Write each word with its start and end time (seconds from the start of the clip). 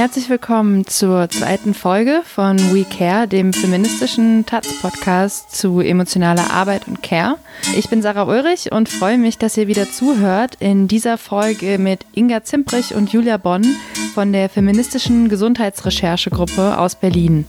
Herzlich 0.00 0.30
willkommen 0.30 0.86
zur 0.86 1.28
zweiten 1.28 1.74
Folge 1.74 2.22
von 2.24 2.56
We 2.72 2.86
Care, 2.86 3.28
dem 3.28 3.52
feministischen 3.52 4.46
Taz-Podcast 4.46 5.54
zu 5.54 5.80
emotionaler 5.80 6.50
Arbeit 6.50 6.88
und 6.88 7.02
Care. 7.02 7.36
Ich 7.76 7.90
bin 7.90 8.00
Sarah 8.00 8.22
Ulrich 8.22 8.72
und 8.72 8.88
freue 8.88 9.18
mich, 9.18 9.36
dass 9.36 9.58
ihr 9.58 9.68
wieder 9.68 9.92
zuhört 9.92 10.54
in 10.58 10.88
dieser 10.88 11.18
Folge 11.18 11.76
mit 11.76 12.06
Inga 12.14 12.44
Zimprich 12.44 12.94
und 12.94 13.12
Julia 13.12 13.36
Bonn 13.36 13.76
von 14.14 14.32
der 14.32 14.48
feministischen 14.48 15.28
Gesundheitsrecherchegruppe 15.28 16.78
aus 16.78 16.94
Berlin. 16.94 17.44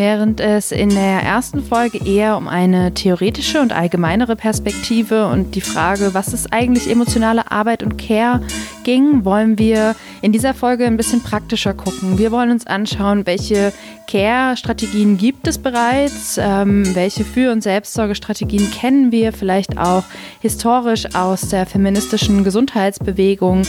Während 0.00 0.40
es 0.40 0.72
in 0.72 0.88
der 0.88 1.22
ersten 1.24 1.62
Folge 1.62 2.02
eher 2.02 2.38
um 2.38 2.48
eine 2.48 2.94
theoretische 2.94 3.60
und 3.60 3.74
allgemeinere 3.74 4.34
Perspektive 4.34 5.26
und 5.26 5.54
die 5.54 5.60
Frage, 5.60 6.14
was 6.14 6.32
ist 6.32 6.54
eigentlich 6.54 6.90
emotionale 6.90 7.50
Arbeit 7.50 7.82
und 7.82 7.98
Care 7.98 8.40
ging, 8.82 9.26
wollen 9.26 9.58
wir 9.58 9.94
in 10.22 10.32
dieser 10.32 10.54
Folge 10.54 10.86
ein 10.86 10.96
bisschen 10.96 11.22
praktischer 11.22 11.74
gucken. 11.74 12.16
Wir 12.16 12.32
wollen 12.32 12.50
uns 12.50 12.66
anschauen, 12.66 13.26
welche 13.26 13.74
Care-Strategien 14.06 15.18
gibt 15.18 15.46
es 15.46 15.58
bereits, 15.58 16.38
ähm, 16.42 16.94
welche 16.94 17.26
Für- 17.26 17.52
und 17.52 17.62
Selbstsorgestrategien 17.62 18.70
kennen 18.70 19.12
wir 19.12 19.34
vielleicht 19.34 19.76
auch 19.76 20.04
historisch 20.40 21.14
aus 21.14 21.50
der 21.50 21.66
feministischen 21.66 22.42
Gesundheitsbewegung. 22.42 23.64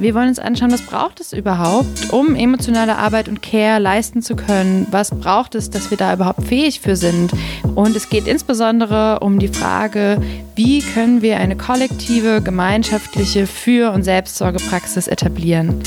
Wir 0.00 0.14
wollen 0.14 0.28
uns 0.30 0.38
anschauen, 0.38 0.72
was 0.72 0.80
braucht 0.80 1.20
es 1.20 1.34
überhaupt, 1.34 2.10
um 2.10 2.34
emotionale 2.34 2.96
Arbeit 2.96 3.28
und 3.28 3.42
Care 3.42 3.78
leisten 3.78 4.22
zu 4.22 4.34
können? 4.34 4.86
Was 4.90 5.10
braucht 5.10 5.54
es, 5.54 5.68
dass 5.68 5.90
wir 5.90 5.98
da 5.98 6.14
überhaupt 6.14 6.42
fähig 6.42 6.80
für 6.80 6.96
sind? 6.96 7.32
Und 7.74 7.94
es 7.94 8.08
geht 8.08 8.26
insbesondere 8.26 9.20
um 9.20 9.38
die 9.38 9.48
Frage, 9.48 10.18
wie 10.56 10.80
können 10.80 11.20
wir 11.20 11.36
eine 11.36 11.54
kollektive, 11.54 12.40
gemeinschaftliche 12.40 13.46
Für- 13.46 13.92
und 13.92 14.02
Selbstsorgepraxis 14.02 15.06
etablieren? 15.06 15.82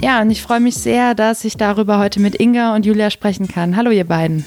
Ja, 0.00 0.22
und 0.22 0.30
ich 0.30 0.40
freue 0.40 0.60
mich 0.60 0.76
sehr, 0.76 1.16
dass 1.16 1.44
ich 1.44 1.56
darüber 1.56 1.98
heute 1.98 2.20
mit 2.20 2.40
Inga 2.40 2.76
und 2.76 2.86
Julia 2.86 3.10
sprechen 3.10 3.48
kann. 3.48 3.76
Hallo, 3.76 3.90
ihr 3.90 4.06
beiden. 4.06 4.46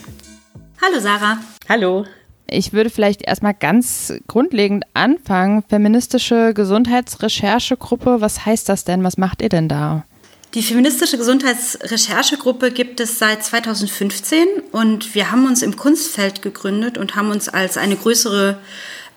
Hallo, 0.82 1.02
Sarah. 1.02 1.40
Hallo. 1.68 2.06
Ich 2.50 2.74
würde 2.74 2.90
vielleicht 2.90 3.22
erstmal 3.22 3.54
ganz 3.54 4.14
grundlegend 4.28 4.86
anfangen. 4.94 5.64
Feministische 5.68 6.54
Gesundheitsrecherchegruppe, 6.54 8.22
was 8.22 8.46
heißt 8.46 8.70
das 8.70 8.86
denn? 8.86 9.04
Was 9.04 9.18
macht 9.18 9.42
ihr 9.42 9.50
denn 9.50 9.68
da? 9.68 10.06
Die 10.54 10.64
feministische 10.64 11.18
Gesundheitsrecherchegruppe 11.18 12.72
gibt 12.72 13.02
es 13.02 13.20
seit 13.20 13.44
2015 13.44 14.48
und 14.72 15.14
wir 15.14 15.30
haben 15.30 15.46
uns 15.46 15.62
im 15.62 15.76
Kunstfeld 15.76 16.42
gegründet 16.42 16.98
und 16.98 17.16
haben 17.16 17.32
uns 17.32 17.50
als 17.50 17.78
eine 17.78 17.98
größere 17.98 18.58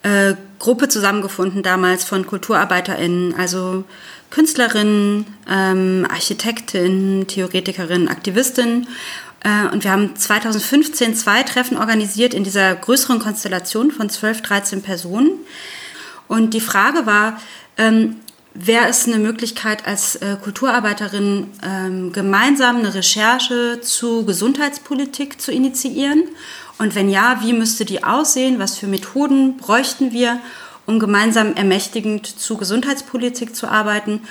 äh, 0.02 0.34
Gruppe 0.58 0.88
zusammengefunden 0.88 1.62
damals 1.62 2.04
von 2.04 2.26
KulturarbeiterInnen, 2.26 3.34
also 3.34 3.84
Künstlerinnen, 4.30 5.26
ähm, 5.48 6.06
Architektinnen, 6.10 7.26
Theoretikerinnen, 7.26 8.08
Aktivistinnen 8.08 8.88
und 9.72 9.84
wir 9.84 9.90
haben 9.90 10.14
2015 10.16 11.14
zwei 11.14 11.42
Treffen 11.42 11.78
organisiert 11.78 12.34
in 12.34 12.44
dieser 12.44 12.74
größeren 12.74 13.20
Konstellation 13.20 13.90
von 13.90 14.10
12, 14.10 14.42
13 14.42 14.82
Personen. 14.82 15.30
Und 16.28 16.52
die 16.52 16.60
Frage 16.60 17.06
war, 17.06 17.40
ähm, 17.78 18.16
wäre 18.54 18.88
es 18.88 19.06
eine 19.06 19.18
Möglichkeit, 19.18 19.86
als 19.86 20.16
äh, 20.16 20.36
Kulturarbeiterin 20.42 21.46
ähm, 21.64 22.12
gemeinsam 22.12 22.76
eine 22.76 22.94
Recherche 22.94 23.80
zu 23.80 24.24
Gesundheitspolitik 24.24 25.40
zu 25.40 25.52
initiieren? 25.52 26.24
Und 26.78 26.94
wenn 26.94 27.08
ja, 27.08 27.40
wie 27.42 27.52
müsste 27.52 27.84
die 27.84 28.04
aussehen? 28.04 28.58
Was 28.58 28.78
für 28.78 28.86
Methoden 28.86 29.56
bräuchten 29.56 30.12
wir, 30.12 30.40
um 30.86 30.98
gemeinsam 30.98 31.54
ermächtigend 31.54 32.26
zu 32.26 32.56
Gesundheitspolitik 32.56 33.54
zu 33.54 33.68
arbeiten? 33.68 34.22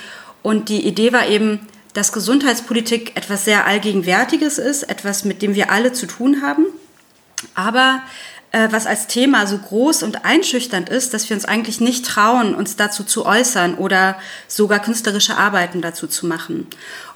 Und 0.42 0.68
die 0.68 0.86
Idee 0.86 1.12
war 1.12 1.26
eben, 1.26 1.60
dass 1.94 2.12
Gesundheitspolitik 2.12 3.16
etwas 3.16 3.44
sehr 3.44 3.66
Allgegenwärtiges 3.66 4.58
ist, 4.58 4.84
etwas, 4.84 5.24
mit 5.24 5.42
dem 5.42 5.54
wir 5.54 5.70
alle 5.70 5.92
zu 5.92 6.06
tun 6.06 6.42
haben, 6.42 6.66
aber 7.54 8.02
äh, 8.52 8.68
was 8.70 8.86
als 8.86 9.06
Thema 9.06 9.46
so 9.46 9.58
groß 9.58 10.02
und 10.02 10.24
einschüchternd 10.24 10.88
ist, 10.88 11.14
dass 11.14 11.28
wir 11.28 11.36
uns 11.36 11.44
eigentlich 11.44 11.80
nicht 11.80 12.04
trauen, 12.04 12.54
uns 12.54 12.76
dazu 12.76 13.04
zu 13.04 13.24
äußern 13.24 13.74
oder 13.74 14.16
sogar 14.48 14.80
künstlerische 14.80 15.36
Arbeiten 15.36 15.80
dazu 15.80 16.06
zu 16.06 16.26
machen. 16.26 16.66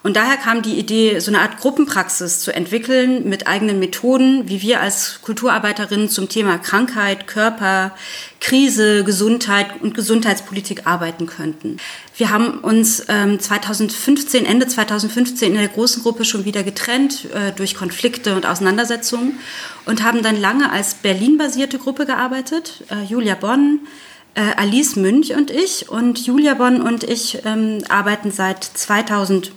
Und 0.04 0.16
daher 0.16 0.36
kam 0.36 0.60
die 0.60 0.78
Idee, 0.78 1.18
so 1.18 1.30
eine 1.30 1.40
Art 1.40 1.60
Gruppenpraxis 1.60 2.40
zu 2.40 2.54
entwickeln 2.54 3.26
mit 3.26 3.46
eigenen 3.46 3.78
Methoden, 3.78 4.50
wie 4.50 4.60
wir 4.60 4.82
als 4.82 5.20
Kulturarbeiterinnen 5.22 6.10
zum 6.10 6.28
Thema 6.28 6.58
Krankheit, 6.58 7.26
Körper, 7.26 7.92
Krise, 8.38 9.02
Gesundheit 9.02 9.80
und 9.80 9.94
Gesundheitspolitik 9.94 10.86
arbeiten 10.86 11.24
könnten. 11.24 11.78
Wir 12.18 12.28
haben 12.28 12.58
uns 12.58 13.06
ähm, 13.08 13.40
2015, 13.40 14.44
Ende 14.44 14.66
2015 14.66 15.52
in 15.52 15.58
der 15.58 15.68
großen 15.68 16.02
Gruppe 16.02 16.26
schon 16.26 16.44
wieder 16.44 16.64
getrennt 16.64 17.26
äh, 17.32 17.52
durch 17.52 17.74
Konflikte 17.74 18.36
und 18.36 18.44
Auseinandersetzungen 18.44 19.38
und 19.86 20.02
haben 20.04 20.22
dann 20.22 20.38
lange 20.38 20.70
als 20.70 20.96
Berlin-basierte 20.96 21.78
Gruppe 21.78 22.04
gearbeitet. 22.04 22.84
Äh, 22.90 23.04
Julia 23.04 23.36
Bonn, 23.36 23.80
äh, 24.34 24.42
Alice 24.58 24.96
Münch 24.96 25.34
und 25.34 25.50
ich. 25.50 25.88
Und 25.88 26.26
Julia 26.26 26.52
Bonn 26.52 26.82
und 26.82 27.04
ich 27.04 27.38
ähm, 27.46 27.78
arbeiten 27.88 28.30
seit 28.30 28.62
2000 28.62 29.52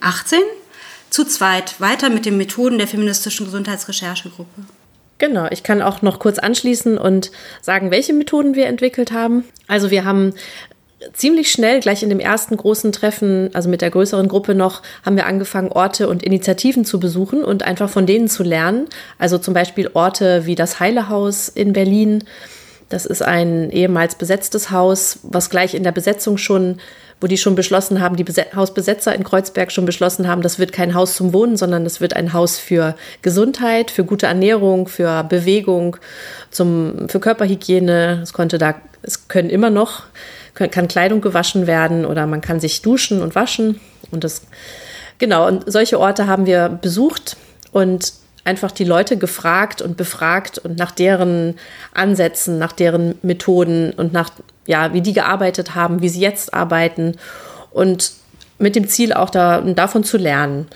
18 0.00 0.40
zu 1.10 1.24
zweit 1.24 1.80
weiter 1.80 2.10
mit 2.10 2.26
den 2.26 2.36
Methoden 2.36 2.78
der 2.78 2.88
feministischen 2.88 3.46
Gesundheitsrecherchegruppe. 3.46 4.62
Genau, 5.18 5.46
ich 5.50 5.62
kann 5.62 5.80
auch 5.80 6.02
noch 6.02 6.18
kurz 6.18 6.38
anschließen 6.38 6.98
und 6.98 7.30
sagen, 7.60 7.90
welche 7.90 8.12
Methoden 8.12 8.54
wir 8.56 8.66
entwickelt 8.66 9.12
haben. 9.12 9.44
Also 9.68 9.90
wir 9.90 10.04
haben 10.04 10.34
ziemlich 11.12 11.52
schnell, 11.52 11.80
gleich 11.80 12.02
in 12.02 12.08
dem 12.08 12.20
ersten 12.20 12.56
großen 12.56 12.92
Treffen, 12.92 13.50
also 13.52 13.68
mit 13.68 13.80
der 13.80 13.90
größeren 13.90 14.28
Gruppe 14.28 14.54
noch, 14.54 14.82
haben 15.04 15.16
wir 15.16 15.26
angefangen, 15.26 15.70
Orte 15.70 16.08
und 16.08 16.22
Initiativen 16.22 16.84
zu 16.84 16.98
besuchen 16.98 17.44
und 17.44 17.62
einfach 17.62 17.90
von 17.90 18.06
denen 18.06 18.28
zu 18.28 18.42
lernen. 18.42 18.86
Also 19.18 19.38
zum 19.38 19.54
Beispiel 19.54 19.90
Orte 19.94 20.46
wie 20.46 20.54
das 20.54 20.80
Heilehaus 20.80 21.48
in 21.48 21.72
Berlin. 21.72 22.24
Das 22.88 23.06
ist 23.06 23.22
ein 23.22 23.70
ehemals 23.70 24.16
besetztes 24.16 24.70
Haus, 24.70 25.20
was 25.22 25.50
gleich 25.50 25.74
in 25.74 25.84
der 25.84 25.92
Besetzung 25.92 26.38
schon 26.38 26.80
wo 27.20 27.26
die 27.26 27.38
schon 27.38 27.54
beschlossen 27.54 28.00
haben, 28.00 28.16
die 28.16 28.24
Beset 28.24 28.54
Hausbesetzer 28.54 29.14
in 29.14 29.24
Kreuzberg 29.24 29.72
schon 29.72 29.86
beschlossen 29.86 30.28
haben, 30.28 30.42
das 30.42 30.58
wird 30.58 30.72
kein 30.72 30.94
Haus 30.94 31.16
zum 31.16 31.32
Wohnen, 31.32 31.56
sondern 31.56 31.84
das 31.84 32.00
wird 32.00 32.14
ein 32.14 32.32
Haus 32.32 32.58
für 32.58 32.96
Gesundheit, 33.22 33.90
für 33.90 34.04
gute 34.04 34.26
Ernährung, 34.26 34.88
für 34.88 35.24
Bewegung, 35.24 35.96
zum, 36.50 37.08
für 37.08 37.20
Körperhygiene. 37.20 38.20
Es 38.22 38.32
konnte 38.32 38.58
da, 38.58 38.74
es 39.02 39.28
können 39.28 39.50
immer 39.50 39.70
noch, 39.70 40.04
kann 40.54 40.88
Kleidung 40.88 41.20
gewaschen 41.20 41.66
werden 41.66 42.04
oder 42.04 42.26
man 42.26 42.40
kann 42.40 42.60
sich 42.60 42.82
duschen 42.82 43.22
und 43.22 43.34
waschen. 43.34 43.80
Und 44.10 44.24
das, 44.24 44.42
genau, 45.18 45.46
und 45.46 45.70
solche 45.70 45.98
Orte 45.98 46.26
haben 46.26 46.46
wir 46.46 46.68
besucht 46.68 47.36
und 47.72 48.12
einfach 48.44 48.70
die 48.70 48.84
Leute 48.84 49.16
gefragt 49.16 49.82
und 49.82 49.96
befragt 49.96 50.58
und 50.58 50.78
nach 50.78 50.90
deren 50.90 51.56
Ansätzen, 51.92 52.58
nach 52.58 52.72
deren 52.72 53.16
Methoden 53.22 53.92
und 53.92 54.12
nach, 54.12 54.30
ja, 54.66 54.92
wie 54.92 55.00
die 55.00 55.12
gearbeitet 55.12 55.74
haben, 55.74 56.02
wie 56.02 56.08
sie 56.08 56.20
jetzt 56.20 56.54
arbeiten 56.54 57.16
und 57.70 58.12
mit 58.58 58.76
dem 58.76 58.88
Ziel 58.88 59.12
auch 59.12 59.30
da, 59.30 59.60
davon 59.60 60.04
zu 60.04 60.16
lernen. 60.16 60.68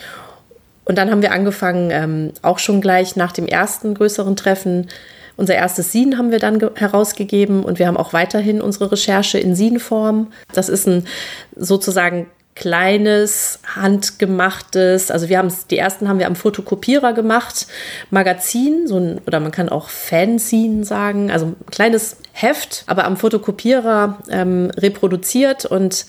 Und 0.85 0.97
dann 0.97 1.11
haben 1.11 1.23
wir 1.23 1.33
angefangen, 1.33 1.91
ähm, 1.91 2.33
auch 2.43 2.59
schon 2.59 2.81
gleich 2.81 3.15
nach 3.15 3.33
dem 3.33 3.47
ersten 3.47 3.95
größeren 3.95 4.37
Treffen, 4.37 4.89
unser 5.37 5.55
erstes 5.55 5.93
Sin 5.93 6.19
haben 6.19 6.33
wir 6.33 6.41
dann 6.41 6.59
herausgegeben 6.75 7.63
und 7.63 7.79
wir 7.79 7.87
haben 7.87 7.97
auch 7.97 8.13
weiterhin 8.13 8.61
unsere 8.61 8.91
Recherche 8.91 9.39
in 9.39 9.55
Sin-Form. 9.55 10.33
Das 10.53 10.69
ist 10.69 10.89
ein 10.89 11.07
sozusagen 11.55 12.27
kleines, 12.59 13.61
handgemachtes, 13.77 15.13
also 15.13 15.29
wir 15.29 15.39
haben 15.39 15.47
es, 15.47 15.69
die 15.69 15.79
ersten 15.79 16.09
haben 16.09 16.19
wir 16.19 16.27
am 16.27 16.35
Fotokopierer 16.35 17.13
gemacht, 17.13 17.69
Magazin, 18.11 18.89
so 18.89 18.99
ein, 18.99 19.21
oder 19.27 19.39
man 19.39 19.53
kann 19.53 19.69
auch 19.69 19.89
Fanzine 19.89 20.85
sagen, 20.85 21.31
also 21.31 21.47
ein 21.47 21.57
kleines 21.71 22.17
Heft, 22.33 22.83
aber 22.89 23.05
am 23.05 23.17
Fotokopierer 23.17 24.19
ähm, 24.29 24.73
reproduziert 24.77 25.67
und 25.67 26.07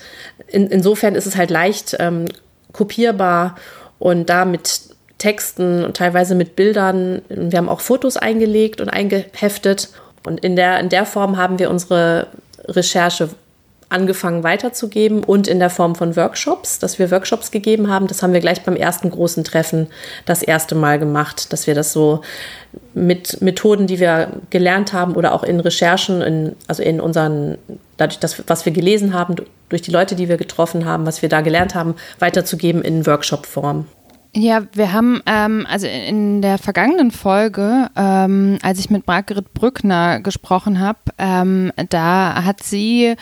in, 0.48 0.68
insofern 0.68 1.14
ist 1.14 1.28
es 1.28 1.36
halt 1.36 1.52
leicht 1.52 1.96
ähm, 2.00 2.26
kopierbar 2.74 3.56
und 4.00 4.28
da 4.30 4.46
mit 4.46 4.82
Texten 5.20 5.84
und 5.84 5.98
teilweise 5.98 6.34
mit 6.34 6.56
Bildern. 6.56 7.22
Wir 7.30 7.60
haben 7.60 7.70
auch 7.70 7.82
Fotos 7.82 8.18
eingelegt 8.18 8.82
und 8.82 8.90
eingeheftet 8.90 9.90
und 10.26 10.40
in 10.40 10.56
der, 10.56 10.80
in 10.80 10.90
der 10.90 11.06
Form 11.06 11.38
haben 11.38 11.60
wir 11.60 11.70
unsere 11.70 12.28
Recherche 12.66 13.30
angefangen 13.90 14.44
weiterzugeben 14.44 15.24
und 15.24 15.48
in 15.48 15.60
der 15.60 15.70
Form 15.70 15.96
von 15.96 16.16
Workshops, 16.16 16.80
dass 16.80 17.00
wir 17.00 17.10
Workshops 17.12 17.52
gegeben 17.52 17.90
haben. 17.90 18.08
Das 18.08 18.22
haben 18.22 18.34
wir 18.34 18.40
gleich 18.40 18.62
beim 18.62 18.76
ersten 18.76 19.10
großen 19.10 19.44
Treffen 19.44 19.88
das 20.26 20.44
erste 20.44 20.76
Mal 20.76 21.00
gemacht, 21.00 21.52
dass 21.52 21.66
wir 21.68 21.74
das 21.74 21.92
so 21.92 22.22
mit 22.94 23.42
Methoden, 23.42 23.88
die 23.88 24.00
wir 24.00 24.32
gelernt 24.52 24.94
haben 24.94 25.16
oder 25.16 25.34
auch 25.34 25.44
in 25.44 25.60
Recherchen, 25.60 26.22
in, 26.22 26.56
also 26.68 26.84
in 26.84 27.02
unseren, 27.02 27.58
dadurch, 27.98 28.20
dass, 28.20 28.48
was 28.48 28.66
wir 28.66 28.72
gelesen 28.72 29.14
haben, 29.14 29.36
durch 29.70 29.82
die 29.82 29.92
Leute, 29.92 30.16
die 30.16 30.30
wir 30.30 30.38
getroffen 30.38 30.86
haben, 30.86 31.06
was 31.06 31.22
wir 31.22 31.30
da 31.30 31.42
gelernt 31.42 31.74
haben, 31.74 31.96
weiterzugeben 32.20 32.82
in 32.84 33.06
Workshop-Form. 33.06 33.86
Ja, 34.36 34.62
wir 34.74 34.94
haben, 34.94 35.24
ähm, 35.26 35.66
also 35.68 35.88
in 35.88 36.44
der 36.44 36.60
vergangenen 36.60 37.10
Folge, 37.10 37.90
ähm, 37.96 38.60
als 38.62 38.78
ich 38.78 38.92
mit 38.92 39.08
Margret 39.08 39.56
Brückner 39.56 40.20
gesprochen 40.20 40.80
habe, 40.80 41.00
ähm, 41.18 41.72
da 41.90 42.44
hat 42.44 42.62
sie 42.62 43.16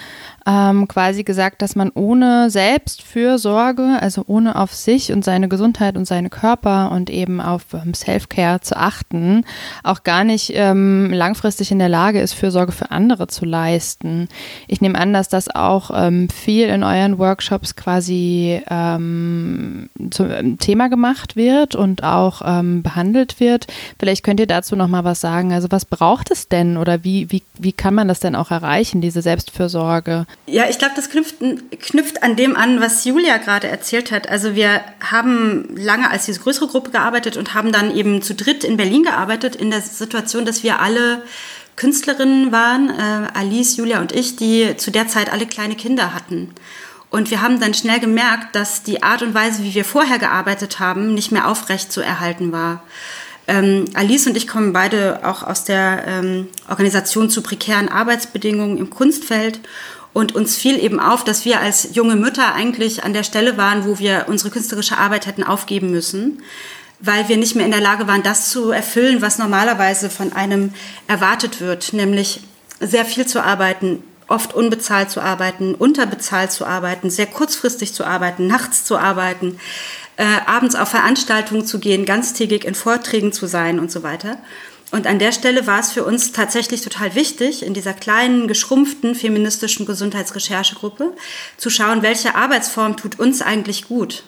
ähm, 0.47 0.87
quasi 0.87 1.23
gesagt, 1.23 1.61
dass 1.61 1.75
man 1.75 1.91
ohne 1.93 2.49
Selbstfürsorge, 2.49 3.97
also 3.99 4.23
ohne 4.27 4.55
auf 4.55 4.73
sich 4.73 5.11
und 5.11 5.25
seine 5.25 5.49
Gesundheit 5.49 5.97
und 5.97 6.05
seine 6.05 6.29
Körper 6.29 6.91
und 6.91 7.09
eben 7.09 7.41
auf 7.41 7.65
ähm, 7.73 7.93
Self-Care 7.93 8.61
zu 8.61 8.77
achten, 8.77 9.43
auch 9.83 10.03
gar 10.03 10.23
nicht 10.23 10.53
ähm, 10.55 11.11
langfristig 11.11 11.71
in 11.71 11.79
der 11.79 11.89
Lage 11.89 12.21
ist, 12.21 12.31
Fürsorge 12.31 12.71
für 12.71 12.91
andere 12.91 13.27
zu 13.27 13.43
leisten. 13.43 14.29
Ich 14.69 14.79
nehme 14.79 14.97
an, 14.97 15.11
dass 15.11 15.27
das 15.27 15.53
auch 15.53 15.91
ähm, 15.93 16.29
viel 16.29 16.69
in 16.69 16.83
euren 16.83 17.17
Workshops 17.17 17.75
quasi 17.75 18.61
ähm, 18.69 19.89
zum 20.11 20.31
ähm, 20.31 20.57
Thema 20.59 20.87
gemacht 20.87 21.35
wird 21.35 21.75
und 21.75 22.03
auch 22.03 22.37
behandelt 22.37 23.39
wird. 23.39 23.67
Vielleicht 23.99 24.23
könnt 24.23 24.39
ihr 24.39 24.47
dazu 24.47 24.75
noch 24.75 24.87
mal 24.87 25.03
was 25.03 25.19
sagen. 25.19 25.51
Also 25.51 25.67
was 25.71 25.85
braucht 25.85 26.31
es 26.31 26.47
denn 26.47 26.77
oder 26.77 27.03
wie, 27.03 27.29
wie, 27.31 27.43
wie 27.57 27.73
kann 27.73 27.93
man 27.93 28.07
das 28.07 28.19
denn 28.19 28.35
auch 28.35 28.51
erreichen, 28.51 29.01
diese 29.01 29.21
Selbstfürsorge? 29.21 30.25
Ja, 30.45 30.69
ich 30.69 30.77
glaube, 30.77 30.93
das 30.95 31.09
knüpft, 31.09 31.35
knüpft 31.79 32.23
an 32.23 32.37
dem 32.37 32.55
an, 32.55 32.79
was 32.79 33.03
Julia 33.03 33.37
gerade 33.37 33.67
erzählt 33.67 34.11
hat. 34.11 34.29
Also 34.29 34.55
wir 34.55 34.81
haben 35.01 35.75
lange 35.75 36.09
als 36.09 36.25
diese 36.25 36.39
größere 36.39 36.67
Gruppe 36.67 36.91
gearbeitet 36.91 37.35
und 37.35 37.53
haben 37.53 37.73
dann 37.73 37.93
eben 37.93 38.21
zu 38.21 38.33
dritt 38.33 38.63
in 38.63 38.77
Berlin 38.77 39.03
gearbeitet, 39.03 39.57
in 39.57 39.71
der 39.71 39.81
Situation, 39.81 40.45
dass 40.45 40.63
wir 40.63 40.79
alle 40.79 41.21
Künstlerinnen 41.75 42.51
waren, 42.53 42.89
äh, 42.89 43.27
Alice, 43.37 43.75
Julia 43.75 43.99
und 43.99 44.13
ich, 44.13 44.37
die 44.37 44.77
zu 44.77 44.89
der 44.89 45.07
Zeit 45.07 45.31
alle 45.31 45.45
kleine 45.45 45.75
Kinder 45.75 46.13
hatten. 46.13 46.53
Und 47.09 47.31
wir 47.31 47.41
haben 47.41 47.59
dann 47.59 47.73
schnell 47.73 47.99
gemerkt, 47.99 48.55
dass 48.55 48.83
die 48.83 49.03
Art 49.03 49.21
und 49.21 49.33
Weise, 49.33 49.63
wie 49.63 49.73
wir 49.73 49.85
vorher 49.85 50.19
gearbeitet 50.19 50.79
haben, 50.79 51.13
nicht 51.13 51.31
mehr 51.31 51.47
aufrecht 51.47 51.91
zu 51.91 52.01
erhalten 52.01 52.51
war. 52.51 52.83
Ähm, 53.47 53.85
Alice 53.93 54.27
und 54.27 54.35
ich 54.35 54.47
kommen 54.47 54.73
beide 54.73 55.21
auch 55.23 55.43
aus 55.43 55.63
der 55.63 56.03
ähm, 56.05 56.47
Organisation 56.67 57.29
zu 57.29 57.41
prekären 57.41 57.87
Arbeitsbedingungen 57.87 58.77
im 58.77 58.89
Kunstfeld. 58.89 59.61
Und 60.13 60.35
uns 60.35 60.55
fiel 60.55 60.83
eben 60.83 60.99
auf, 60.99 61.23
dass 61.23 61.45
wir 61.45 61.59
als 61.59 61.95
junge 61.95 62.15
Mütter 62.15 62.53
eigentlich 62.53 63.03
an 63.03 63.13
der 63.13 63.23
Stelle 63.23 63.57
waren, 63.57 63.85
wo 63.85 63.99
wir 63.99 64.25
unsere 64.27 64.49
künstlerische 64.49 64.97
Arbeit 64.97 65.27
hätten 65.27 65.43
aufgeben 65.43 65.91
müssen, 65.91 66.41
weil 66.99 67.29
wir 67.29 67.37
nicht 67.37 67.55
mehr 67.55 67.65
in 67.65 67.71
der 67.71 67.81
Lage 67.81 68.07
waren, 68.07 68.23
das 68.23 68.49
zu 68.49 68.71
erfüllen, 68.71 69.21
was 69.21 69.37
normalerweise 69.37 70.09
von 70.09 70.33
einem 70.33 70.73
erwartet 71.07 71.61
wird, 71.61 71.93
nämlich 71.93 72.41
sehr 72.79 73.05
viel 73.05 73.27
zu 73.27 73.43
arbeiten, 73.43 74.01
oft 74.27 74.53
unbezahlt 74.53 75.09
zu 75.09 75.21
arbeiten, 75.21 75.75
unterbezahlt 75.75 76.51
zu 76.51 76.65
arbeiten, 76.65 77.09
sehr 77.09 77.27
kurzfristig 77.27 77.93
zu 77.93 78.03
arbeiten, 78.03 78.47
nachts 78.47 78.83
zu 78.83 78.97
arbeiten, 78.97 79.59
äh, 80.17 80.25
abends 80.45 80.75
auf 80.75 80.89
Veranstaltungen 80.89 81.65
zu 81.65 81.79
gehen, 81.79 82.05
ganztägig 82.05 82.65
in 82.65 82.75
Vorträgen 82.75 83.31
zu 83.31 83.47
sein 83.47 83.79
und 83.79 83.91
so 83.91 84.03
weiter. 84.03 84.37
Und 84.91 85.05
an 85.05 85.19
der 85.19 85.33
Stelle 85.33 85.67
war 85.67 85.79
es 85.79 85.91
für 85.91 86.05
uns 86.05 86.31
tatsächlich 86.31 86.81
total 86.81 87.13
wichtig, 87.13 87.63
in 87.63 87.73
dieser 87.73 87.93
kleinen, 87.93 88.47
geschrumpften 88.47 89.15
feministischen 89.15 89.85
Gesundheitsrecherchegruppe 89.85 91.13
zu 91.57 91.69
schauen, 91.69 92.03
welche 92.03 92.35
Arbeitsform 92.35 92.95
tut 92.95 93.19
uns 93.19 93.41
eigentlich 93.41 93.87
gut. 93.87 94.23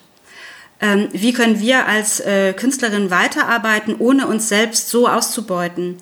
Ähm, 0.81 1.09
wie 1.11 1.33
können 1.33 1.59
wir 1.59 1.87
als 1.87 2.19
äh, 2.19 2.53
Künstlerin 2.53 3.09
weiterarbeiten, 3.09 3.95
ohne 3.99 4.27
uns 4.27 4.47
selbst 4.49 4.89
so 4.89 5.07
auszubeuten? 5.07 5.97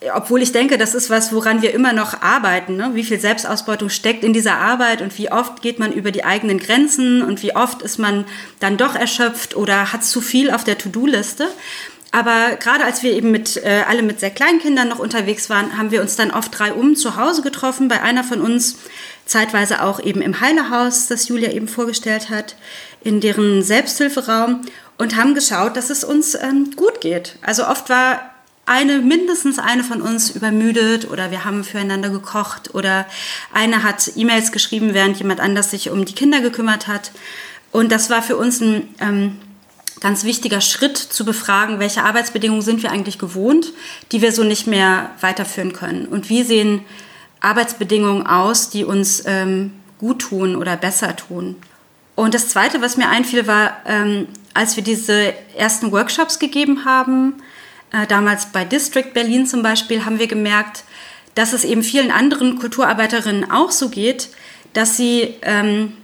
Äh, 0.00 0.10
obwohl 0.14 0.42
ich 0.42 0.52
denke, 0.52 0.78
das 0.78 0.94
ist 0.94 1.10
was, 1.10 1.32
woran 1.32 1.62
wir 1.62 1.72
immer 1.74 1.92
noch 1.92 2.22
arbeiten. 2.22 2.76
Ne? 2.76 2.90
Wie 2.94 3.04
viel 3.04 3.20
Selbstausbeutung 3.20 3.90
steckt 3.90 4.24
in 4.24 4.32
dieser 4.32 4.56
Arbeit 4.56 5.00
und 5.00 5.16
wie 5.18 5.30
oft 5.30 5.62
geht 5.62 5.78
man 5.78 5.92
über 5.92 6.10
die 6.10 6.24
eigenen 6.24 6.58
Grenzen 6.58 7.22
und 7.22 7.42
wie 7.42 7.54
oft 7.54 7.82
ist 7.82 7.98
man 7.98 8.24
dann 8.58 8.76
doch 8.76 8.94
erschöpft 8.96 9.56
oder 9.56 9.92
hat 9.92 10.04
zu 10.04 10.20
viel 10.20 10.50
auf 10.50 10.64
der 10.64 10.78
To-Do-Liste. 10.78 11.48
Aber 12.14 12.54
gerade 12.60 12.84
als 12.84 13.02
wir 13.02 13.12
eben 13.12 13.32
mit 13.32 13.56
äh, 13.56 13.82
alle 13.88 14.04
mit 14.04 14.20
sehr 14.20 14.30
kleinen 14.30 14.60
Kindern 14.60 14.86
noch 14.86 15.00
unterwegs 15.00 15.50
waren, 15.50 15.76
haben 15.76 15.90
wir 15.90 16.00
uns 16.00 16.14
dann 16.14 16.30
oft 16.30 16.56
drei 16.56 16.72
um 16.72 16.94
zu 16.94 17.16
Hause 17.16 17.42
getroffen, 17.42 17.88
bei 17.88 18.02
einer 18.02 18.22
von 18.22 18.40
uns, 18.40 18.76
zeitweise 19.26 19.82
auch 19.82 19.98
eben 19.98 20.22
im 20.22 20.40
Heilehaus, 20.40 21.08
das 21.08 21.26
Julia 21.26 21.50
eben 21.50 21.66
vorgestellt 21.66 22.30
hat, 22.30 22.54
in 23.02 23.20
deren 23.20 23.64
Selbsthilferaum 23.64 24.60
und 24.96 25.16
haben 25.16 25.34
geschaut, 25.34 25.76
dass 25.76 25.90
es 25.90 26.04
uns 26.04 26.36
ähm, 26.36 26.70
gut 26.76 27.00
geht. 27.00 27.34
Also 27.42 27.66
oft 27.66 27.88
war 27.88 28.30
eine, 28.64 29.00
mindestens 29.00 29.58
eine 29.58 29.82
von 29.82 30.00
uns 30.00 30.30
übermüdet 30.30 31.10
oder 31.10 31.32
wir 31.32 31.44
haben 31.44 31.64
füreinander 31.64 32.10
gekocht 32.10 32.76
oder 32.76 33.06
eine 33.52 33.82
hat 33.82 34.12
E-Mails 34.14 34.52
geschrieben, 34.52 34.94
während 34.94 35.16
jemand 35.16 35.40
anders 35.40 35.72
sich 35.72 35.90
um 35.90 36.04
die 36.04 36.14
Kinder 36.14 36.40
gekümmert 36.40 36.86
hat. 36.86 37.10
Und 37.72 37.90
das 37.90 38.08
war 38.08 38.22
für 38.22 38.36
uns 38.36 38.60
ein 38.60 38.94
ähm, 39.00 39.40
ganz 40.00 40.24
wichtiger 40.24 40.60
Schritt 40.60 40.96
zu 40.98 41.24
befragen, 41.24 41.78
welche 41.78 42.02
Arbeitsbedingungen 42.02 42.62
sind 42.62 42.82
wir 42.82 42.90
eigentlich 42.90 43.18
gewohnt, 43.18 43.72
die 44.12 44.22
wir 44.22 44.32
so 44.32 44.44
nicht 44.44 44.66
mehr 44.66 45.10
weiterführen 45.20 45.72
können. 45.72 46.06
Und 46.06 46.28
wie 46.28 46.42
sehen 46.42 46.82
Arbeitsbedingungen 47.40 48.26
aus, 48.26 48.70
die 48.70 48.84
uns 48.84 49.24
ähm, 49.26 49.72
gut 49.98 50.22
tun 50.22 50.56
oder 50.56 50.76
besser 50.76 51.14
tun. 51.14 51.56
Und 52.14 52.34
das 52.34 52.48
Zweite, 52.48 52.80
was 52.80 52.96
mir 52.96 53.08
einfiel, 53.08 53.46
war, 53.46 53.78
ähm, 53.86 54.28
als 54.54 54.76
wir 54.76 54.84
diese 54.84 55.34
ersten 55.56 55.92
Workshops 55.92 56.38
gegeben 56.38 56.84
haben, 56.84 57.34
äh, 57.92 58.06
damals 58.06 58.46
bei 58.46 58.64
District 58.64 59.12
Berlin 59.12 59.46
zum 59.46 59.62
Beispiel, 59.62 60.04
haben 60.04 60.18
wir 60.18 60.26
gemerkt, 60.26 60.84
dass 61.34 61.52
es 61.52 61.64
eben 61.64 61.82
vielen 61.82 62.10
anderen 62.10 62.58
Kulturarbeiterinnen 62.58 63.50
auch 63.50 63.72
so 63.72 63.88
geht, 63.88 64.28
dass 64.72 64.96
sie, 64.96 65.34
ähm, 65.42 65.94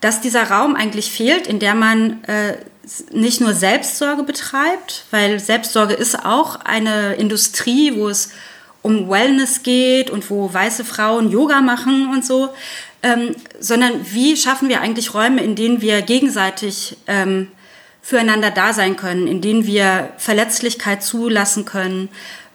dass 0.00 0.20
dieser 0.20 0.50
Raum 0.50 0.74
eigentlich 0.74 1.10
fehlt, 1.10 1.46
in 1.46 1.58
der 1.58 1.74
man 1.74 2.24
äh, 2.24 2.56
nicht 3.12 3.40
nur 3.40 3.54
Selbstsorge 3.54 4.22
betreibt, 4.22 5.04
weil 5.10 5.40
Selbstsorge 5.40 5.94
ist 5.94 6.24
auch 6.24 6.56
eine 6.56 7.14
Industrie, 7.14 7.94
wo 7.96 8.08
es 8.08 8.30
um 8.82 9.08
Wellness 9.10 9.62
geht 9.62 10.10
und 10.10 10.30
wo 10.30 10.52
weiße 10.52 10.84
Frauen 10.84 11.30
Yoga 11.30 11.60
machen 11.60 12.10
und 12.10 12.24
so, 12.24 12.50
ähm, 13.02 13.34
sondern 13.58 13.92
wie 14.12 14.36
schaffen 14.36 14.68
wir 14.68 14.80
eigentlich 14.80 15.14
Räume, 15.14 15.42
in 15.42 15.54
denen 15.54 15.80
wir 15.80 16.02
gegenseitig 16.02 16.96
ähm, 17.06 17.48
füreinander 18.02 18.50
da 18.50 18.72
sein 18.72 18.96
können, 18.96 19.26
in 19.26 19.40
denen 19.40 19.66
wir 19.66 20.10
Verletzlichkeit 20.16 21.02
zulassen 21.02 21.64
können, 21.64 22.08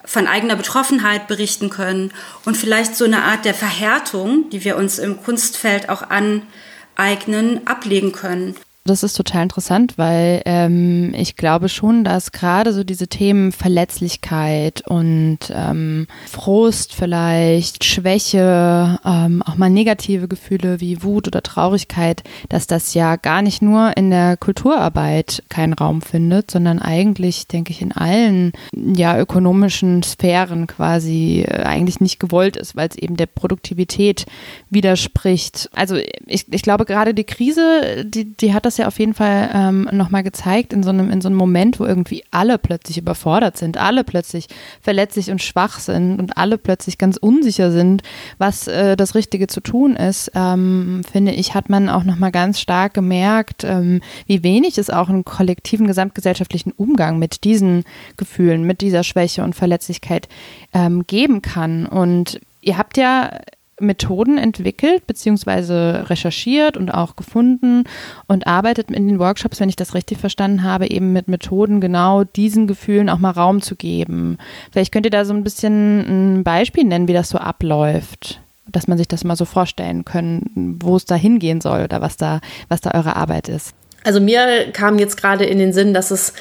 von 0.04 0.28
eigener 0.28 0.56
Betroffenheit 0.56 1.28
berichten 1.28 1.70
können 1.70 2.12
und 2.46 2.56
vielleicht 2.58 2.96
so 2.96 3.06
eine 3.06 3.24
Art 3.24 3.46
der 3.46 3.56
Verhärtung, 3.56 4.50
die 4.52 4.64
wir 4.64 4.78
uns 4.78 5.00
im 5.00 5.22
Kunstfeld 5.24 5.90
auch 5.90 6.04
aneignen, 6.04 7.66
ablegen 7.66 8.12
können. 8.12 8.56
Das 8.88 9.02
ist 9.02 9.14
total 9.14 9.42
interessant, 9.42 9.98
weil 9.98 10.44
ähm, 10.46 11.12
ich 11.16 11.36
glaube 11.36 11.70
schon, 11.70 12.04
dass 12.04 12.32
gerade 12.32 12.72
so 12.72 12.84
diese 12.84 13.08
Themen 13.08 13.52
Verletzlichkeit 13.52 14.84
und 14.86 15.40
ähm, 15.50 16.06
Frust 16.28 16.94
vielleicht, 16.94 17.84
Schwäche, 17.84 19.00
ähm, 19.04 19.42
auch 19.42 19.56
mal 19.56 19.72
negative 19.72 20.28
Gefühle 20.28 20.82
wie 20.82 21.02
Wut 21.02 21.28
oder 21.28 21.42
Traurigkeit, 21.42 22.22
dass 22.50 22.68
das 22.68 22.94
ja 22.94 23.16
gar 23.16 23.42
nicht 23.42 23.64
nur 23.64 23.98
in 23.98 24.12
der 24.12 24.38
Kulturarbeit 24.38 25.42
keinen 25.50 25.74
Raum 25.74 26.04
findet, 26.04 26.52
sondern 26.52 26.78
eigentlich, 26.78 27.48
denke 27.48 27.72
ich, 27.72 27.82
in 27.82 27.92
allen 27.92 28.52
ja 28.76 29.18
ökonomischen 29.18 30.04
Sphären 30.04 30.68
quasi 30.68 31.44
äh, 31.48 31.64
eigentlich 31.64 32.02
nicht 32.02 32.20
gewollt 32.20 32.56
ist, 32.56 32.76
weil 32.76 32.90
es 32.90 32.98
eben 32.98 33.18
der 33.18 33.26
Produktivität 33.26 34.28
widerspricht. 34.70 35.72
Also 35.74 35.96
ich, 36.28 36.54
ich 36.54 36.62
glaube 36.62 36.86
gerade 36.86 37.16
die 37.16 37.24
Krise, 37.24 38.06
die, 38.06 38.32
die 38.32 38.54
hat 38.54 38.64
das 38.66 38.75
das 38.76 38.84
ja 38.84 38.88
auf 38.88 39.00
jeden 39.00 39.14
Fall 39.14 39.50
ähm, 39.54 39.88
nochmal 39.92 40.24
gezeigt 40.24 40.74
in 40.74 40.84
so, 40.84 40.90
einem, 40.90 41.10
in 41.10 41.22
so 41.22 41.30
einem 41.30 41.38
Moment, 41.38 41.80
wo 41.80 41.86
irgendwie 41.86 42.24
alle 42.32 42.58
plötzlich 42.58 42.98
überfordert 42.98 43.58
sind, 43.58 43.78
alle 43.78 44.04
plötzlich 44.04 44.48
verletzlich 44.82 45.32
und 45.32 45.42
schwach 45.42 45.80
sind 45.80 46.20
und 46.20 46.38
alle 46.38 46.58
plötzlich 46.58 46.98
ganz 46.98 47.16
unsicher 47.18 47.72
sind, 47.72 48.04
was 48.38 48.68
äh, 48.68 48.98
das 48.98 49.16
Richtige 49.16 49.48
zu 49.48 49.62
tun 49.62 49.96
ist, 49.96 50.32
ähm, 50.36 51.02
finde 51.10 51.32
ich, 51.32 51.56
hat 51.56 51.70
man 51.70 51.88
auch 51.88 52.04
nochmal 52.04 52.32
ganz 52.32 52.60
stark 52.60 52.94
gemerkt, 52.94 53.64
ähm, 53.64 54.02
wie 54.26 54.44
wenig 54.44 54.78
es 54.78 54.90
auch 54.90 55.08
einen 55.08 55.24
kollektiven 55.24 55.88
gesamtgesellschaftlichen 55.88 56.74
Umgang 56.74 57.18
mit 57.18 57.46
diesen 57.46 57.86
Gefühlen, 58.18 58.64
mit 58.64 58.82
dieser 58.82 59.04
Schwäche 59.04 59.44
und 59.44 59.56
Verletzlichkeit 59.56 60.28
ähm, 60.74 61.08
geben 61.08 61.42
kann. 61.42 61.86
Und 61.86 62.42
ihr 62.62 62.78
habt 62.78 62.98
ja 62.98 63.40
Methoden 63.80 64.38
entwickelt 64.38 65.06
beziehungsweise 65.06 66.06
recherchiert 66.10 66.78
und 66.78 66.92
auch 66.92 67.16
gefunden 67.16 67.84
und 68.28 68.48
arbeitet 68.48 68.90
in 68.90 69.08
den 69.08 69.20
Workshops, 69.20 69.60
wenn 69.60 69.70
ich 69.70 69.76
das 69.76 69.94
richtig 69.94 70.18
verstanden 70.18 70.64
habe, 70.64 70.90
eben 70.90 71.12
mit 71.12 71.28
Methoden 71.28 71.82
genau 71.82 72.24
diesen 72.24 72.68
Gefühlen 72.68 73.10
auch 73.10 73.20
mal 73.20 73.32
Raum 73.32 73.62
zu 73.62 73.76
geben. 73.76 74.38
Vielleicht 74.72 74.94
könnt 74.94 75.06
ihr 75.06 75.12
da 75.12 75.26
so 75.26 75.34
ein 75.34 75.44
bisschen 75.44 76.38
ein 76.38 76.44
Beispiel 76.44 76.86
nennen, 76.86 77.08
wie 77.08 77.14
das 77.14 77.30
so 77.30 77.38
abläuft, 77.38 78.40
dass 78.72 78.88
man 78.88 78.98
sich 78.98 79.08
das 79.08 79.24
mal 79.24 79.36
so 79.36 79.46
vorstellen 79.46 80.06
können, 80.06 80.80
wo 80.82 80.96
es 80.96 81.06
da 81.06 81.16
hingehen 81.16 81.60
soll 81.60 81.84
oder 81.84 82.02
was 82.02 82.16
da, 82.16 82.40
was 82.70 82.82
da 82.82 82.92
eure 82.92 83.16
Arbeit 83.16 83.50
ist. 83.50 83.76
Also 84.06 84.22
mir 84.22 84.72
kam 84.72 85.00
jetzt 85.00 85.18
gerade 85.18 85.46
in 85.46 85.58
den 85.58 85.74
Sinn, 85.74 85.94
dass 85.94 86.12
es, 86.12 86.34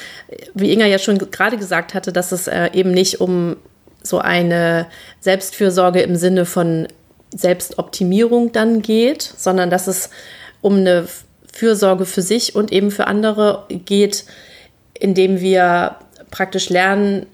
wie 0.53 0.71
Inga 0.71 0.87
ja 0.87 0.99
schon 0.99 1.19
gerade 1.19 1.57
gesagt 1.57 1.95
hatte, 1.95 2.13
dass 2.13 2.31
es 2.31 2.47
äh, 2.47 2.71
eben 2.75 2.91
nicht 2.91 3.21
um 3.23 3.57
so 4.03 4.19
eine 4.19 4.87
Selbstfürsorge 5.21 6.03
im 6.03 6.15
Sinne 6.15 6.45
von 6.45 6.87
Selbstoptimierung 7.35 8.53
dann 8.53 8.83
geht, 8.83 9.23
sondern 9.23 9.71
dass 9.71 9.87
es 9.87 10.11
um 10.61 10.77
eine 10.77 11.07
Fürsorge 11.53 12.07
für 12.07 12.23
sich 12.23 12.55
und 12.55 12.73
eben 12.73 12.91
für 12.91 13.07
andere 13.07 13.67
geht, 13.69 14.25
indem 14.99 15.41
wir 15.41 15.97
praktisch 16.31 16.69
lernen, 16.69 17.27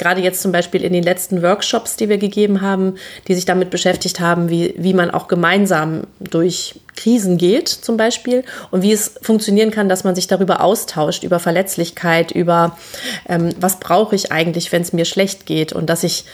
gerade 0.00 0.20
jetzt 0.20 0.42
zum 0.42 0.50
Beispiel 0.50 0.82
in 0.82 0.92
den 0.92 1.04
letzten 1.04 1.42
Workshops, 1.42 1.94
die 1.94 2.08
wir 2.08 2.18
gegeben 2.18 2.60
haben, 2.60 2.96
die 3.28 3.34
sich 3.34 3.44
damit 3.44 3.70
beschäftigt 3.70 4.18
haben, 4.18 4.50
wie, 4.50 4.74
wie 4.76 4.94
man 4.94 5.10
auch 5.10 5.28
gemeinsam 5.28 6.02
durch 6.18 6.74
Krisen 6.96 7.38
geht 7.38 7.68
zum 7.68 7.96
Beispiel 7.96 8.42
und 8.72 8.82
wie 8.82 8.92
es 8.92 9.14
funktionieren 9.22 9.70
kann, 9.70 9.88
dass 9.88 10.02
man 10.02 10.14
sich 10.14 10.26
darüber 10.26 10.62
austauscht, 10.62 11.22
über 11.22 11.38
Verletzlichkeit, 11.38 12.32
über 12.32 12.76
ähm, 13.28 13.50
was 13.60 13.78
brauche 13.78 14.16
ich 14.16 14.32
eigentlich, 14.32 14.72
wenn 14.72 14.82
es 14.82 14.92
mir 14.92 15.04
schlecht 15.04 15.46
geht 15.46 15.72
und 15.72 15.88
dass 15.88 16.02
ich 16.02 16.24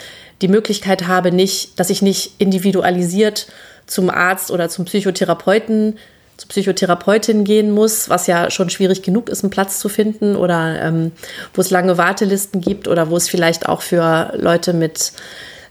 die 0.41 0.49
Möglichkeit 0.49 1.07
habe, 1.07 1.33
nicht, 1.33 1.79
dass 1.79 1.91
ich 1.91 2.03
nicht 2.03 2.33
individualisiert 2.39 3.47
zum 3.87 4.11
Arzt 4.11 4.51
oder 4.51 4.69
zum 4.69 4.85
Psychotherapeuten 4.85 5.99
zur 6.37 6.49
Psychotherapeutin 6.49 7.45
gehen 7.45 7.71
muss, 7.71 8.09
was 8.09 8.27
ja 8.27 8.51
schon 8.51 8.71
schwierig 8.71 9.03
genug 9.03 9.29
ist, 9.29 9.43
einen 9.43 9.51
Platz 9.51 9.79
zu 9.79 9.89
finden 9.89 10.37
oder 10.37 10.81
ähm, 10.83 11.13
wo 11.55 11.61
es 11.61 11.71
lange 11.71 11.97
Wartelisten 11.99 12.61
gibt 12.61 12.89
oder 12.89 13.11
wo 13.11 13.17
es 13.17 13.29
vielleicht 13.29 13.69
auch 13.69 13.83
für 13.83 14.33
Leute 14.37 14.73
mit 14.73 15.13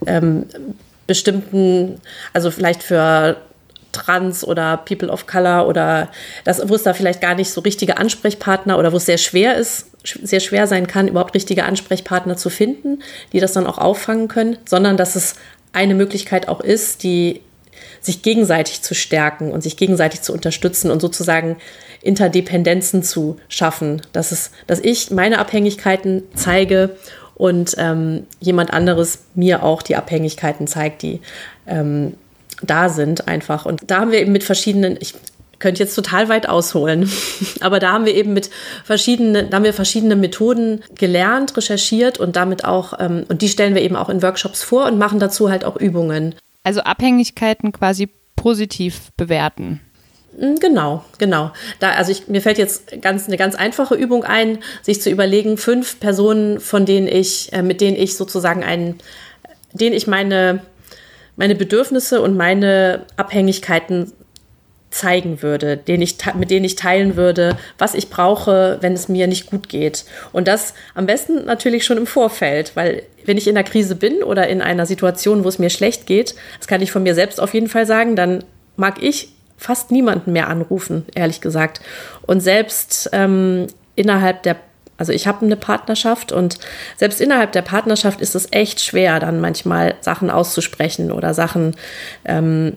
ähm, 0.06 0.46
bestimmten, 1.06 2.00
also 2.32 2.50
vielleicht 2.50 2.82
für 2.82 3.36
Trans 3.92 4.44
oder 4.44 4.76
People 4.76 5.08
of 5.08 5.26
Color 5.26 5.66
oder 5.68 6.08
das, 6.44 6.68
wo 6.68 6.74
es 6.74 6.82
da 6.82 6.92
vielleicht 6.92 7.20
gar 7.20 7.34
nicht 7.34 7.50
so 7.50 7.60
richtige 7.60 7.96
Ansprechpartner 7.96 8.78
oder 8.78 8.92
wo 8.92 8.96
es 8.96 9.06
sehr 9.06 9.18
schwer 9.18 9.56
ist, 9.56 9.86
sehr 10.04 10.40
schwer 10.40 10.66
sein 10.66 10.86
kann, 10.86 11.08
überhaupt 11.08 11.34
richtige 11.34 11.64
Ansprechpartner 11.64 12.36
zu 12.36 12.50
finden, 12.50 13.02
die 13.32 13.40
das 13.40 13.52
dann 13.52 13.66
auch 13.66 13.78
auffangen 13.78 14.28
können, 14.28 14.58
sondern 14.68 14.96
dass 14.96 15.16
es 15.16 15.36
eine 15.72 15.94
Möglichkeit 15.94 16.48
auch 16.48 16.60
ist, 16.60 17.02
die 17.02 17.42
sich 18.00 18.22
gegenseitig 18.22 18.82
zu 18.82 18.94
stärken 18.94 19.50
und 19.50 19.62
sich 19.62 19.76
gegenseitig 19.76 20.22
zu 20.22 20.32
unterstützen 20.32 20.90
und 20.90 21.00
sozusagen 21.00 21.56
Interdependenzen 22.02 23.02
zu 23.02 23.36
schaffen. 23.48 24.02
Dass, 24.12 24.32
es, 24.32 24.50
dass 24.66 24.80
ich 24.80 25.10
meine 25.10 25.38
Abhängigkeiten 25.38 26.22
zeige 26.34 26.96
und 27.34 27.74
ähm, 27.78 28.26
jemand 28.40 28.72
anderes 28.72 29.18
mir 29.34 29.62
auch 29.62 29.82
die 29.82 29.96
Abhängigkeiten 29.96 30.66
zeigt, 30.66 31.02
die 31.02 31.20
ähm, 31.66 32.14
da 32.62 32.88
sind 32.88 33.28
einfach. 33.28 33.66
Und 33.66 33.90
da 33.90 34.00
haben 34.00 34.12
wir 34.12 34.20
eben 34.20 34.32
mit 34.32 34.44
verschiedenen, 34.44 34.96
ich 35.00 35.14
könnte 35.58 35.82
jetzt 35.82 35.94
total 35.94 36.28
weit 36.28 36.48
ausholen, 36.48 37.10
aber 37.60 37.78
da 37.78 37.92
haben 37.92 38.06
wir 38.06 38.14
eben 38.14 38.32
mit 38.32 38.50
verschiedenen, 38.84 39.50
da 39.50 39.56
haben 39.56 39.64
wir 39.64 39.74
verschiedene 39.74 40.16
Methoden 40.16 40.82
gelernt, 40.96 41.56
recherchiert 41.56 42.18
und 42.18 42.36
damit 42.36 42.64
auch, 42.64 42.94
ähm, 42.98 43.24
und 43.28 43.42
die 43.42 43.48
stellen 43.48 43.74
wir 43.74 43.82
eben 43.82 43.96
auch 43.96 44.08
in 44.08 44.22
Workshops 44.22 44.62
vor 44.62 44.86
und 44.86 44.98
machen 44.98 45.18
dazu 45.18 45.50
halt 45.50 45.64
auch 45.64 45.76
Übungen. 45.76 46.34
Also 46.66 46.80
Abhängigkeiten 46.80 47.70
quasi 47.70 48.08
positiv 48.34 49.12
bewerten. 49.16 49.80
Mm, 50.36 50.56
genau, 50.56 51.04
genau. 51.16 51.52
Da, 51.78 51.92
also 51.92 52.10
ich, 52.10 52.26
mir 52.26 52.42
fällt 52.42 52.58
jetzt 52.58 53.00
ganz, 53.02 53.28
eine 53.28 53.36
ganz 53.36 53.54
einfache 53.54 53.94
Übung 53.94 54.24
ein, 54.24 54.58
sich 54.82 55.00
zu 55.00 55.08
überlegen, 55.08 55.58
fünf 55.58 56.00
Personen, 56.00 56.58
von 56.58 56.84
denen 56.84 57.06
ich, 57.06 57.52
äh, 57.52 57.62
mit 57.62 57.80
denen 57.80 57.96
ich 57.96 58.16
sozusagen 58.16 58.64
einen, 58.64 58.98
denen 59.74 59.94
ich 59.94 60.08
meine, 60.08 60.60
meine 61.36 61.54
Bedürfnisse 61.54 62.20
und 62.20 62.36
meine 62.36 63.06
Abhängigkeiten 63.16 64.12
zeigen 64.96 65.42
würde, 65.42 65.76
den 65.76 66.00
ich, 66.00 66.16
mit 66.34 66.50
denen 66.50 66.64
ich 66.64 66.76
teilen 66.76 67.16
würde, 67.16 67.56
was 67.78 67.94
ich 67.94 68.08
brauche, 68.08 68.78
wenn 68.80 68.94
es 68.94 69.08
mir 69.08 69.26
nicht 69.26 69.46
gut 69.46 69.68
geht. 69.68 70.04
Und 70.32 70.48
das 70.48 70.74
am 70.94 71.06
besten 71.06 71.44
natürlich 71.44 71.84
schon 71.84 71.98
im 71.98 72.06
Vorfeld, 72.06 72.72
weil 72.74 73.02
wenn 73.24 73.36
ich 73.36 73.46
in 73.46 73.56
einer 73.56 73.68
Krise 73.68 73.94
bin 73.94 74.22
oder 74.22 74.48
in 74.48 74.62
einer 74.62 74.86
Situation, 74.86 75.44
wo 75.44 75.48
es 75.48 75.58
mir 75.58 75.70
schlecht 75.70 76.06
geht, 76.06 76.34
das 76.58 76.66
kann 76.66 76.82
ich 76.82 76.92
von 76.92 77.02
mir 77.02 77.14
selbst 77.14 77.40
auf 77.40 77.54
jeden 77.54 77.68
Fall 77.68 77.86
sagen, 77.86 78.16
dann 78.16 78.44
mag 78.76 79.02
ich 79.02 79.28
fast 79.58 79.90
niemanden 79.90 80.32
mehr 80.32 80.48
anrufen, 80.48 81.04
ehrlich 81.14 81.40
gesagt. 81.40 81.80
Und 82.26 82.40
selbst 82.40 83.10
ähm, 83.12 83.66
innerhalb 83.96 84.42
der 84.42 84.56
also 84.98 85.12
ich 85.12 85.26
habe 85.26 85.44
eine 85.44 85.56
Partnerschaft 85.56 86.32
und 86.32 86.58
selbst 86.96 87.20
innerhalb 87.20 87.52
der 87.52 87.62
Partnerschaft 87.62 88.20
ist 88.20 88.34
es 88.34 88.48
echt 88.50 88.80
schwer, 88.80 89.20
dann 89.20 89.40
manchmal 89.40 89.94
Sachen 90.00 90.30
auszusprechen 90.30 91.12
oder 91.12 91.34
Sachen 91.34 91.76
ähm, 92.24 92.76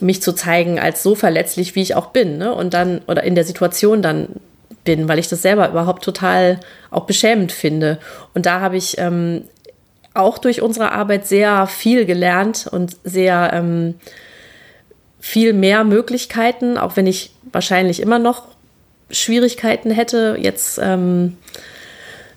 mich 0.00 0.22
zu 0.22 0.32
zeigen 0.32 0.78
als 0.78 1.02
so 1.02 1.14
verletzlich, 1.14 1.74
wie 1.74 1.82
ich 1.82 1.94
auch 1.94 2.06
bin. 2.06 2.38
Ne? 2.38 2.54
Und 2.54 2.74
dann, 2.74 3.02
oder 3.06 3.22
in 3.22 3.34
der 3.34 3.44
Situation 3.44 4.00
dann 4.00 4.28
bin, 4.84 5.08
weil 5.08 5.18
ich 5.18 5.28
das 5.28 5.42
selber 5.42 5.68
überhaupt 5.68 6.02
total 6.02 6.60
auch 6.90 7.04
beschämend 7.04 7.52
finde. 7.52 7.98
Und 8.32 8.46
da 8.46 8.60
habe 8.60 8.78
ich 8.78 8.96
ähm, 8.98 9.44
auch 10.14 10.38
durch 10.38 10.62
unsere 10.62 10.92
Arbeit 10.92 11.26
sehr 11.26 11.66
viel 11.66 12.06
gelernt 12.06 12.66
und 12.70 12.96
sehr 13.04 13.50
ähm, 13.52 13.96
viel 15.20 15.52
mehr 15.52 15.84
Möglichkeiten, 15.84 16.78
auch 16.78 16.96
wenn 16.96 17.06
ich 17.06 17.32
wahrscheinlich 17.52 18.00
immer 18.00 18.18
noch 18.18 18.46
Schwierigkeiten 19.10 19.90
hätte, 19.90 20.36
jetzt 20.40 20.78
ähm, 20.82 21.36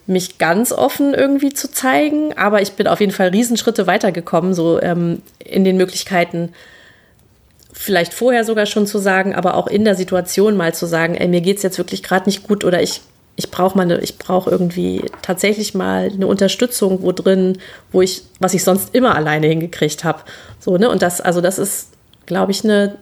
mich 0.08 0.38
ganz 0.38 0.72
offen 0.72 1.14
irgendwie 1.14 1.54
zu 1.54 1.72
zeigen. 1.72 2.38
Aber 2.38 2.62
ich 2.62 2.74
bin 2.74 2.88
auf 2.88 3.00
jeden 3.00 3.12
Fall 3.12 3.30
Riesenschritte 3.30 3.88
weitergekommen, 3.88 4.54
so 4.54 4.82
ähm, 4.82 5.22
in 5.40 5.64
den 5.64 5.78
Möglichkeiten, 5.78 6.54
vielleicht 7.74 8.14
vorher 8.14 8.44
sogar 8.44 8.66
schon 8.66 8.86
zu 8.86 9.00
sagen, 9.00 9.34
aber 9.34 9.56
auch 9.56 9.68
in 9.68 9.86
der 9.86 9.96
Situation 9.96 10.56
mal 10.56 10.74
zu 10.74 10.86
sagen, 10.86 11.16
ey, 11.16 11.28
mir 11.28 11.42
geht 11.42 11.58
es 11.58 11.64
jetzt 11.64 11.78
wirklich 11.78 12.04
gerade 12.04 12.28
nicht 12.28 12.44
gut 12.44 12.64
oder 12.64 12.82
ich, 12.82 13.02
ich 13.38 13.50
brauche 13.50 13.76
mal 13.78 13.92
ich 14.04 14.18
brauche 14.18 14.50
irgendwie 14.50 15.04
tatsächlich 15.22 15.74
mal 15.74 16.12
eine 16.14 16.28
Unterstützung, 16.28 17.02
wo 17.02 17.12
drin, 17.12 17.58
wo 17.92 18.02
ich, 18.02 18.24
was 18.40 18.54
ich 18.54 18.64
sonst 18.64 18.94
immer 18.94 19.16
alleine 19.16 19.48
hingekriegt 19.48 20.04
habe. 20.04 20.20
So, 20.60 20.78
ne? 20.78 20.90
Und 20.90 21.02
das, 21.02 21.22
also 21.22 21.42
das 21.42 21.58
ist, 21.58 21.88
glaube 22.26 22.52
ich, 22.52 22.64
eine 22.64 22.98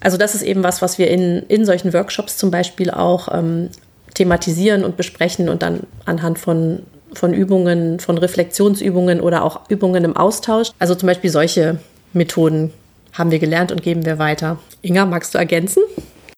also 0.00 0.16
das 0.16 0.34
ist 0.34 0.42
eben 0.42 0.62
was, 0.62 0.82
was 0.82 0.98
wir 0.98 1.08
in, 1.08 1.42
in 1.48 1.64
solchen 1.64 1.92
Workshops 1.92 2.36
zum 2.36 2.50
Beispiel 2.50 2.90
auch 2.90 3.28
ähm, 3.32 3.70
thematisieren 4.14 4.84
und 4.84 4.96
besprechen 4.96 5.48
und 5.48 5.62
dann 5.62 5.80
anhand 6.04 6.38
von, 6.38 6.82
von 7.12 7.34
Übungen, 7.34 8.00
von 8.00 8.18
Reflexionsübungen 8.18 9.20
oder 9.20 9.44
auch 9.44 9.68
Übungen 9.68 10.04
im 10.04 10.16
Austausch. 10.16 10.70
Also 10.78 10.94
zum 10.94 11.06
Beispiel 11.06 11.30
solche 11.30 11.78
Methoden 12.12 12.72
haben 13.12 13.30
wir 13.30 13.38
gelernt 13.38 13.72
und 13.72 13.82
geben 13.82 14.04
wir 14.04 14.18
weiter. 14.18 14.58
Inga, 14.82 15.06
magst 15.06 15.34
du 15.34 15.38
ergänzen? 15.38 15.82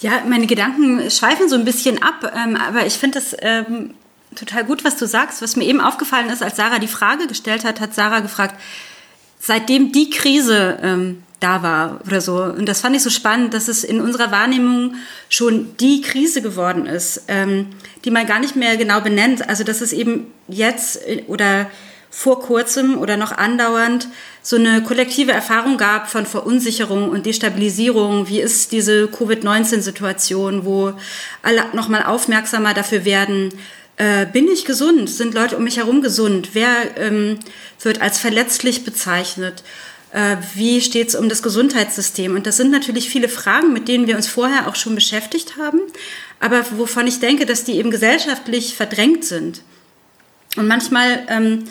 Ja, 0.03 0.23
meine 0.27 0.47
Gedanken 0.47 1.11
schweifen 1.11 1.49
so 1.49 1.57
ein 1.57 1.65
bisschen 1.65 2.03
ab, 2.03 2.33
ähm, 2.35 2.57
aber 2.57 2.87
ich 2.87 2.95
finde 2.95 3.19
es 3.19 3.37
ähm, 3.41 3.93
total 4.35 4.65
gut, 4.65 4.85
was 4.85 4.97
du 4.97 5.07
sagst. 5.07 5.43
Was 5.43 5.57
mir 5.57 5.65
eben 5.65 5.81
aufgefallen 5.81 6.31
ist, 6.31 6.43
als 6.43 6.57
Sarah 6.57 6.79
die 6.79 6.87
Frage 6.87 7.27
gestellt 7.27 7.65
hat, 7.65 7.81
hat 7.81 7.95
Sarah 7.95 8.21
gefragt, 8.21 8.55
seitdem 9.39 9.93
die 9.93 10.09
Krise 10.09 10.79
ähm, 10.83 11.23
da 11.41 11.63
war 11.63 12.01
oder 12.07 12.21
so. 12.21 12.43
Und 12.43 12.67
das 12.69 12.81
fand 12.81 12.95
ich 12.95 13.03
so 13.03 13.11
spannend, 13.11 13.55
dass 13.55 13.69
es 13.69 13.83
in 13.83 14.01
unserer 14.01 14.31
Wahrnehmung 14.31 14.95
schon 15.29 15.77
die 15.79 16.03
Krise 16.03 16.43
geworden 16.43 16.87
ist, 16.87 17.23
ähm, 17.29 17.67
die 18.05 18.11
man 18.11 18.27
gar 18.27 18.39
nicht 18.39 18.57
mehr 18.57 18.77
genau 18.77 19.01
benennt. 19.01 19.49
Also 19.49 19.65
dass 19.65 19.81
es 19.81 19.93
eben 19.93 20.27
jetzt 20.49 20.97
äh, 21.07 21.25
oder 21.27 21.71
vor 22.11 22.41
kurzem 22.41 22.99
oder 22.99 23.17
noch 23.17 23.33
andauernd 23.33 24.09
so 24.43 24.57
eine 24.57 24.83
kollektive 24.83 25.33
Erfahrung 25.33 25.77
gab 25.77 26.11
von 26.11 26.27
Verunsicherung 26.27 27.09
und 27.09 27.25
Destabilisierung. 27.25 28.29
Wie 28.29 28.41
ist 28.41 28.73
diese 28.73 29.07
Covid-19-Situation, 29.07 30.65
wo 30.65 30.93
alle 31.43 31.65
nochmal 31.73 32.03
aufmerksamer 32.03 32.75
dafür 32.75 33.05
werden, 33.05 33.51
äh, 33.97 34.27
bin 34.27 34.49
ich 34.49 34.65
gesund? 34.65 35.09
Sind 35.09 35.35
Leute 35.35 35.57
um 35.57 35.65
mich 35.65 35.77
herum 35.77 36.03
gesund? 36.03 36.51
Wer 36.55 36.97
ähm, 36.97 37.39
wird 37.81 38.01
als 38.01 38.19
verletzlich 38.19 38.85
bezeichnet? 38.85 39.63
Äh, 40.13 40.37
wie 40.55 40.81
steht 40.81 41.09
es 41.09 41.15
um 41.15 41.29
das 41.29 41.43
Gesundheitssystem? 41.43 42.35
Und 42.35 42.47
das 42.47 42.57
sind 42.57 42.71
natürlich 42.71 43.09
viele 43.09 43.29
Fragen, 43.29 43.73
mit 43.73 43.87
denen 43.87 44.07
wir 44.07 44.17
uns 44.17 44.27
vorher 44.27 44.67
auch 44.67 44.75
schon 44.75 44.95
beschäftigt 44.95 45.57
haben, 45.57 45.81
aber 46.41 46.65
wovon 46.77 47.07
ich 47.07 47.21
denke, 47.21 47.47
dass 47.47 47.65
die 47.65 47.77
eben 47.77 47.91
gesellschaftlich 47.91 48.75
verdrängt 48.75 49.25
sind. 49.25 49.63
Und 50.57 50.67
manchmal, 50.67 51.25
ähm, 51.29 51.65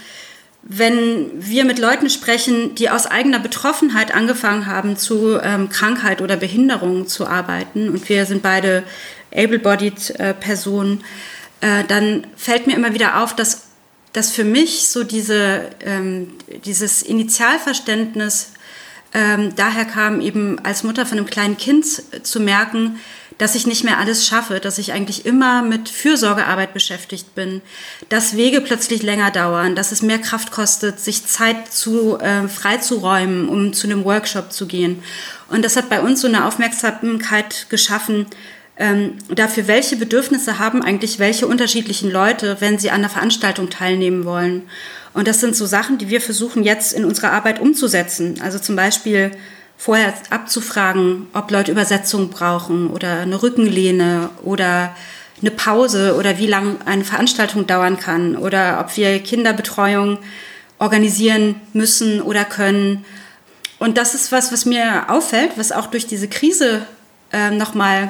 wenn 0.62 1.32
wir 1.34 1.66
mit 1.66 1.80
Leuten 1.80 2.10
sprechen, 2.10 2.76
die 2.76 2.90
aus 2.90 3.08
eigener 3.08 3.40
Betroffenheit 3.40 4.14
angefangen 4.14 4.68
haben, 4.68 4.96
zu 4.96 5.40
ähm, 5.42 5.70
Krankheit 5.70 6.22
oder 6.22 6.38
Behinderung 6.38 7.08
zu 7.08 7.28
arbeiten, 7.28 7.90
und 7.90 8.08
wir 8.08 8.26
sind 8.26 8.42
beide 8.42 8.84
able-bodied 9.34 10.12
äh, 10.12 10.34
Personen, 10.34 11.04
äh, 11.62 11.84
dann 11.88 12.28
fällt 12.36 12.68
mir 12.68 12.76
immer 12.76 12.94
wieder 12.94 13.22
auf, 13.22 13.36
dass 13.36 13.69
dass 14.14 14.32
für 14.32 14.44
mich 14.44 14.88
so 14.88 15.04
diese, 15.04 15.70
ähm, 15.82 16.32
dieses 16.66 17.02
Initialverständnis 17.04 18.54
ähm, 19.14 19.56
daher 19.56 19.86
kam, 19.86 20.22
eben 20.22 20.60
als 20.64 20.84
Mutter 20.84 21.06
von 21.06 21.18
einem 21.18 21.28
kleinen 21.28 21.58
Kind 21.58 21.86
zu 22.24 22.40
merken, 22.40 23.00
dass 23.40 23.56
ich 23.56 23.66
nicht 23.66 23.86
mehr 23.86 23.98
alles 23.98 24.28
schaffe, 24.28 24.60
dass 24.60 24.78
ich 24.78 24.92
eigentlich 24.92 25.26
immer 25.26 25.62
mit 25.62 25.88
Fürsorgearbeit 25.88 26.74
beschäftigt 26.74 27.36
bin, 27.36 27.62
dass 28.10 28.36
Wege 28.36 28.60
plötzlich 28.60 29.02
länger 29.02 29.32
dauern, 29.32 29.76
dass 29.76 29.94
es 29.94 30.02
mehr 30.02 30.20
Kraft 30.20 30.52
kostet, 30.52 31.00
sich 31.00 31.26
Zeit 31.26 31.72
zu, 31.72 32.20
äh, 32.20 32.50
freizuräumen, 32.50 33.48
um 33.48 33.74
zu 33.74 33.88
einem 33.88 34.04
Workshop 34.04 34.52
zu 34.52 34.68
gehen. 34.68 35.02
Und 35.48 35.64
das 35.64 35.78
hat 35.78 35.90
bei 35.90 36.02
uns 36.02 36.20
so 36.20 36.28
eine 36.28 36.46
Aufmerksamkeit 36.46 37.68
geschaffen, 37.70 38.28
ähm, 38.80 39.18
dafür, 39.28 39.68
welche 39.68 39.98
Bedürfnisse 39.98 40.58
haben 40.58 40.82
eigentlich 40.82 41.20
welche 41.20 41.46
unterschiedlichen 41.46 42.12
Leute, 42.12 42.58
wenn 42.60 42.80
sie 42.80 42.90
an 42.90 43.02
der 43.02 43.10
Veranstaltung 43.10 43.70
teilnehmen 43.70 44.26
wollen. 44.26 44.64
Und 45.14 45.28
das 45.28 45.40
sind 45.42 45.56
so 45.56 45.66
Sachen, 45.66 45.98
die 45.98 46.10
wir 46.10 46.22
versuchen 46.22 46.64
jetzt 46.64 46.94
in 46.94 47.06
unserer 47.06 47.32
Arbeit 47.32 47.60
umzusetzen. 47.60 48.40
Also 48.42 48.58
zum 48.58 48.76
Beispiel, 48.76 49.32
vorher 49.80 50.14
abzufragen, 50.30 51.28
ob 51.34 51.50
Leute 51.52 51.72
Übersetzung 51.72 52.30
brauchen 52.30 52.90
oder 52.90 53.22
eine 53.22 53.42
Rückenlehne 53.42 54.30
oder 54.44 54.94
eine 55.40 55.52
Pause 55.52 56.18
oder 56.18 56.38
wie 56.38 56.48
lange 56.48 56.76
eine 56.86 57.06
Veranstaltung 57.06 57.66
dauern 57.66 57.98
kann 57.98 58.36
oder 58.36 58.82
ob 58.82 58.98
wir 58.98 59.20
Kinderbetreuung 59.20 60.20
organisieren 60.80 61.56
müssen 61.72 62.22
oder 62.22 62.44
können. 62.44 63.06
Und 63.80 63.98
das 63.98 64.16
ist 64.16 64.34
was, 64.34 64.52
was 64.52 64.66
mir 64.66 65.10
auffällt, 65.10 65.52
was 65.56 65.72
auch 65.72 65.88
durch 65.88 66.08
diese 66.08 66.28
Krise 66.28 66.86
äh, 67.32 67.50
nochmal 67.50 68.10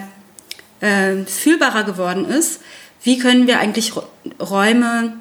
äh, 0.81 1.23
fühlbarer 1.25 1.83
geworden 1.83 2.25
ist. 2.25 2.61
Wie 3.03 3.17
können 3.17 3.47
wir 3.47 3.59
eigentlich 3.59 3.93
Räume 4.39 5.13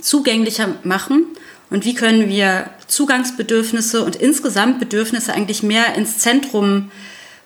zugänglicher 0.00 0.68
machen 0.82 1.26
und 1.70 1.84
wie 1.84 1.94
können 1.94 2.28
wir 2.28 2.70
Zugangsbedürfnisse 2.86 4.04
und 4.04 4.16
insgesamt 4.16 4.78
Bedürfnisse 4.78 5.32
eigentlich 5.32 5.62
mehr 5.62 5.94
ins 5.94 6.18
Zentrum 6.18 6.90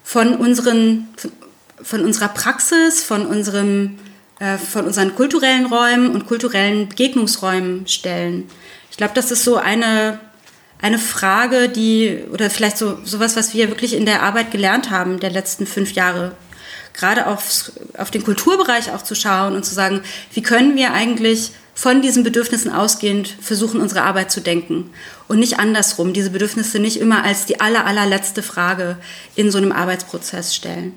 von 0.02 0.36
unseren 0.36 1.08
von 1.82 2.04
unserer 2.04 2.28
Praxis, 2.28 3.02
von, 3.02 3.26
unserem, 3.26 3.98
äh, 4.38 4.58
von 4.58 4.86
unseren 4.86 5.14
kulturellen 5.14 5.66
Räumen 5.66 6.10
und 6.10 6.26
kulturellen 6.26 6.88
Begegnungsräumen 6.88 7.86
stellen. 7.86 8.48
Ich 8.90 8.96
glaube, 8.96 9.14
das 9.14 9.30
ist 9.30 9.44
so 9.44 9.56
eine, 9.56 10.18
eine 10.80 10.98
Frage, 10.98 11.68
die, 11.68 12.18
oder 12.32 12.50
vielleicht 12.50 12.78
so 12.78 12.98
sowas, 13.04 13.36
was 13.36 13.54
wir 13.54 13.68
wirklich 13.68 13.94
in 13.94 14.06
der 14.06 14.22
Arbeit 14.22 14.50
gelernt 14.50 14.90
haben 14.90 15.20
der 15.20 15.30
letzten 15.30 15.66
fünf 15.66 15.92
Jahre. 15.92 16.32
Gerade 16.96 17.26
aufs, 17.26 17.72
auf 17.98 18.10
den 18.10 18.24
Kulturbereich 18.24 18.90
auch 18.92 19.02
zu 19.02 19.14
schauen 19.14 19.54
und 19.54 19.64
zu 19.64 19.74
sagen, 19.74 20.00
wie 20.32 20.42
können 20.42 20.76
wir 20.76 20.92
eigentlich 20.92 21.52
von 21.74 22.00
diesen 22.00 22.24
Bedürfnissen 22.24 22.72
ausgehend 22.72 23.28
versuchen, 23.28 23.82
unsere 23.82 24.02
Arbeit 24.02 24.30
zu 24.30 24.40
denken 24.40 24.90
und 25.28 25.38
nicht 25.38 25.58
andersrum, 25.58 26.14
diese 26.14 26.30
Bedürfnisse 26.30 26.78
nicht 26.78 26.98
immer 26.98 27.22
als 27.22 27.44
die 27.44 27.60
aller, 27.60 27.84
allerletzte 27.86 28.42
Frage 28.42 28.96
in 29.34 29.50
so 29.50 29.58
einem 29.58 29.72
Arbeitsprozess 29.72 30.54
stellen. 30.54 30.94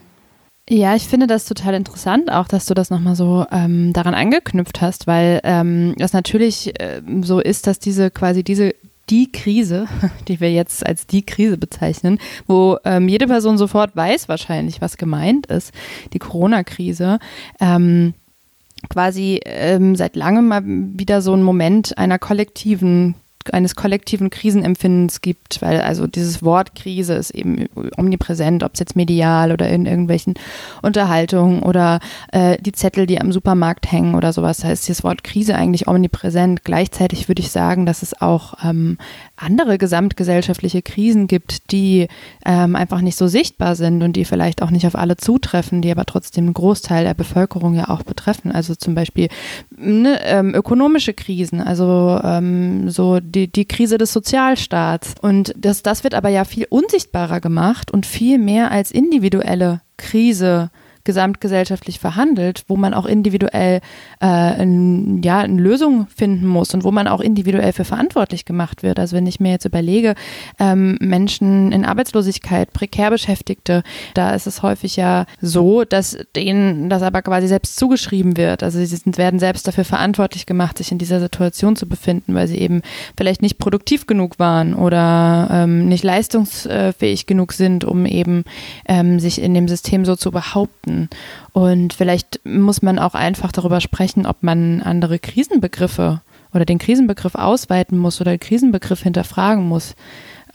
Ja, 0.69 0.95
ich 0.95 1.07
finde 1.07 1.25
das 1.25 1.45
total 1.45 1.73
interessant, 1.73 2.31
auch 2.31 2.47
dass 2.47 2.67
du 2.67 2.75
das 2.75 2.91
nochmal 2.91 3.15
so 3.15 3.45
ähm, 3.51 3.91
daran 3.91 4.13
angeknüpft 4.13 4.81
hast, 4.81 5.07
weil 5.07 5.41
ähm, 5.43 5.95
das 5.97 6.13
natürlich 6.13 6.79
äh, 6.79 7.01
so 7.21 7.39
ist, 7.39 7.65
dass 7.65 7.79
diese 7.79 8.11
quasi 8.11 8.43
diese 8.43 8.75
die 9.09 9.31
Krise, 9.31 9.87
die 10.27 10.39
wir 10.39 10.51
jetzt 10.51 10.85
als 10.85 11.07
die 11.07 11.25
Krise 11.25 11.57
bezeichnen, 11.57 12.19
wo 12.47 12.77
ähm, 12.85 13.07
jede 13.07 13.27
Person 13.27 13.57
sofort 13.57 13.95
weiß 13.95 14.29
wahrscheinlich, 14.29 14.81
was 14.81 14.97
gemeint 14.97 15.47
ist, 15.47 15.73
die 16.13 16.19
Corona-Krise, 16.19 17.19
ähm, 17.59 18.13
quasi 18.89 19.41
ähm, 19.45 19.95
seit 19.95 20.15
langem 20.15 20.47
mal 20.47 20.61
wieder 20.65 21.21
so 21.21 21.33
ein 21.33 21.43
Moment 21.43 21.97
einer 21.97 22.19
kollektiven 22.19 23.15
eines 23.53 23.75
kollektiven 23.75 24.29
Krisenempfindens 24.29 25.21
gibt, 25.21 25.61
weil 25.61 25.81
also 25.81 26.07
dieses 26.07 26.43
Wort 26.43 26.75
Krise 26.75 27.13
ist 27.13 27.31
eben 27.31 27.65
omnipräsent, 27.97 28.63
ob 28.63 28.73
es 28.73 28.79
jetzt 28.79 28.95
medial 28.95 29.51
oder 29.51 29.69
in 29.69 29.85
irgendwelchen 29.85 30.35
Unterhaltungen 30.81 31.61
oder 31.63 31.99
äh, 32.31 32.57
die 32.61 32.71
Zettel, 32.71 33.05
die 33.05 33.19
am 33.19 33.31
Supermarkt 33.31 33.91
hängen 33.91 34.15
oder 34.15 34.33
sowas. 34.33 34.57
Da 34.57 34.71
ist 34.71 34.87
dieses 34.87 35.03
Wort 35.03 35.23
Krise 35.23 35.55
eigentlich 35.55 35.87
omnipräsent. 35.87 36.63
Gleichzeitig 36.63 37.27
würde 37.27 37.41
ich 37.41 37.51
sagen, 37.51 37.85
dass 37.85 38.03
es 38.03 38.21
auch 38.21 38.53
ähm, 38.63 38.97
andere 39.35 39.77
gesamtgesellschaftliche 39.77 40.81
Krisen 40.81 41.27
gibt, 41.27 41.71
die 41.71 42.07
ähm, 42.45 42.75
einfach 42.75 43.01
nicht 43.01 43.17
so 43.17 43.27
sichtbar 43.27 43.75
sind 43.75 44.03
und 44.03 44.13
die 44.13 44.25
vielleicht 44.25 44.61
auch 44.61 44.71
nicht 44.71 44.85
auf 44.85 44.95
alle 44.95 45.17
zutreffen, 45.17 45.81
die 45.81 45.91
aber 45.91 46.05
trotzdem 46.05 46.45
einen 46.45 46.53
Großteil 46.53 47.03
der 47.03 47.13
Bevölkerung 47.13 47.73
ja 47.73 47.89
auch 47.89 48.03
betreffen. 48.03 48.51
Also 48.51 48.75
zum 48.75 48.95
Beispiel 48.95 49.29
ne, 49.75 50.19
ähm, 50.23 50.53
ökonomische 50.53 51.13
Krisen, 51.13 51.61
also 51.61 52.19
ähm, 52.23 52.89
so 52.89 53.19
die, 53.19 53.38
die 53.47 53.65
Krise 53.65 53.97
des 53.97 54.13
Sozialstaats. 54.13 55.15
Und 55.21 55.53
das, 55.57 55.83
das 55.83 56.03
wird 56.03 56.13
aber 56.13 56.29
ja 56.29 56.43
viel 56.45 56.67
unsichtbarer 56.69 57.39
gemacht 57.39 57.91
und 57.91 58.05
viel 58.05 58.37
mehr 58.37 58.71
als 58.71 58.91
individuelle 58.91 59.81
Krise 59.97 60.71
gesamtgesellschaftlich 61.09 61.97
verhandelt, 61.99 62.65
wo 62.67 62.77
man 62.77 62.93
auch 62.93 63.07
individuell 63.07 63.81
äh, 64.19 64.27
ein, 64.27 65.23
ja, 65.23 65.39
eine 65.39 65.59
Lösung 65.59 66.05
finden 66.15 66.45
muss 66.45 66.71
und 66.75 66.83
wo 66.83 66.91
man 66.91 67.07
auch 67.07 67.19
individuell 67.19 67.73
für 67.73 67.83
verantwortlich 67.83 68.45
gemacht 68.45 68.83
wird. 68.83 68.99
Also 68.99 69.15
wenn 69.15 69.25
ich 69.25 69.39
mir 69.39 69.49
jetzt 69.49 69.65
überlege, 69.65 70.13
ähm, 70.59 70.99
Menschen 71.01 71.71
in 71.71 71.83
Arbeitslosigkeit, 71.83 72.73
prekär 72.73 73.09
Beschäftigte, 73.09 73.81
da 74.13 74.35
ist 74.35 74.45
es 74.45 74.61
häufig 74.61 74.97
ja 74.97 75.25
so, 75.41 75.83
dass 75.83 76.15
denen 76.35 76.91
das 76.91 77.01
aber 77.01 77.23
quasi 77.23 77.47
selbst 77.47 77.77
zugeschrieben 77.77 78.37
wird. 78.37 78.61
Also 78.61 78.77
sie 78.77 78.85
sind, 78.85 79.17
werden 79.17 79.39
selbst 79.39 79.67
dafür 79.67 79.85
verantwortlich 79.85 80.45
gemacht, 80.45 80.77
sich 80.77 80.91
in 80.91 80.99
dieser 80.99 81.19
Situation 81.19 81.75
zu 81.75 81.89
befinden, 81.89 82.35
weil 82.35 82.47
sie 82.47 82.59
eben 82.59 82.83
vielleicht 83.17 83.41
nicht 83.41 83.57
produktiv 83.57 84.05
genug 84.05 84.37
waren 84.37 84.75
oder 84.75 85.47
ähm, 85.51 85.87
nicht 85.87 86.03
leistungsfähig 86.03 87.25
genug 87.25 87.53
sind, 87.53 87.83
um 87.83 88.05
eben 88.05 88.43
ähm, 88.87 89.19
sich 89.19 89.41
in 89.41 89.55
dem 89.55 89.67
System 89.67 90.05
so 90.05 90.15
zu 90.15 90.29
behaupten 90.29 90.98
betrachten. 90.99 91.09
Und 91.53 91.93
vielleicht 91.93 92.39
muss 92.45 92.81
man 92.81 92.99
auch 92.99 93.13
einfach 93.13 93.51
darüber 93.51 93.81
sprechen, 93.81 94.25
ob 94.25 94.43
man 94.43 94.81
andere 94.81 95.19
Krisenbegriffe 95.19 96.21
oder 96.53 96.65
den 96.65 96.79
Krisenbegriff 96.79 97.35
ausweiten 97.35 97.97
muss 97.97 98.19
oder 98.19 98.31
den 98.31 98.39
Krisenbegriff 98.39 99.03
hinterfragen 99.03 99.67
muss. 99.67 99.95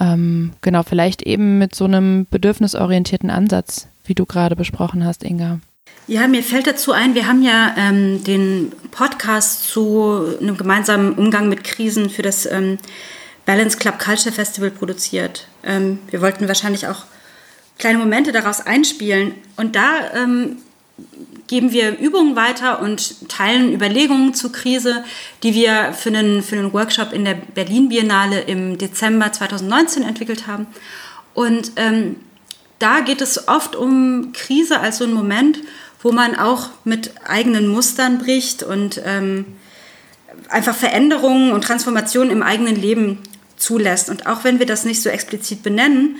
Ähm, 0.00 0.52
genau, 0.60 0.82
vielleicht 0.82 1.22
eben 1.22 1.58
mit 1.58 1.74
so 1.74 1.84
einem 1.84 2.26
bedürfnisorientierten 2.28 3.30
Ansatz, 3.30 3.86
wie 4.04 4.14
du 4.14 4.26
gerade 4.26 4.56
besprochen 4.56 5.04
hast, 5.04 5.22
Inga. 5.22 5.60
Ja, 6.06 6.26
mir 6.26 6.42
fällt 6.42 6.66
dazu 6.66 6.92
ein, 6.92 7.14
wir 7.14 7.28
haben 7.28 7.42
ja 7.42 7.74
ähm, 7.78 8.24
den 8.24 8.72
Podcast 8.90 9.68
zu 9.68 10.36
einem 10.40 10.56
gemeinsamen 10.56 11.14
Umgang 11.14 11.48
mit 11.48 11.64
Krisen 11.64 12.10
für 12.10 12.22
das 12.22 12.44
ähm, 12.44 12.78
Balance 13.46 13.78
Club 13.78 13.98
Culture 13.98 14.34
Festival 14.34 14.70
produziert. 14.70 15.46
Ähm, 15.62 16.00
wir 16.10 16.20
wollten 16.20 16.48
wahrscheinlich 16.48 16.88
auch 16.88 17.04
kleine 17.78 17.98
Momente 17.98 18.32
daraus 18.32 18.60
einspielen. 18.60 19.34
Und 19.56 19.76
da 19.76 20.12
ähm, 20.14 20.58
geben 21.46 21.72
wir 21.72 21.98
Übungen 21.98 22.36
weiter 22.36 22.80
und 22.80 23.28
teilen 23.28 23.72
Überlegungen 23.72 24.34
zur 24.34 24.52
Krise, 24.52 25.04
die 25.42 25.54
wir 25.54 25.92
für 25.92 26.10
einen, 26.10 26.42
für 26.42 26.56
einen 26.56 26.72
Workshop 26.72 27.12
in 27.12 27.24
der 27.24 27.34
Berlin 27.34 27.88
Biennale 27.88 28.40
im 28.40 28.78
Dezember 28.78 29.32
2019 29.32 30.02
entwickelt 30.02 30.46
haben. 30.46 30.66
Und 31.34 31.72
ähm, 31.76 32.16
da 32.78 33.00
geht 33.00 33.20
es 33.20 33.48
oft 33.48 33.76
um 33.76 34.32
Krise 34.32 34.80
als 34.80 34.98
so 34.98 35.04
ein 35.04 35.12
Moment, 35.12 35.58
wo 36.02 36.12
man 36.12 36.36
auch 36.36 36.70
mit 36.84 37.12
eigenen 37.26 37.66
Mustern 37.66 38.18
bricht 38.18 38.62
und 38.62 39.00
ähm, 39.04 39.46
einfach 40.48 40.74
Veränderungen 40.74 41.52
und 41.52 41.64
Transformationen 41.64 42.30
im 42.30 42.42
eigenen 42.42 42.76
Leben 42.76 43.20
zulässt. 43.56 44.10
Und 44.10 44.26
auch 44.26 44.44
wenn 44.44 44.58
wir 44.58 44.66
das 44.66 44.84
nicht 44.84 45.02
so 45.02 45.08
explizit 45.08 45.62
benennen, 45.62 46.16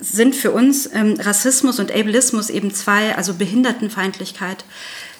sind 0.00 0.36
für 0.36 0.50
uns 0.52 0.90
ähm, 0.92 1.14
Rassismus 1.18 1.78
und 1.78 1.90
Ableismus 1.92 2.50
eben 2.50 2.72
zwei, 2.74 3.16
also 3.16 3.34
Behindertenfeindlichkeit, 3.34 4.64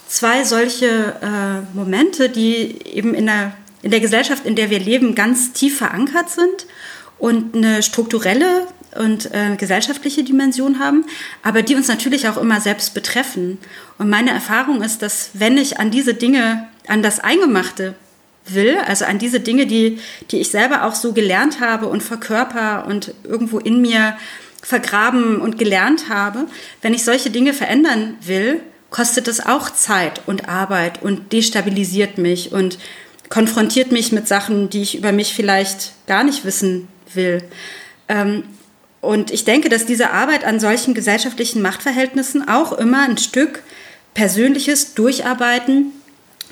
zwei 0.06 0.44
solche 0.44 1.16
äh, 1.22 1.76
Momente, 1.76 2.28
die 2.28 2.76
eben 2.84 3.14
in 3.14 3.26
der, 3.26 3.56
in 3.82 3.90
der 3.90 4.00
Gesellschaft, 4.00 4.44
in 4.44 4.56
der 4.56 4.70
wir 4.70 4.80
leben, 4.80 5.14
ganz 5.14 5.52
tief 5.52 5.78
verankert 5.78 6.30
sind 6.30 6.66
und 7.18 7.54
eine 7.54 7.82
strukturelle 7.82 8.66
und 8.98 9.32
äh, 9.34 9.56
gesellschaftliche 9.56 10.24
Dimension 10.24 10.78
haben, 10.78 11.04
aber 11.42 11.62
die 11.62 11.74
uns 11.74 11.88
natürlich 11.88 12.28
auch 12.28 12.36
immer 12.36 12.60
selbst 12.60 12.94
betreffen. 12.94 13.58
Und 13.98 14.08
meine 14.08 14.30
Erfahrung 14.30 14.82
ist, 14.82 15.02
dass 15.02 15.30
wenn 15.34 15.58
ich 15.58 15.78
an 15.78 15.90
diese 15.90 16.14
Dinge, 16.14 16.68
an 16.86 17.02
das 17.02 17.20
Eingemachte 17.20 17.94
will, 18.46 18.78
also 18.86 19.04
an 19.04 19.18
diese 19.18 19.40
Dinge, 19.40 19.66
die, 19.66 19.98
die 20.30 20.38
ich 20.38 20.50
selber 20.50 20.84
auch 20.84 20.94
so 20.94 21.12
gelernt 21.12 21.60
habe 21.60 21.88
und 21.88 22.02
verkörper 22.02 22.86
und 22.86 23.12
irgendwo 23.24 23.58
in 23.58 23.80
mir 23.80 24.16
vergraben 24.66 25.40
und 25.40 25.58
gelernt 25.58 26.08
habe, 26.08 26.46
wenn 26.82 26.92
ich 26.92 27.04
solche 27.04 27.30
Dinge 27.30 27.52
verändern 27.52 28.16
will, 28.20 28.60
kostet 28.90 29.28
es 29.28 29.46
auch 29.46 29.70
Zeit 29.70 30.22
und 30.26 30.48
Arbeit 30.48 31.02
und 31.02 31.32
destabilisiert 31.32 32.18
mich 32.18 32.50
und 32.50 32.78
konfrontiert 33.28 33.92
mich 33.92 34.10
mit 34.10 34.26
Sachen, 34.26 34.68
die 34.68 34.82
ich 34.82 34.96
über 34.96 35.12
mich 35.12 35.34
vielleicht 35.34 35.92
gar 36.08 36.24
nicht 36.24 36.44
wissen 36.44 36.88
will. 37.14 37.44
Ähm, 38.08 38.42
und 39.00 39.30
ich 39.30 39.44
denke, 39.44 39.68
dass 39.68 39.86
diese 39.86 40.10
Arbeit 40.10 40.44
an 40.44 40.58
solchen 40.58 40.94
gesellschaftlichen 40.94 41.62
Machtverhältnissen 41.62 42.48
auch 42.48 42.72
immer 42.72 43.04
ein 43.04 43.18
Stück 43.18 43.62
persönliches 44.14 44.94
Durcharbeiten 44.94 45.92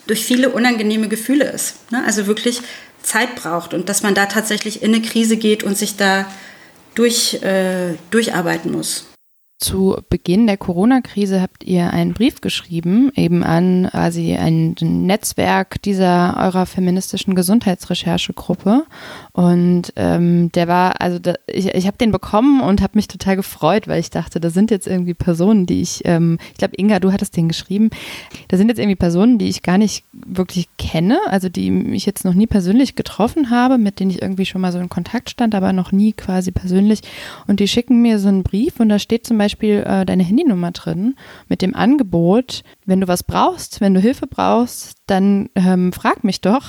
durch 0.06 0.24
viele 0.24 0.50
unangenehme 0.50 1.08
Gefühle 1.08 1.50
ist. 1.50 1.90
Ne? 1.90 2.04
Also 2.06 2.28
wirklich 2.28 2.60
Zeit 3.02 3.34
braucht 3.34 3.74
und 3.74 3.88
dass 3.88 4.04
man 4.04 4.14
da 4.14 4.26
tatsächlich 4.26 4.84
in 4.84 4.94
eine 4.94 5.02
Krise 5.02 5.36
geht 5.36 5.64
und 5.64 5.76
sich 5.76 5.96
da 5.96 6.26
durch, 6.94 7.34
äh, 7.42 7.94
durcharbeiten 8.10 8.72
muss. 8.72 9.13
Zu 9.58 9.96
Beginn 10.10 10.48
der 10.48 10.56
Corona-Krise 10.56 11.40
habt 11.40 11.62
ihr 11.64 11.90
einen 11.90 12.12
Brief 12.12 12.40
geschrieben, 12.40 13.12
eben 13.14 13.44
an 13.44 13.88
quasi 13.92 14.34
ein 14.34 14.74
Netzwerk 14.80 15.80
dieser 15.80 16.36
eurer 16.38 16.66
feministischen 16.66 17.36
Gesundheitsrecherchegruppe. 17.36 18.84
Und 19.32 19.92
ähm, 19.94 20.50
der 20.52 20.66
war, 20.66 21.00
also 21.00 21.20
da, 21.20 21.34
ich, 21.46 21.68
ich 21.68 21.86
habe 21.86 21.96
den 21.96 22.10
bekommen 22.10 22.60
und 22.60 22.82
habe 22.82 22.92
mich 22.96 23.06
total 23.06 23.36
gefreut, 23.36 23.86
weil 23.86 24.00
ich 24.00 24.10
dachte, 24.10 24.40
da 24.40 24.50
sind 24.50 24.72
jetzt 24.72 24.88
irgendwie 24.88 25.14
Personen, 25.14 25.66
die 25.66 25.82
ich, 25.82 26.02
ähm, 26.04 26.38
ich 26.50 26.58
glaube, 26.58 26.74
Inga, 26.76 26.98
du 26.98 27.12
hattest 27.12 27.36
den 27.36 27.48
geschrieben, 27.48 27.90
da 28.48 28.56
sind 28.56 28.68
jetzt 28.68 28.78
irgendwie 28.78 28.96
Personen, 28.96 29.38
die 29.38 29.48
ich 29.48 29.62
gar 29.62 29.78
nicht 29.78 30.04
wirklich 30.12 30.68
kenne, 30.78 31.20
also 31.28 31.48
die 31.48 31.94
ich 31.94 32.06
jetzt 32.06 32.24
noch 32.24 32.34
nie 32.34 32.48
persönlich 32.48 32.96
getroffen 32.96 33.50
habe, 33.50 33.78
mit 33.78 34.00
denen 34.00 34.10
ich 34.10 34.20
irgendwie 34.20 34.46
schon 34.46 34.60
mal 34.60 34.72
so 34.72 34.80
in 34.80 34.88
Kontakt 34.88 35.30
stand, 35.30 35.54
aber 35.54 35.72
noch 35.72 35.92
nie 35.92 36.12
quasi 36.12 36.50
persönlich. 36.50 37.00
Und 37.46 37.60
die 37.60 37.68
schicken 37.68 38.02
mir 38.02 38.18
so 38.18 38.28
einen 38.28 38.42
Brief 38.42 38.80
und 38.80 38.88
da 38.88 38.98
steht 38.98 39.24
zum 39.26 39.38
Beispiel, 39.38 39.43
Beispiel 39.44 39.84
äh, 39.86 40.06
deine 40.06 40.22
Handynummer 40.22 40.70
drin 40.70 41.16
mit 41.48 41.60
dem 41.60 41.74
Angebot, 41.74 42.62
wenn 42.86 43.00
du 43.00 43.08
was 43.08 43.22
brauchst, 43.22 43.80
wenn 43.80 43.92
du 43.92 44.00
Hilfe 44.00 44.26
brauchst, 44.26 44.98
dann 45.06 45.50
ähm, 45.54 45.92
frag 45.92 46.24
mich 46.24 46.40
doch 46.40 46.64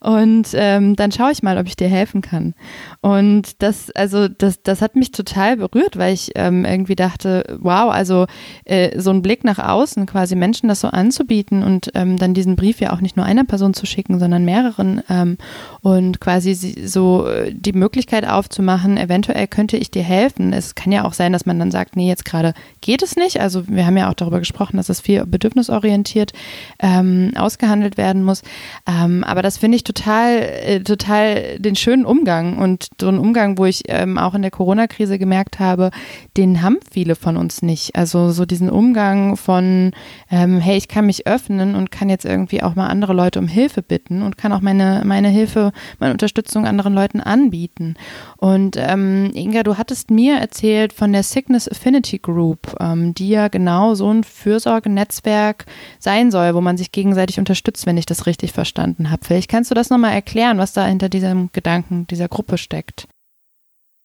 und 0.00 0.48
ähm, 0.54 0.96
dann 0.96 1.12
schaue 1.12 1.32
ich 1.32 1.42
mal, 1.42 1.58
ob 1.58 1.66
ich 1.66 1.76
dir 1.76 1.88
helfen 1.88 2.22
kann. 2.22 2.54
Und 3.02 3.62
das, 3.62 3.90
also 3.90 4.28
das, 4.28 4.62
das 4.62 4.80
hat 4.80 4.96
mich 4.96 5.10
total 5.10 5.58
berührt, 5.58 5.98
weil 5.98 6.14
ich 6.14 6.30
ähm, 6.36 6.64
irgendwie 6.64 6.96
dachte, 6.96 7.58
wow, 7.60 7.92
also 7.92 8.26
äh, 8.64 8.98
so 8.98 9.10
ein 9.10 9.20
Blick 9.20 9.44
nach 9.44 9.58
außen, 9.58 10.06
quasi 10.06 10.36
Menschen 10.36 10.68
das 10.68 10.80
so 10.80 10.88
anzubieten 10.88 11.62
und 11.62 11.90
ähm, 11.94 12.16
dann 12.16 12.32
diesen 12.32 12.56
Brief 12.56 12.80
ja 12.80 12.94
auch 12.94 13.02
nicht 13.02 13.16
nur 13.16 13.26
einer 13.26 13.44
Person 13.44 13.74
zu 13.74 13.84
schicken, 13.84 14.18
sondern 14.18 14.46
mehreren 14.46 15.02
ähm, 15.10 15.36
und 15.82 16.18
quasi 16.18 16.54
so 16.54 17.28
äh, 17.28 17.52
die 17.54 17.74
Möglichkeit 17.74 18.26
aufzumachen, 18.26 18.96
eventuell 18.96 19.46
könnte 19.48 19.76
ich 19.76 19.90
dir 19.90 20.02
helfen. 20.02 20.54
Es 20.54 20.74
kann 20.74 20.92
ja 20.92 21.04
auch 21.04 21.12
sein, 21.12 21.34
dass 21.34 21.44
man 21.44 21.58
dann 21.58 21.70
sagt, 21.70 21.94
nee, 21.94 22.08
jetzt 22.08 22.24
gerade 22.24 22.54
geht 22.80 23.02
es 23.02 23.16
nicht. 23.16 23.38
Also 23.40 23.68
wir 23.68 23.84
haben 23.84 23.98
ja 23.98 24.08
auch 24.08 24.14
darüber 24.14 24.38
gesprochen, 24.38 24.78
dass 24.78 24.88
es 24.88 25.02
viel 25.02 25.26
bedürfnisorientiert 25.26 26.32
ähm, 26.78 27.32
ausgehandelt 27.36 27.65
werden 27.96 28.22
muss. 28.22 28.42
Ähm, 28.86 29.24
aber 29.24 29.42
das 29.42 29.58
finde 29.58 29.76
ich 29.76 29.84
total, 29.84 30.38
äh, 30.38 30.80
total 30.80 31.58
den 31.58 31.76
schönen 31.76 32.04
Umgang 32.04 32.58
und 32.58 32.88
so 33.00 33.08
einen 33.08 33.18
Umgang, 33.18 33.58
wo 33.58 33.64
ich 33.64 33.82
ähm, 33.88 34.18
auch 34.18 34.34
in 34.34 34.42
der 34.42 34.50
Corona-Krise 34.50 35.18
gemerkt 35.18 35.58
habe, 35.58 35.90
den 36.36 36.62
haben 36.62 36.78
viele 36.90 37.14
von 37.16 37.36
uns 37.36 37.62
nicht. 37.62 37.96
Also 37.96 38.30
so 38.30 38.44
diesen 38.44 38.70
Umgang 38.70 39.36
von, 39.36 39.92
ähm, 40.30 40.60
hey, 40.60 40.76
ich 40.76 40.88
kann 40.88 41.06
mich 41.06 41.26
öffnen 41.26 41.74
und 41.74 41.90
kann 41.90 42.08
jetzt 42.08 42.24
irgendwie 42.24 42.62
auch 42.62 42.74
mal 42.74 42.88
andere 42.88 43.12
Leute 43.12 43.38
um 43.38 43.48
Hilfe 43.48 43.82
bitten 43.82 44.22
und 44.22 44.36
kann 44.36 44.52
auch 44.52 44.60
meine, 44.60 45.02
meine 45.04 45.28
Hilfe 45.28 45.72
meine 45.98 46.12
Unterstützung 46.12 46.66
anderen 46.66 46.94
Leuten 46.94 47.20
anbieten. 47.20 47.94
Und 48.36 48.76
ähm, 48.78 49.30
Inga, 49.34 49.62
du 49.62 49.78
hattest 49.78 50.10
mir 50.10 50.36
erzählt 50.36 50.92
von 50.92 51.12
der 51.12 51.22
Sickness 51.22 51.68
Affinity 51.68 52.18
Group, 52.18 52.76
ähm, 52.80 53.14
die 53.14 53.28
ja 53.28 53.48
genau 53.48 53.94
so 53.94 54.10
ein 54.12 54.24
Fürsorgenetzwerk 54.24 55.66
sein 55.98 56.30
soll, 56.30 56.54
wo 56.54 56.60
man 56.60 56.76
sich 56.76 56.92
gegenseitig 56.92 57.38
unterstützt, 57.38 57.55
wenn 57.86 57.96
ich 57.96 58.06
das 58.06 58.26
richtig 58.26 58.52
verstanden 58.52 59.10
habe. 59.10 59.24
Vielleicht 59.24 59.50
kannst 59.50 59.70
du 59.70 59.74
das 59.74 59.90
nochmal 59.90 60.12
erklären, 60.12 60.58
was 60.58 60.72
da 60.72 60.86
hinter 60.86 61.08
diesem 61.08 61.50
Gedanken 61.52 62.06
dieser 62.06 62.28
Gruppe 62.28 62.58
steckt. 62.58 63.06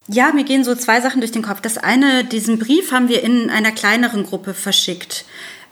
Ja, 0.08 0.32
mir 0.34 0.44
gehen 0.44 0.64
so 0.64 0.76
zwei 0.76 1.00
Sachen 1.00 1.22
durch 1.22 1.32
den 1.32 1.44
Kopf. 1.44 1.62
Das 1.62 1.78
eine, 1.78 2.24
diesen 2.24 2.58
Brief 2.58 2.92
haben 2.92 3.08
wir 3.08 3.24
in 3.24 3.50
einer 3.50 3.72
kleineren 3.72 4.24
Gruppe 4.24 4.54
verschickt. 4.54 5.26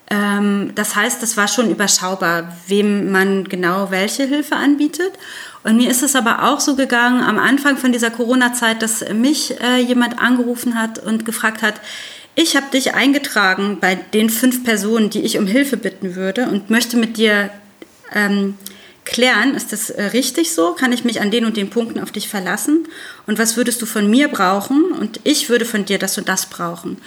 Ähm, 0.10 0.72
das 0.76 0.96
heißt, 0.96 1.22
es 1.24 1.38
war 1.38 1.48
schon 1.48 1.70
überschaubar, 1.70 2.56
wem 2.68 3.12
man 3.12 3.46
genau 3.46 3.92
welche 3.92 4.26
Hilfe 4.26 4.56
anbietet. 4.56 5.12
Und 5.64 5.78
mir 5.78 5.90
ist 5.90 6.04
es 6.04 6.16
aber 6.16 6.50
auch 6.50 6.60
so 6.60 6.76
gegangen 6.76 7.22
am 7.22 7.38
Anfang 7.38 7.78
von 7.78 7.92
dieser 7.92 8.12
Corona-Zeit, 8.12 8.82
dass 8.82 9.08
mich 9.14 9.60
äh, 9.62 9.78
jemand 9.78 10.20
angerufen 10.20 10.80
hat 10.80 11.00
und 11.00 11.26
gefragt 11.26 11.62
hat, 11.62 11.76
ich 12.36 12.56
habe 12.56 12.68
dich 12.72 12.94
eingetragen 12.94 13.80
bei 13.82 13.96
den 13.96 14.30
fünf 14.30 14.64
Personen, 14.64 15.10
die 15.10 15.22
ich 15.22 15.38
um 15.38 15.48
Hilfe 15.48 15.76
bitten 15.76 16.16
würde 16.16 16.48
und 16.48 16.70
möchte 16.70 16.96
mit 16.96 17.18
dir 17.18 17.50
ähm, 18.14 18.58
klären, 19.06 19.56
ist 19.56 19.72
das 19.72 19.90
äh, 19.90 20.04
richtig 20.04 20.54
so? 20.54 20.74
Kann 20.74 20.92
ich 20.92 21.04
mich 21.04 21.22
an 21.22 21.32
den 21.32 21.46
und 21.46 21.58
den 21.58 21.70
Punkten 21.70 22.00
auf 22.00 22.12
dich 22.12 22.30
verlassen? 22.30 22.88
Und 23.28 23.40
was 23.40 23.58
würdest 23.58 23.82
du 23.82 23.86
von 23.86 24.10
mir 24.10 24.28
brauchen? 24.28 24.92
Und 24.92 25.20
ich 25.24 25.50
würde 25.50 25.66
von 25.66 25.86
dir 25.86 26.00
das 26.00 26.18
und 26.18 26.30
das 26.30 26.46
brauchen. 26.46 26.98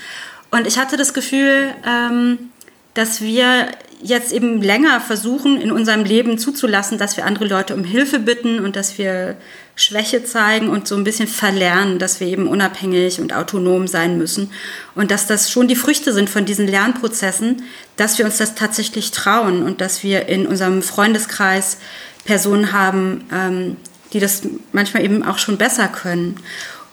Und 0.50 0.66
ich 0.66 0.78
hatte 0.78 0.96
das 0.96 1.14
Gefühl, 1.14 1.74
ähm, 1.86 2.50
dass 2.94 3.20
wir 3.20 3.68
jetzt 4.02 4.32
eben 4.32 4.60
länger 4.60 5.00
versuchen, 5.00 5.60
in 5.60 5.70
unserem 5.70 6.04
Leben 6.04 6.36
zuzulassen, 6.36 6.98
dass 6.98 7.16
wir 7.16 7.24
andere 7.24 7.46
Leute 7.46 7.74
um 7.74 7.84
Hilfe 7.84 8.18
bitten 8.18 8.58
und 8.58 8.74
dass 8.74 8.98
wir 8.98 9.36
Schwäche 9.76 10.24
zeigen 10.24 10.68
und 10.68 10.88
so 10.88 10.96
ein 10.96 11.04
bisschen 11.04 11.28
verlernen, 11.28 11.98
dass 11.98 12.20
wir 12.20 12.26
eben 12.26 12.48
unabhängig 12.48 13.20
und 13.20 13.32
autonom 13.32 13.86
sein 13.86 14.18
müssen. 14.18 14.50
Und 14.94 15.10
dass 15.10 15.26
das 15.26 15.50
schon 15.50 15.68
die 15.68 15.76
Früchte 15.76 16.12
sind 16.12 16.28
von 16.28 16.44
diesen 16.44 16.66
Lernprozessen, 16.66 17.62
dass 17.96 18.18
wir 18.18 18.24
uns 18.24 18.38
das 18.38 18.54
tatsächlich 18.54 19.12
trauen 19.12 19.62
und 19.62 19.80
dass 19.80 20.02
wir 20.02 20.28
in 20.28 20.46
unserem 20.46 20.82
Freundeskreis 20.82 21.78
Personen 22.24 22.72
haben, 22.72 23.24
ähm, 23.32 23.76
die 24.12 24.20
das 24.20 24.42
manchmal 24.72 25.04
eben 25.04 25.22
auch 25.22 25.38
schon 25.38 25.56
besser 25.56 25.88
können. 25.88 26.36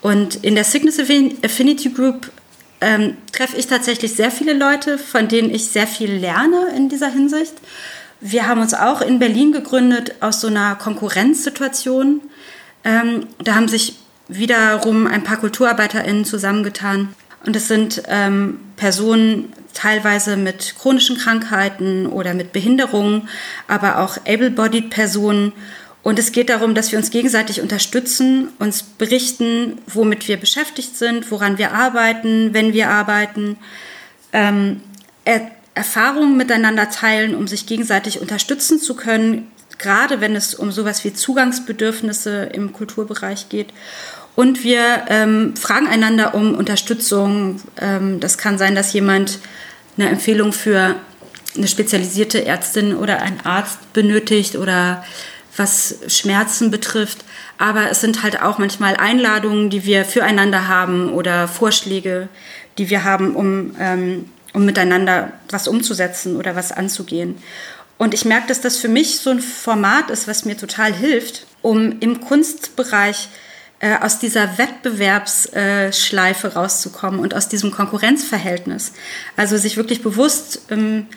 Und 0.01 0.43
in 0.43 0.55
der 0.55 0.63
Sickness 0.63 0.99
Affinity 0.99 1.89
Group 1.89 2.31
ähm, 2.81 3.17
treffe 3.31 3.57
ich 3.57 3.67
tatsächlich 3.67 4.13
sehr 4.15 4.31
viele 4.31 4.53
Leute, 4.53 4.97
von 4.97 5.27
denen 5.27 5.53
ich 5.53 5.67
sehr 5.67 5.87
viel 5.87 6.11
lerne 6.11 6.69
in 6.75 6.89
dieser 6.89 7.09
Hinsicht. 7.09 7.53
Wir 8.21 8.47
haben 8.47 8.61
uns 8.61 8.73
auch 8.73 9.01
in 9.01 9.19
Berlin 9.19 9.51
gegründet 9.51 10.15
aus 10.21 10.41
so 10.41 10.47
einer 10.47 10.75
Konkurrenzsituation. 10.75 12.21
Ähm, 12.83 13.27
da 13.43 13.55
haben 13.55 13.67
sich 13.67 13.95
wiederum 14.27 15.07
ein 15.07 15.23
paar 15.23 15.37
KulturarbeiterInnen 15.37 16.25
zusammengetan. 16.25 17.09
Und 17.45 17.55
es 17.55 17.67
sind 17.67 18.03
ähm, 18.07 18.59
Personen 18.75 19.53
teilweise 19.73 20.35
mit 20.35 20.75
chronischen 20.77 21.17
Krankheiten 21.17 22.05
oder 22.07 22.33
mit 22.33 22.51
Behinderungen, 22.51 23.29
aber 23.67 23.99
auch 23.99 24.17
able-bodied 24.25 24.89
Personen 24.89 25.53
und 26.01 26.17
es 26.17 26.31
geht 26.31 26.49
darum, 26.49 26.75
dass 26.75 26.91
wir 26.91 26.99
uns 26.99 27.11
gegenseitig 27.11 27.61
unterstützen, 27.61 28.49
uns 28.57 28.83
berichten, 28.83 29.79
womit 29.87 30.27
wir 30.27 30.37
beschäftigt 30.37 30.97
sind, 30.97 31.29
woran 31.31 31.57
wir 31.57 31.73
arbeiten, 31.73 32.53
wenn 32.53 32.73
wir 32.73 32.89
arbeiten, 32.89 33.57
ähm, 34.31 34.81
er 35.25 35.51
Erfahrungen 35.75 36.35
miteinander 36.35 36.89
teilen, 36.89 37.35
um 37.35 37.47
sich 37.47 37.65
gegenseitig 37.65 38.19
unterstützen 38.19 38.79
zu 38.79 38.95
können, 38.95 39.49
gerade 39.77 40.19
wenn 40.19 40.35
es 40.35 40.53
um 40.53 40.71
sowas 40.71 41.03
wie 41.05 41.13
Zugangsbedürfnisse 41.13 42.49
im 42.53 42.73
Kulturbereich 42.73 43.49
geht. 43.49 43.67
Und 44.35 44.63
wir 44.63 45.05
ähm, 45.07 45.55
fragen 45.55 45.87
einander 45.87 46.33
um 46.33 46.55
Unterstützung. 46.55 47.61
Ähm, 47.79 48.19
das 48.19 48.37
kann 48.37 48.57
sein, 48.57 48.75
dass 48.75 48.93
jemand 48.93 49.39
eine 49.97 50.09
Empfehlung 50.09 50.53
für 50.53 50.95
eine 51.55 51.67
spezialisierte 51.67 52.45
Ärztin 52.45 52.95
oder 52.95 53.21
einen 53.21 53.39
Arzt 53.41 53.93
benötigt 53.93 54.55
oder 54.55 55.03
was 55.59 55.97
Schmerzen 56.07 56.71
betrifft. 56.71 57.19
Aber 57.57 57.91
es 57.91 58.01
sind 58.01 58.23
halt 58.23 58.41
auch 58.41 58.57
manchmal 58.57 58.95
Einladungen, 58.95 59.69
die 59.69 59.83
wir 59.85 60.05
füreinander 60.05 60.67
haben 60.67 61.11
oder 61.11 61.47
Vorschläge, 61.47 62.29
die 62.77 62.89
wir 62.89 63.03
haben, 63.03 63.35
um, 63.35 63.75
ähm, 63.79 64.29
um 64.53 64.65
miteinander 64.65 65.33
was 65.49 65.67
umzusetzen 65.67 66.37
oder 66.37 66.55
was 66.55 66.71
anzugehen. 66.71 67.37
Und 67.97 68.13
ich 68.13 68.23
merke, 68.23 68.47
dass 68.47 68.61
das 68.61 68.77
für 68.77 68.87
mich 68.87 69.19
so 69.19 69.29
ein 69.29 69.41
Format 69.41 70.09
ist, 70.09 70.27
was 70.27 70.45
mir 70.45 70.57
total 70.57 70.93
hilft, 70.93 71.45
um 71.61 71.99
im 71.99 72.21
Kunstbereich 72.21 73.27
äh, 73.79 73.97
aus 73.99 74.19
dieser 74.19 74.57
Wettbewerbsschleife 74.57 76.53
rauszukommen 76.53 77.19
und 77.19 77.33
aus 77.33 77.49
diesem 77.49 77.71
Konkurrenzverhältnis. 77.71 78.93
Also 79.35 79.57
sich 79.57 79.75
wirklich 79.75 80.01
bewusst 80.01 80.61
ähm, 80.69 81.07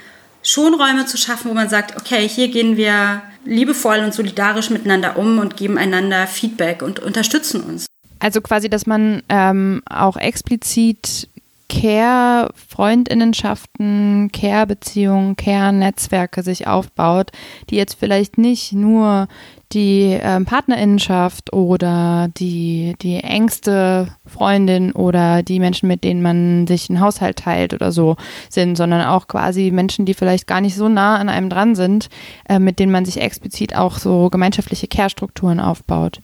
Schonräume 0.43 1.07
zu 1.07 1.17
schaffen, 1.17 1.51
wo 1.51 1.55
man 1.55 1.69
sagt, 1.69 1.97
okay, 1.97 2.29
hier 2.29 2.49
gehen 2.49 2.77
wir 2.77 3.23
liebevoll 3.45 3.99
und 4.01 4.15
solidarisch 4.15 4.71
miteinander 4.71 5.17
um 5.17 5.39
und 5.39 5.57
geben 5.57 5.79
einander 5.79 6.27
Feedback 6.27 6.83
und 6.83 7.01
unterstützen 7.01 7.63
uns. 7.63 7.87
Also 8.19 8.41
quasi, 8.41 8.71
dass 8.71 8.87
man 8.87 9.23
ähm, 9.29 9.83
auch 9.87 10.17
explizit 10.17 11.29
Care-Freundinnenschaften, 11.73 14.31
Care-Beziehungen, 14.31 15.37
Care-Netzwerke 15.37 16.43
sich 16.43 16.67
aufbaut, 16.67 17.31
die 17.71 17.77
jetzt 17.77 17.95
vielleicht 17.95 18.37
nicht 18.37 18.75
nur 18.75 19.27
die 19.73 20.19
ähm, 20.21 20.45
Partnerinnenschaft 20.45 21.55
oder 21.55 22.29
die, 22.37 22.95
die 23.01 23.17
engste 23.17 24.09
Freundin 24.27 24.93
oder 24.93 25.43
die 25.43 25.61
Menschen, 25.61 25.89
mit 25.89 26.05
denen 26.05 26.21
man 26.21 26.67
sich 26.67 26.91
einen 26.91 27.01
Haushalt 27.01 27.39
teilt 27.39 27.73
oder 27.73 27.91
so 27.91 28.17
sind, 28.51 28.77
sondern 28.77 29.07
auch 29.07 29.27
quasi 29.27 29.71
Menschen, 29.71 30.05
die 30.05 30.13
vielleicht 30.13 30.47
gar 30.47 30.61
nicht 30.61 30.77
so 30.77 30.91
nah 30.91 31.17
an 31.17 31.31
einem 31.31 31.49
dran 31.49 31.75
sind, 31.75 32.11
äh, 32.51 32.59
mit 32.59 32.81
denen 32.81 32.93
man 32.93 33.07
sich 33.07 33.19
explizit 33.19 33.75
auch 33.75 33.97
so 33.97 34.29
gemeinschaftliche 34.29 34.89
Care-Strukturen 34.89 35.59
aufbaut. 35.59 36.21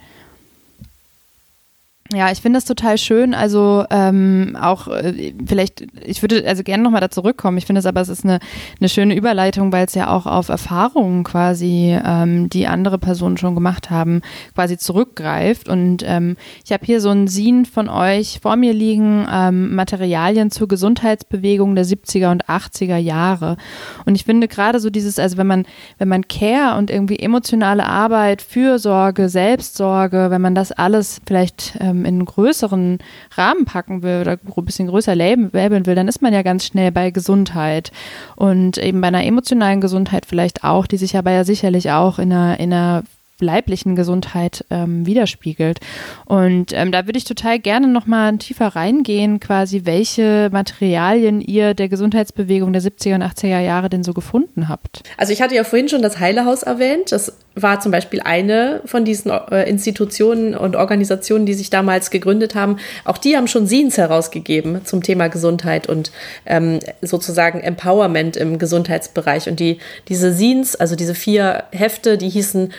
Ja, 2.10 2.32
ich 2.32 2.40
finde 2.40 2.56
das 2.56 2.64
total 2.64 2.96
schön. 2.96 3.34
Also 3.34 3.84
ähm, 3.90 4.56
auch 4.58 4.88
äh, 4.88 5.34
vielleicht, 5.44 5.86
ich 6.06 6.22
würde 6.22 6.42
also 6.46 6.62
gerne 6.62 6.82
nochmal 6.82 7.02
da 7.02 7.10
zurückkommen. 7.10 7.58
Ich 7.58 7.66
finde 7.66 7.80
es 7.80 7.86
aber, 7.86 8.00
es 8.00 8.08
ist 8.08 8.24
eine, 8.24 8.38
eine 8.80 8.88
schöne 8.88 9.14
Überleitung, 9.14 9.72
weil 9.72 9.84
es 9.84 9.94
ja 9.94 10.08
auch 10.08 10.24
auf 10.24 10.48
Erfahrungen 10.48 11.22
quasi, 11.22 11.98
ähm, 12.02 12.48
die 12.48 12.66
andere 12.66 12.96
Personen 12.96 13.36
schon 13.36 13.54
gemacht 13.54 13.90
haben, 13.90 14.22
quasi 14.54 14.78
zurückgreift. 14.78 15.68
Und 15.68 16.02
ähm, 16.06 16.38
ich 16.64 16.72
habe 16.72 16.86
hier 16.86 17.02
so 17.02 17.10
ein 17.10 17.28
Scene 17.28 17.66
von 17.66 17.90
euch 17.90 18.38
vor 18.40 18.56
mir 18.56 18.72
liegen, 18.72 19.26
ähm, 19.30 19.74
Materialien 19.74 20.50
zur 20.50 20.66
Gesundheitsbewegung 20.66 21.74
der 21.74 21.84
70er 21.84 22.30
und 22.30 22.46
80er 22.46 22.96
Jahre. 22.96 23.58
Und 24.06 24.14
ich 24.14 24.24
finde 24.24 24.48
gerade 24.48 24.80
so 24.80 24.88
dieses, 24.88 25.18
also 25.18 25.36
wenn 25.36 25.46
man, 25.46 25.66
wenn 25.98 26.08
man 26.08 26.26
Care 26.26 26.78
und 26.78 26.90
irgendwie 26.90 27.18
emotionale 27.18 27.84
Arbeit, 27.84 28.40
Fürsorge, 28.40 29.28
Selbstsorge, 29.28 30.28
wenn 30.30 30.40
man 30.40 30.54
das 30.54 30.72
alles 30.72 31.20
vielleicht 31.26 31.76
ähm, 31.80 31.97
ähm, 31.98 32.04
in 32.04 32.14
einen 32.16 32.24
größeren 32.24 32.98
Rahmen 33.36 33.64
packen 33.64 34.02
will 34.02 34.20
oder 34.20 34.32
ein 34.32 34.64
bisschen 34.64 34.88
größer 34.88 35.14
labeln 35.14 35.86
will, 35.86 35.94
dann 35.94 36.08
ist 36.08 36.22
man 36.22 36.32
ja 36.32 36.42
ganz 36.42 36.64
schnell 36.66 36.92
bei 36.92 37.10
Gesundheit. 37.10 37.90
Und 38.36 38.78
eben 38.78 39.00
bei 39.00 39.08
einer 39.08 39.24
emotionalen 39.24 39.80
Gesundheit 39.80 40.26
vielleicht 40.26 40.64
auch, 40.64 40.86
die 40.86 40.96
sich 40.96 41.16
aber 41.16 41.30
ja 41.30 41.44
sicherlich 41.44 41.90
auch 41.90 42.18
in 42.18 42.32
einer, 42.32 42.60
in 42.60 42.72
einer 42.72 43.04
leiblichen 43.40 43.96
Gesundheit 43.96 44.64
ähm, 44.70 45.06
widerspiegelt. 45.06 45.80
Und 46.24 46.72
ähm, 46.72 46.92
da 46.92 47.06
würde 47.06 47.18
ich 47.18 47.24
total 47.24 47.58
gerne 47.58 47.88
nochmal 47.88 48.36
tiefer 48.38 48.68
reingehen, 48.68 49.40
quasi 49.40 49.82
welche 49.84 50.48
Materialien 50.52 51.40
ihr 51.40 51.74
der 51.74 51.88
Gesundheitsbewegung 51.88 52.72
der 52.72 52.82
70er 52.82 53.14
und 53.14 53.22
80er 53.22 53.60
Jahre 53.60 53.88
denn 53.88 54.04
so 54.04 54.12
gefunden 54.12 54.68
habt. 54.68 55.02
Also 55.16 55.32
ich 55.32 55.42
hatte 55.42 55.54
ja 55.54 55.64
vorhin 55.64 55.88
schon 55.88 56.02
das 56.02 56.18
Heilehaus 56.18 56.62
erwähnt. 56.62 57.12
Das 57.12 57.32
war 57.62 57.80
zum 57.80 57.92
Beispiel 57.92 58.20
eine 58.20 58.80
von 58.84 59.04
diesen 59.04 59.30
äh, 59.30 59.68
Institutionen 59.68 60.54
und 60.54 60.76
Organisationen, 60.76 61.46
die 61.46 61.54
sich 61.54 61.70
damals 61.70 62.10
gegründet 62.10 62.54
haben. 62.54 62.76
Auch 63.04 63.18
die 63.18 63.36
haben 63.36 63.48
schon 63.48 63.66
Scenes 63.66 63.98
herausgegeben 63.98 64.84
zum 64.84 65.02
Thema 65.02 65.28
Gesundheit 65.28 65.88
und 65.88 66.12
ähm, 66.46 66.78
sozusagen 67.02 67.60
Empowerment 67.60 68.36
im 68.36 68.58
Gesundheitsbereich. 68.58 69.48
Und 69.48 69.60
die, 69.60 69.78
diese 70.08 70.32
Scenes, 70.32 70.76
also 70.76 70.96
diese 70.96 71.14
vier 71.14 71.64
Hefte, 71.72 72.18
die 72.18 72.28
hießen 72.28 72.72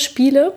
Doktorspiele 0.00 0.52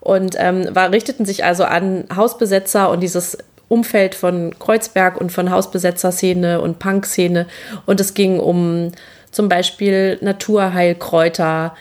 und 0.00 0.34
ähm, 0.38 0.74
war, 0.74 0.90
richteten 0.90 1.24
sich 1.24 1.44
also 1.44 1.64
an 1.64 2.04
Hausbesetzer 2.14 2.90
und 2.90 3.00
dieses 3.00 3.38
Umfeld 3.68 4.14
von 4.14 4.58
Kreuzberg 4.58 5.20
und 5.20 5.32
von 5.32 5.50
Hausbesetzerszene 5.50 6.60
und 6.60 6.78
Punkszene. 6.78 7.46
Und 7.86 8.00
es 8.00 8.14
ging 8.14 8.38
um 8.38 8.92
zum 9.30 9.48
Beispiel 9.48 10.18
Naturheilkräuter, 10.20 11.74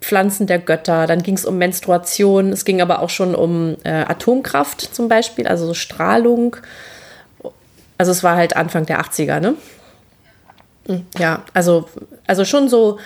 Pflanzen 0.00 0.46
der 0.46 0.58
Götter, 0.58 1.06
dann 1.06 1.22
ging 1.22 1.34
es 1.34 1.44
um 1.44 1.58
Menstruation, 1.58 2.52
es 2.52 2.64
ging 2.64 2.80
aber 2.80 3.02
auch 3.02 3.10
schon 3.10 3.34
um 3.34 3.76
äh, 3.84 3.90
Atomkraft 3.90 4.94
zum 4.94 5.08
Beispiel, 5.08 5.46
also 5.46 5.66
so 5.66 5.74
Strahlung. 5.74 6.56
Also 7.98 8.12
es 8.12 8.22
war 8.22 8.36
halt 8.36 8.56
Anfang 8.56 8.86
der 8.86 9.00
80er, 9.00 9.40
ne? 9.40 9.54
Ja, 11.18 11.44
also, 11.52 11.88
also 12.26 12.44
schon 12.44 12.68
so, 12.68 12.98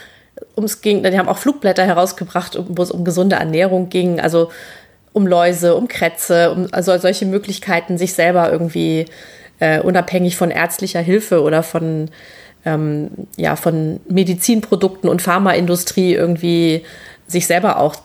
ums 0.57 0.81
ging, 0.81 1.03
die 1.03 1.19
haben 1.19 1.29
auch 1.29 1.39
Flugblätter 1.39 1.85
herausgebracht, 1.85 2.59
wo 2.69 2.83
es 2.83 2.91
um 2.91 3.05
gesunde 3.05 3.37
Ernährung 3.37 3.89
ging, 3.89 4.21
also 4.21 4.51
um 5.13 5.27
Läuse, 5.27 5.75
um 5.75 5.89
Krätze, 5.89 6.51
um 6.51 6.69
also 6.73 6.97
solche 6.99 7.27
Möglichkeiten, 7.27 7.99
sich 7.99 8.15
selber 8.15 8.51
irgendwie 8.51 9.07
äh, 9.61 9.81
unabhängig 9.81 10.37
von 10.37 10.51
ärztlicher 10.51 11.01
Hilfe 11.01 11.43
oder 11.43 11.63
von 11.63 12.11
ähm, 12.65 13.11
ja, 13.37 13.57
von 13.57 14.01
Medizinprodukten 14.09 15.09
und 15.09 15.23
Pharmaindustrie 15.23 16.15
irgendwie 16.15 16.85
sich 17.27 17.47
selber 17.47 17.79
auch 17.79 17.97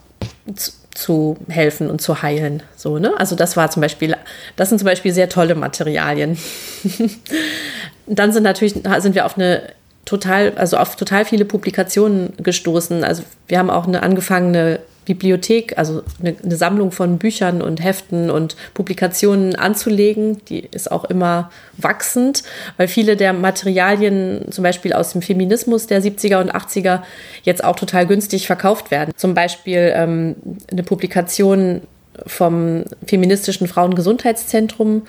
zu, 0.55 0.71
zu 0.93 1.37
helfen 1.47 1.89
und 1.89 2.01
zu 2.01 2.21
heilen. 2.23 2.63
So, 2.75 2.97
ne? 2.97 3.13
Also 3.17 3.35
das 3.35 3.55
war 3.55 3.69
zum 3.69 3.81
Beispiel, 3.81 4.15
das 4.55 4.69
sind 4.69 4.79
zum 4.79 4.87
Beispiel 4.87 5.13
sehr 5.13 5.29
tolle 5.29 5.55
Materialien. 5.55 6.37
Dann 8.07 8.31
sind 8.31 8.43
natürlich, 8.43 8.73
sind 8.73 9.15
wir 9.15 9.25
auf 9.25 9.37
eine 9.37 9.61
total, 10.07 10.53
also 10.55 10.77
auf 10.77 10.95
total 10.95 11.25
viele 11.25 11.45
Publikationen 11.45 12.33
gestoßen. 12.41 13.03
Also 13.03 13.23
wir 13.47 13.59
haben 13.59 13.69
auch 13.69 13.87
eine 13.87 14.01
angefangene 14.01 14.79
Bibliothek, 15.05 15.77
also 15.77 16.01
eine, 16.19 16.35
eine, 16.43 16.55
Sammlung 16.55 16.91
von 16.91 17.17
Büchern 17.17 17.61
und 17.61 17.83
Heften 17.83 18.29
und 18.29 18.55
Publikationen 18.73 19.55
anzulegen. 19.55 20.37
Die 20.45 20.67
ist 20.71 20.91
auch 20.91 21.05
immer 21.05 21.51
wachsend, 21.77 22.43
weil 22.77 22.87
viele 22.87 23.15
der 23.15 23.33
Materialien, 23.33 24.45
zum 24.49 24.63
Beispiel 24.63 24.93
aus 24.93 25.11
dem 25.11 25.21
Feminismus 25.21 25.87
der 25.87 26.01
70er 26.01 26.41
und 26.41 26.53
80er, 26.53 27.01
jetzt 27.43 27.63
auch 27.63 27.75
total 27.75 28.07
günstig 28.07 28.47
verkauft 28.47 28.91
werden. 28.91 29.13
Zum 29.15 29.33
Beispiel 29.33 29.91
ähm, 29.93 30.35
eine 30.71 30.83
Publikation 30.83 31.81
vom 32.25 32.85
Feministischen 33.05 33.67
Frauengesundheitszentrum 33.67 35.03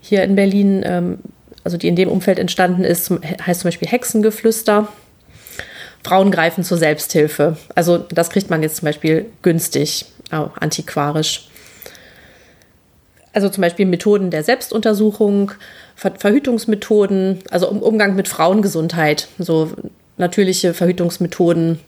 hier 0.00 0.24
in 0.24 0.36
Berlin, 0.36 0.82
ähm, 0.84 1.18
also 1.68 1.76
die 1.76 1.88
in 1.88 1.96
dem 1.96 2.08
Umfeld 2.08 2.38
entstanden 2.38 2.82
ist, 2.82 3.10
heißt 3.46 3.60
zum 3.60 3.68
Beispiel 3.68 3.88
Hexengeflüster. 3.88 4.88
Frauen 6.02 6.30
greifen 6.30 6.64
zur 6.64 6.78
Selbsthilfe. 6.78 7.58
Also 7.74 7.98
das 7.98 8.30
kriegt 8.30 8.48
man 8.48 8.62
jetzt 8.62 8.76
zum 8.76 8.86
Beispiel 8.86 9.26
günstig, 9.42 10.06
antiquarisch. 10.30 11.46
Also 13.34 13.50
zum 13.50 13.60
Beispiel 13.60 13.84
Methoden 13.84 14.30
der 14.30 14.44
Selbstuntersuchung, 14.44 15.52
Ver 15.94 16.12
Verhütungsmethoden, 16.16 17.40
also 17.50 17.68
um 17.68 17.82
Umgang 17.82 18.16
mit 18.16 18.28
Frauengesundheit, 18.28 19.28
so 19.38 19.70
natürliche 20.16 20.72
Verhütungsmethoden. 20.72 21.80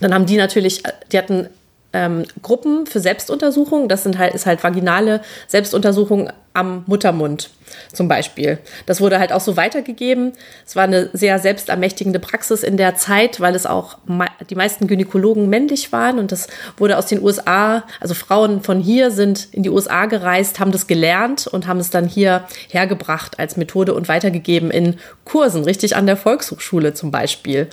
Dann 0.00 0.12
haben 0.12 0.26
die 0.26 0.38
natürlich, 0.38 0.82
die 1.12 1.18
hatten 1.18 1.48
ähm, 1.92 2.24
Gruppen 2.42 2.86
für 2.86 2.98
Selbstuntersuchungen. 2.98 3.88
Das 3.88 4.02
sind 4.02 4.18
halt, 4.18 4.34
ist 4.34 4.46
halt 4.46 4.64
vaginale 4.64 5.20
Selbstuntersuchung 5.46 6.32
am 6.54 6.84
Muttermund 6.86 7.50
zum 7.92 8.08
Beispiel. 8.08 8.58
Das 8.86 9.00
wurde 9.00 9.18
halt 9.18 9.32
auch 9.32 9.40
so 9.40 9.56
weitergegeben. 9.56 10.32
Es 10.66 10.74
war 10.76 10.84
eine 10.84 11.10
sehr 11.12 11.38
selbstermächtigende 11.38 12.18
Praxis 12.18 12.62
in 12.62 12.76
der 12.76 12.94
Zeit, 12.96 13.40
weil 13.40 13.54
es 13.54 13.66
auch 13.66 13.98
die 14.48 14.54
meisten 14.54 14.86
Gynäkologen 14.86 15.48
männlich 15.48 15.92
waren 15.92 16.18
und 16.18 16.32
das 16.32 16.48
wurde 16.76 16.98
aus 16.98 17.06
den 17.06 17.22
USA, 17.22 17.84
also 18.00 18.14
Frauen 18.14 18.62
von 18.62 18.80
hier 18.80 19.10
sind 19.10 19.48
in 19.52 19.62
die 19.62 19.70
USA 19.70 20.06
gereist, 20.06 20.60
haben 20.60 20.72
das 20.72 20.86
gelernt 20.86 21.46
und 21.46 21.66
haben 21.66 21.80
es 21.80 21.90
dann 21.90 22.06
hier 22.06 22.44
hergebracht 22.68 23.38
als 23.38 23.56
Methode 23.56 23.94
und 23.94 24.08
weitergegeben 24.08 24.70
in 24.70 24.98
Kursen, 25.24 25.64
richtig 25.64 25.96
an 25.96 26.06
der 26.06 26.16
Volkshochschule 26.16 26.94
zum 26.94 27.10
Beispiel 27.10 27.68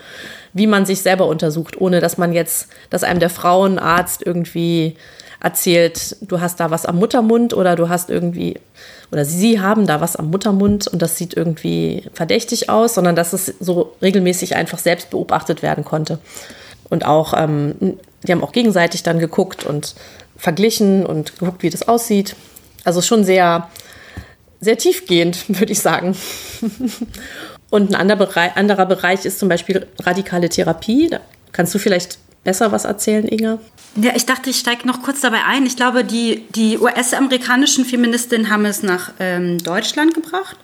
wie 0.55 0.67
man 0.67 0.85
sich 0.85 1.01
selber 1.01 1.27
untersucht, 1.27 1.81
ohne 1.81 1.99
dass 1.99 2.17
man 2.17 2.31
jetzt, 2.31 2.69
dass 2.89 3.03
einem 3.03 3.19
der 3.19 3.29
Frauenarzt 3.29 4.25
irgendwie 4.25 4.95
erzählt, 5.45 6.17
du 6.21 6.41
hast 6.41 6.59
da 6.59 6.71
was 6.71 6.87
am 6.87 6.97
Muttermund 6.97 7.53
oder 7.53 7.75
du 7.75 7.87
hast 7.87 8.09
irgendwie, 8.09 8.59
oder 9.11 9.25
sie 9.25 9.61
haben 9.61 9.85
da 9.85 10.01
was 10.01 10.15
am 10.15 10.31
Muttermund 10.31 10.87
und 10.87 11.01
das 11.03 11.17
sieht 11.17 11.37
irgendwie 11.37 12.03
verdächtig 12.13 12.69
aus, 12.69 12.95
sondern 12.95 13.15
dass 13.15 13.31
es 13.31 13.53
so 13.59 13.95
regelmäßig 14.01 14.55
einfach 14.55 14.79
selbst 14.79 15.11
beobachtet 15.11 15.61
werden 15.61 15.85
konnte. 15.85 16.17
Und 16.89 17.05
auch, 17.05 17.33
ähm, 17.37 17.75
die 18.23 18.31
haben 18.31 18.43
auch 18.43 18.53
gegenseitig 18.53 19.03
dann 19.03 19.19
geguckt 19.19 19.63
und 19.63 19.93
verglichen 20.35 21.05
und 21.05 21.37
geguckt, 21.37 21.61
wie 21.61 21.69
das 21.69 21.87
aussieht. 21.87 22.35
Also 22.83 23.03
schon 23.03 23.23
sehr, 23.23 23.69
sehr 24.61 24.79
tiefgehend, 24.79 25.47
würde 25.59 25.71
ich 25.71 25.79
sagen. 25.79 26.17
Und 27.69 27.91
ein 27.91 27.95
anderer 27.95 28.17
Bereich, 28.17 28.55
anderer 28.57 28.87
Bereich 28.87 29.25
ist 29.25 29.37
zum 29.37 29.49
Beispiel 29.49 29.85
radikale 30.01 30.49
Therapie. 30.49 31.09
Da 31.09 31.19
kannst 31.51 31.75
du 31.75 31.79
vielleicht 31.79 32.17
besser 32.45 32.71
was 32.71 32.85
erzählen, 32.85 33.27
Inga? 33.27 33.59
Ja, 33.97 34.13
ich 34.15 34.25
dachte, 34.25 34.49
ich 34.49 34.59
steige 34.59 34.87
noch 34.87 35.01
kurz 35.01 35.19
dabei 35.19 35.43
ein. 35.45 35.65
Ich 35.65 35.75
glaube, 35.75 36.05
die, 36.05 36.45
die 36.55 36.77
US-amerikanischen 36.77 37.83
Feministinnen 37.83 38.49
haben 38.49 38.65
es 38.65 38.83
nach 38.83 39.11
ähm, 39.19 39.57
Deutschland 39.57 40.13
gebracht. 40.13 40.55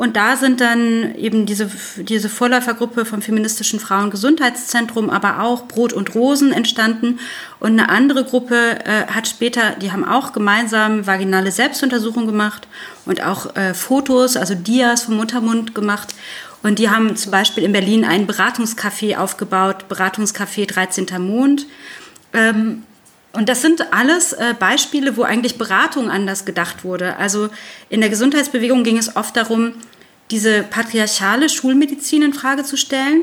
Und 0.00 0.16
da 0.16 0.36
sind 0.36 0.62
dann 0.62 1.14
eben 1.16 1.44
diese, 1.44 1.70
diese 1.96 2.30
Vorläufergruppe 2.30 3.04
vom 3.04 3.20
Feministischen 3.20 3.78
Frauengesundheitszentrum, 3.80 5.10
aber 5.10 5.42
auch 5.42 5.66
Brot 5.68 5.92
und 5.92 6.14
Rosen 6.14 6.52
entstanden. 6.52 7.18
Und 7.58 7.72
eine 7.72 7.90
andere 7.90 8.24
Gruppe 8.24 8.78
äh, 8.86 9.08
hat 9.08 9.28
später, 9.28 9.72
die 9.72 9.92
haben 9.92 10.06
auch 10.06 10.32
gemeinsam 10.32 11.06
vaginale 11.06 11.50
Selbstuntersuchungen 11.50 12.26
gemacht 12.26 12.66
und 13.04 13.22
auch 13.22 13.54
äh, 13.56 13.74
Fotos, 13.74 14.38
also 14.38 14.54
Dias 14.54 15.02
vom 15.02 15.18
Muttermund 15.18 15.74
gemacht. 15.74 16.14
Und 16.62 16.78
die 16.78 16.90
haben 16.90 17.16
zum 17.16 17.32
Beispiel 17.32 17.64
in 17.64 17.72
Berlin 17.72 18.04
ein 18.04 18.26
Beratungscafé 18.26 19.16
aufgebaut, 19.16 19.86
Beratungscafé 19.88 20.66
13. 20.66 21.06
Mond. 21.18 21.66
Ähm, 22.32 22.82
und 23.32 23.48
das 23.48 23.62
sind 23.62 23.92
alles 23.92 24.32
äh, 24.32 24.54
Beispiele, 24.58 25.16
wo 25.16 25.22
eigentlich 25.22 25.56
Beratung 25.56 26.10
anders 26.10 26.44
gedacht 26.44 26.84
wurde. 26.84 27.16
Also 27.16 27.48
in 27.88 28.00
der 28.00 28.10
Gesundheitsbewegung 28.10 28.82
ging 28.82 28.98
es 28.98 29.16
oft 29.16 29.36
darum, 29.36 29.72
diese 30.30 30.62
patriarchale 30.62 31.48
Schulmedizin 31.48 32.22
in 32.22 32.32
Frage 32.32 32.64
zu 32.64 32.76
stellen. 32.76 33.22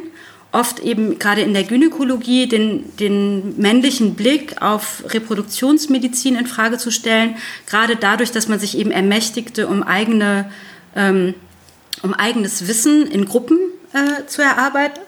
Oft 0.53 0.79
eben 0.79 1.19
gerade 1.19 1.41
in 1.41 1.53
der 1.53 1.63
Gynäkologie 1.63 2.47
den, 2.47 2.95
den 2.97 3.59
männlichen 3.59 4.15
Blick 4.15 4.61
auf 4.61 5.03
Reproduktionsmedizin 5.09 6.37
in 6.37 6.47
Frage 6.47 6.77
zu 6.77 6.89
stellen. 6.89 7.35
Gerade 7.69 7.97
dadurch, 7.97 8.31
dass 8.31 8.47
man 8.47 8.59
sich 8.59 8.77
eben 8.77 8.91
ermächtigte, 8.91 9.67
um 9.67 9.83
eigene 9.83 10.49
ähm, 10.95 11.35
um 12.03 12.13
eigenes 12.13 12.67
Wissen 12.67 13.07
in 13.07 13.25
Gruppen 13.25 13.59
äh, 13.93 14.25
zu 14.25 14.41
erarbeiten. 14.41 14.99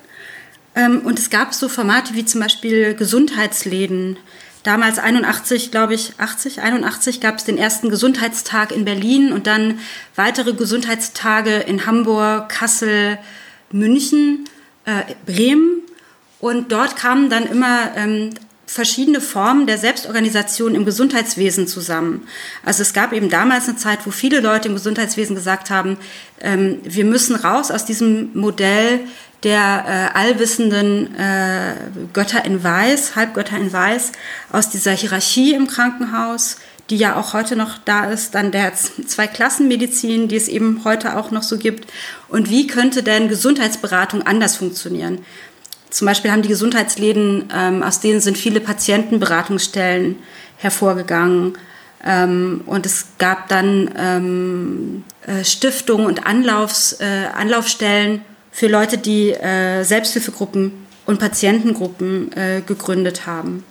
Ähm, 0.76 1.02
und 1.02 1.20
es 1.20 1.30
gab 1.30 1.54
so 1.54 1.70
Formate 1.70 2.14
wie 2.14 2.26
zum 2.26 2.42
Beispiel 2.42 2.94
Gesundheitsläden, 2.94 4.18
damals 4.64 5.00
81, 5.00 5.72
glaube 5.72 5.94
ich, 5.94 6.14
80, 6.18 6.62
81 6.62 7.22
gab 7.22 7.38
es 7.38 7.46
den 7.46 7.58
ersten 7.58 7.90
Gesundheitstag 7.90 8.72
in 8.72 8.86
Berlin 8.86 9.32
und 9.32 9.48
dann 9.48 9.80
weitere 10.16 10.54
Gesundheitstage 10.54 11.58
in 11.58 11.86
Hamburg, 11.86 12.50
Kassel, 12.50 13.18
München, 13.72 14.46
äh, 14.86 15.16
Bremen. 15.26 15.82
Und 16.40 16.72
dort 16.72 16.96
kamen 16.96 17.30
dann 17.30 17.46
immer 17.46 17.92
ähm, 17.96 18.32
verschiedene 18.70 19.20
Formen 19.20 19.66
der 19.66 19.80
Selbstorganisation 19.80 20.76
im 20.76 20.86
Gesundheitswesen 20.86 21.66
zusammen. 21.66 22.28
Also 22.64 22.84
es 22.84 22.94
gab 22.94 23.14
eben 23.14 23.28
damals 23.28 23.68
eine 23.68 23.78
Zeit, 23.78 24.06
wo 24.06 24.12
viele 24.12 24.42
Leute 24.42 24.68
im 24.68 24.76
Gesundheitswesen 24.76 25.36
gesagt 25.36 25.72
haben, 25.72 25.98
ähm, 26.40 26.78
wir 26.84 27.04
müssen 27.04 27.36
raus 27.36 27.72
aus 27.72 27.86
diesem 27.86 28.30
Modell 28.36 29.00
der 29.42 30.12
äh, 30.14 30.18
allwissenden 30.18 31.16
äh, 31.16 31.74
Götter 32.14 32.46
in 32.46 32.64
Weiß, 32.64 33.16
Halbgötter 33.16 33.58
in 33.58 33.74
Weiß, 33.74 34.12
aus 34.52 34.70
dieser 34.70 34.92
Hierarchie 34.92 35.56
im 35.56 35.66
Krankenhaus, 35.66 36.58
die 36.92 36.98
ja 36.98 37.16
auch 37.16 37.34
heute 37.34 37.56
noch 37.56 37.80
da 37.86 38.06
ist, 38.06 38.36
dann 38.36 38.52
der 38.52 38.74
Zweiklassenmedizin, 38.76 40.28
die 40.28 40.36
es 40.36 40.48
eben 40.48 40.84
heute 40.84 41.18
auch 41.18 41.32
noch 41.32 41.44
so 41.44 41.58
gibt. 41.58 41.90
Und 42.28 42.52
wie 42.52 42.68
könnte 42.68 43.02
denn 43.02 43.30
Gesundheitsberatung 43.30 44.22
anders 44.24 44.58
funktionieren? 44.58 45.26
Zum 45.90 46.06
Beispiel 46.06 46.32
haben 46.32 46.42
die 46.42 46.50
Gesundheitsläden, 46.50 47.50
ähm, 47.56 47.84
aus 47.84 48.00
denen 48.00 48.22
sind 48.22 48.38
viele 48.38 48.60
Patientenberatungsstellen 48.60 50.18
hervorgegangen. 50.58 51.58
Ähm, 52.06 52.62
und 52.66 52.86
es 52.86 53.08
gab 53.18 53.50
dann 53.50 53.90
ähm, 53.98 55.04
äh, 55.26 55.44
Stiftungen 55.44 56.06
und 56.06 56.26
Anlaufs, 56.26 56.94
äh, 57.00 57.26
Anlaufstellen 57.36 58.22
für 58.52 58.68
Leute, 58.68 58.98
die 58.98 59.32
äh, 59.32 59.84
Selbsthilfegruppen 59.84 60.72
und 61.06 61.20
Patientengruppen 61.20 62.32
äh, 62.34 62.62
gegründet 62.66 63.26
haben. 63.26 63.64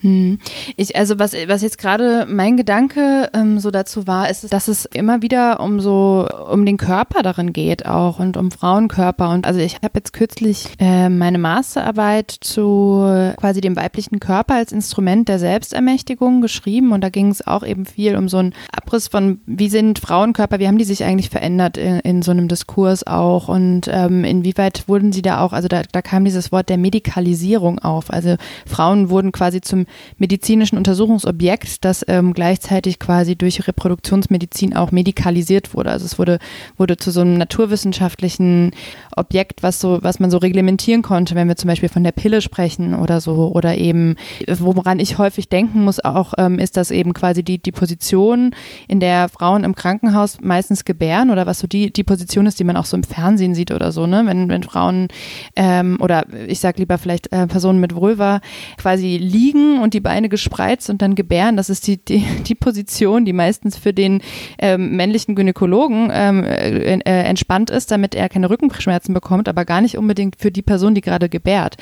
Hm. 0.00 0.38
Ich, 0.76 0.94
also 0.96 1.18
was, 1.18 1.32
was 1.48 1.62
jetzt 1.62 1.78
gerade 1.78 2.26
mein 2.28 2.56
Gedanke 2.56 3.30
ähm, 3.34 3.58
so 3.58 3.70
dazu 3.70 4.06
war, 4.06 4.30
ist, 4.30 4.52
dass 4.52 4.68
es 4.68 4.84
immer 4.84 5.22
wieder 5.22 5.60
um 5.60 5.80
so 5.80 6.28
um 6.50 6.64
den 6.64 6.76
Körper 6.76 7.22
darin 7.22 7.52
geht 7.52 7.84
auch 7.86 8.20
und 8.20 8.36
um 8.36 8.50
Frauenkörper. 8.50 9.30
Und 9.30 9.46
also 9.46 9.58
ich 9.58 9.76
habe 9.76 9.92
jetzt 9.96 10.12
kürzlich 10.12 10.68
äh, 10.78 11.08
meine 11.08 11.38
Masterarbeit 11.38 12.30
zu 12.30 13.34
quasi 13.38 13.60
dem 13.60 13.74
weiblichen 13.74 14.20
Körper 14.20 14.54
als 14.54 14.70
Instrument 14.70 15.28
der 15.28 15.38
Selbstermächtigung 15.38 16.40
geschrieben 16.40 16.92
und 16.92 17.02
da 17.02 17.08
ging 17.08 17.30
es 17.30 17.46
auch 17.46 17.64
eben 17.64 17.84
viel 17.84 18.16
um 18.16 18.28
so 18.28 18.38
einen 18.38 18.54
Abriss 18.72 19.08
von, 19.08 19.40
wie 19.46 19.68
sind 19.68 19.98
Frauenkörper, 19.98 20.60
wie 20.60 20.68
haben 20.68 20.78
die 20.78 20.84
sich 20.84 21.04
eigentlich 21.04 21.30
verändert 21.30 21.76
in, 21.76 21.98
in 22.00 22.22
so 22.22 22.30
einem 22.30 22.46
Diskurs 22.46 23.06
auch 23.06 23.48
und 23.48 23.88
ähm, 23.90 24.24
inwieweit 24.24 24.88
wurden 24.88 25.12
sie 25.12 25.22
da 25.22 25.40
auch, 25.40 25.52
also 25.52 25.66
da, 25.66 25.82
da 25.90 26.02
kam 26.02 26.24
dieses 26.24 26.52
Wort 26.52 26.68
der 26.68 26.78
Medikalisierung 26.78 27.80
auf. 27.80 28.12
Also 28.12 28.36
Frauen 28.66 29.10
wurden 29.10 29.32
quasi 29.32 29.60
zum 29.60 29.86
medizinischen 30.18 30.76
Untersuchungsobjekt, 30.76 31.84
das 31.84 32.04
ähm, 32.08 32.32
gleichzeitig 32.32 32.98
quasi 32.98 33.36
durch 33.36 33.66
Reproduktionsmedizin 33.66 34.76
auch 34.76 34.92
medikalisiert 34.92 35.74
wurde. 35.74 35.90
Also 35.90 36.04
es 36.06 36.18
wurde, 36.18 36.38
wurde 36.76 36.96
zu 36.96 37.10
so 37.10 37.20
einem 37.20 37.38
naturwissenschaftlichen 37.38 38.72
Objekt, 39.16 39.62
was 39.62 39.80
so, 39.80 39.98
was 40.02 40.20
man 40.20 40.30
so 40.30 40.38
reglementieren 40.38 41.02
konnte, 41.02 41.34
wenn 41.34 41.48
wir 41.48 41.56
zum 41.56 41.68
Beispiel 41.68 41.88
von 41.88 42.04
der 42.04 42.12
Pille 42.12 42.40
sprechen 42.40 42.94
oder 42.94 43.20
so, 43.20 43.52
oder 43.54 43.76
eben, 43.76 44.16
woran 44.46 45.00
ich 45.00 45.18
häufig 45.18 45.48
denken 45.48 45.84
muss 45.84 46.04
auch, 46.04 46.34
ähm, 46.38 46.58
ist 46.58 46.76
das 46.76 46.90
eben 46.90 47.14
quasi 47.14 47.42
die, 47.42 47.58
die 47.58 47.72
Position, 47.72 48.54
in 48.86 49.00
der 49.00 49.28
Frauen 49.28 49.64
im 49.64 49.74
Krankenhaus 49.74 50.38
meistens 50.40 50.84
gebären 50.84 51.30
oder 51.30 51.46
was 51.46 51.58
so 51.58 51.66
die, 51.66 51.92
die 51.92 52.04
Position 52.04 52.46
ist, 52.46 52.58
die 52.58 52.64
man 52.64 52.76
auch 52.76 52.84
so 52.84 52.96
im 52.96 53.02
Fernsehen 53.02 53.54
sieht 53.54 53.70
oder 53.70 53.92
so, 53.92 54.06
ne? 54.06 54.22
Wenn, 54.26 54.48
wenn 54.48 54.62
Frauen 54.62 55.08
ähm, 55.56 55.98
oder 56.00 56.24
ich 56.46 56.60
sag 56.60 56.78
lieber 56.78 56.98
vielleicht 56.98 57.32
äh, 57.32 57.46
Personen 57.46 57.80
mit 57.80 57.94
Vulva 57.94 58.40
quasi 58.76 59.18
liegen 59.18 59.77
und 59.82 59.94
die 59.94 60.00
Beine 60.00 60.28
gespreizt 60.28 60.90
und 60.90 61.02
dann 61.02 61.14
gebären, 61.14 61.56
das 61.56 61.70
ist 61.70 61.86
die, 61.86 61.96
die, 61.96 62.24
die 62.46 62.54
Position, 62.54 63.24
die 63.24 63.32
meistens 63.32 63.76
für 63.76 63.92
den 63.92 64.22
ähm, 64.58 64.96
männlichen 64.96 65.34
Gynäkologen 65.34 66.10
ähm, 66.12 66.44
äh, 66.44 66.94
äh, 66.94 67.00
entspannt 67.04 67.70
ist, 67.70 67.90
damit 67.90 68.14
er 68.14 68.28
keine 68.28 68.50
Rückenschmerzen 68.50 69.14
bekommt, 69.14 69.48
aber 69.48 69.64
gar 69.64 69.80
nicht 69.80 69.98
unbedingt 69.98 70.36
für 70.38 70.50
die 70.50 70.62
Person, 70.62 70.94
die 70.94 71.00
gerade 71.00 71.28
gebärt. 71.28 71.76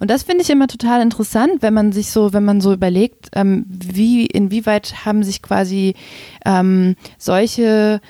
Und 0.00 0.10
das 0.10 0.22
finde 0.22 0.42
ich 0.42 0.50
immer 0.50 0.68
total 0.68 1.02
interessant, 1.02 1.60
wenn 1.60 1.74
man 1.74 1.92
sich 1.92 2.10
so, 2.10 2.32
wenn 2.32 2.44
man 2.44 2.60
so 2.60 2.72
überlegt, 2.72 3.28
ähm, 3.34 3.64
wie, 3.68 4.26
inwieweit 4.26 5.04
haben 5.04 5.22
sich 5.22 5.42
quasi 5.42 5.94
ähm, 6.44 6.96
solche 7.18 8.00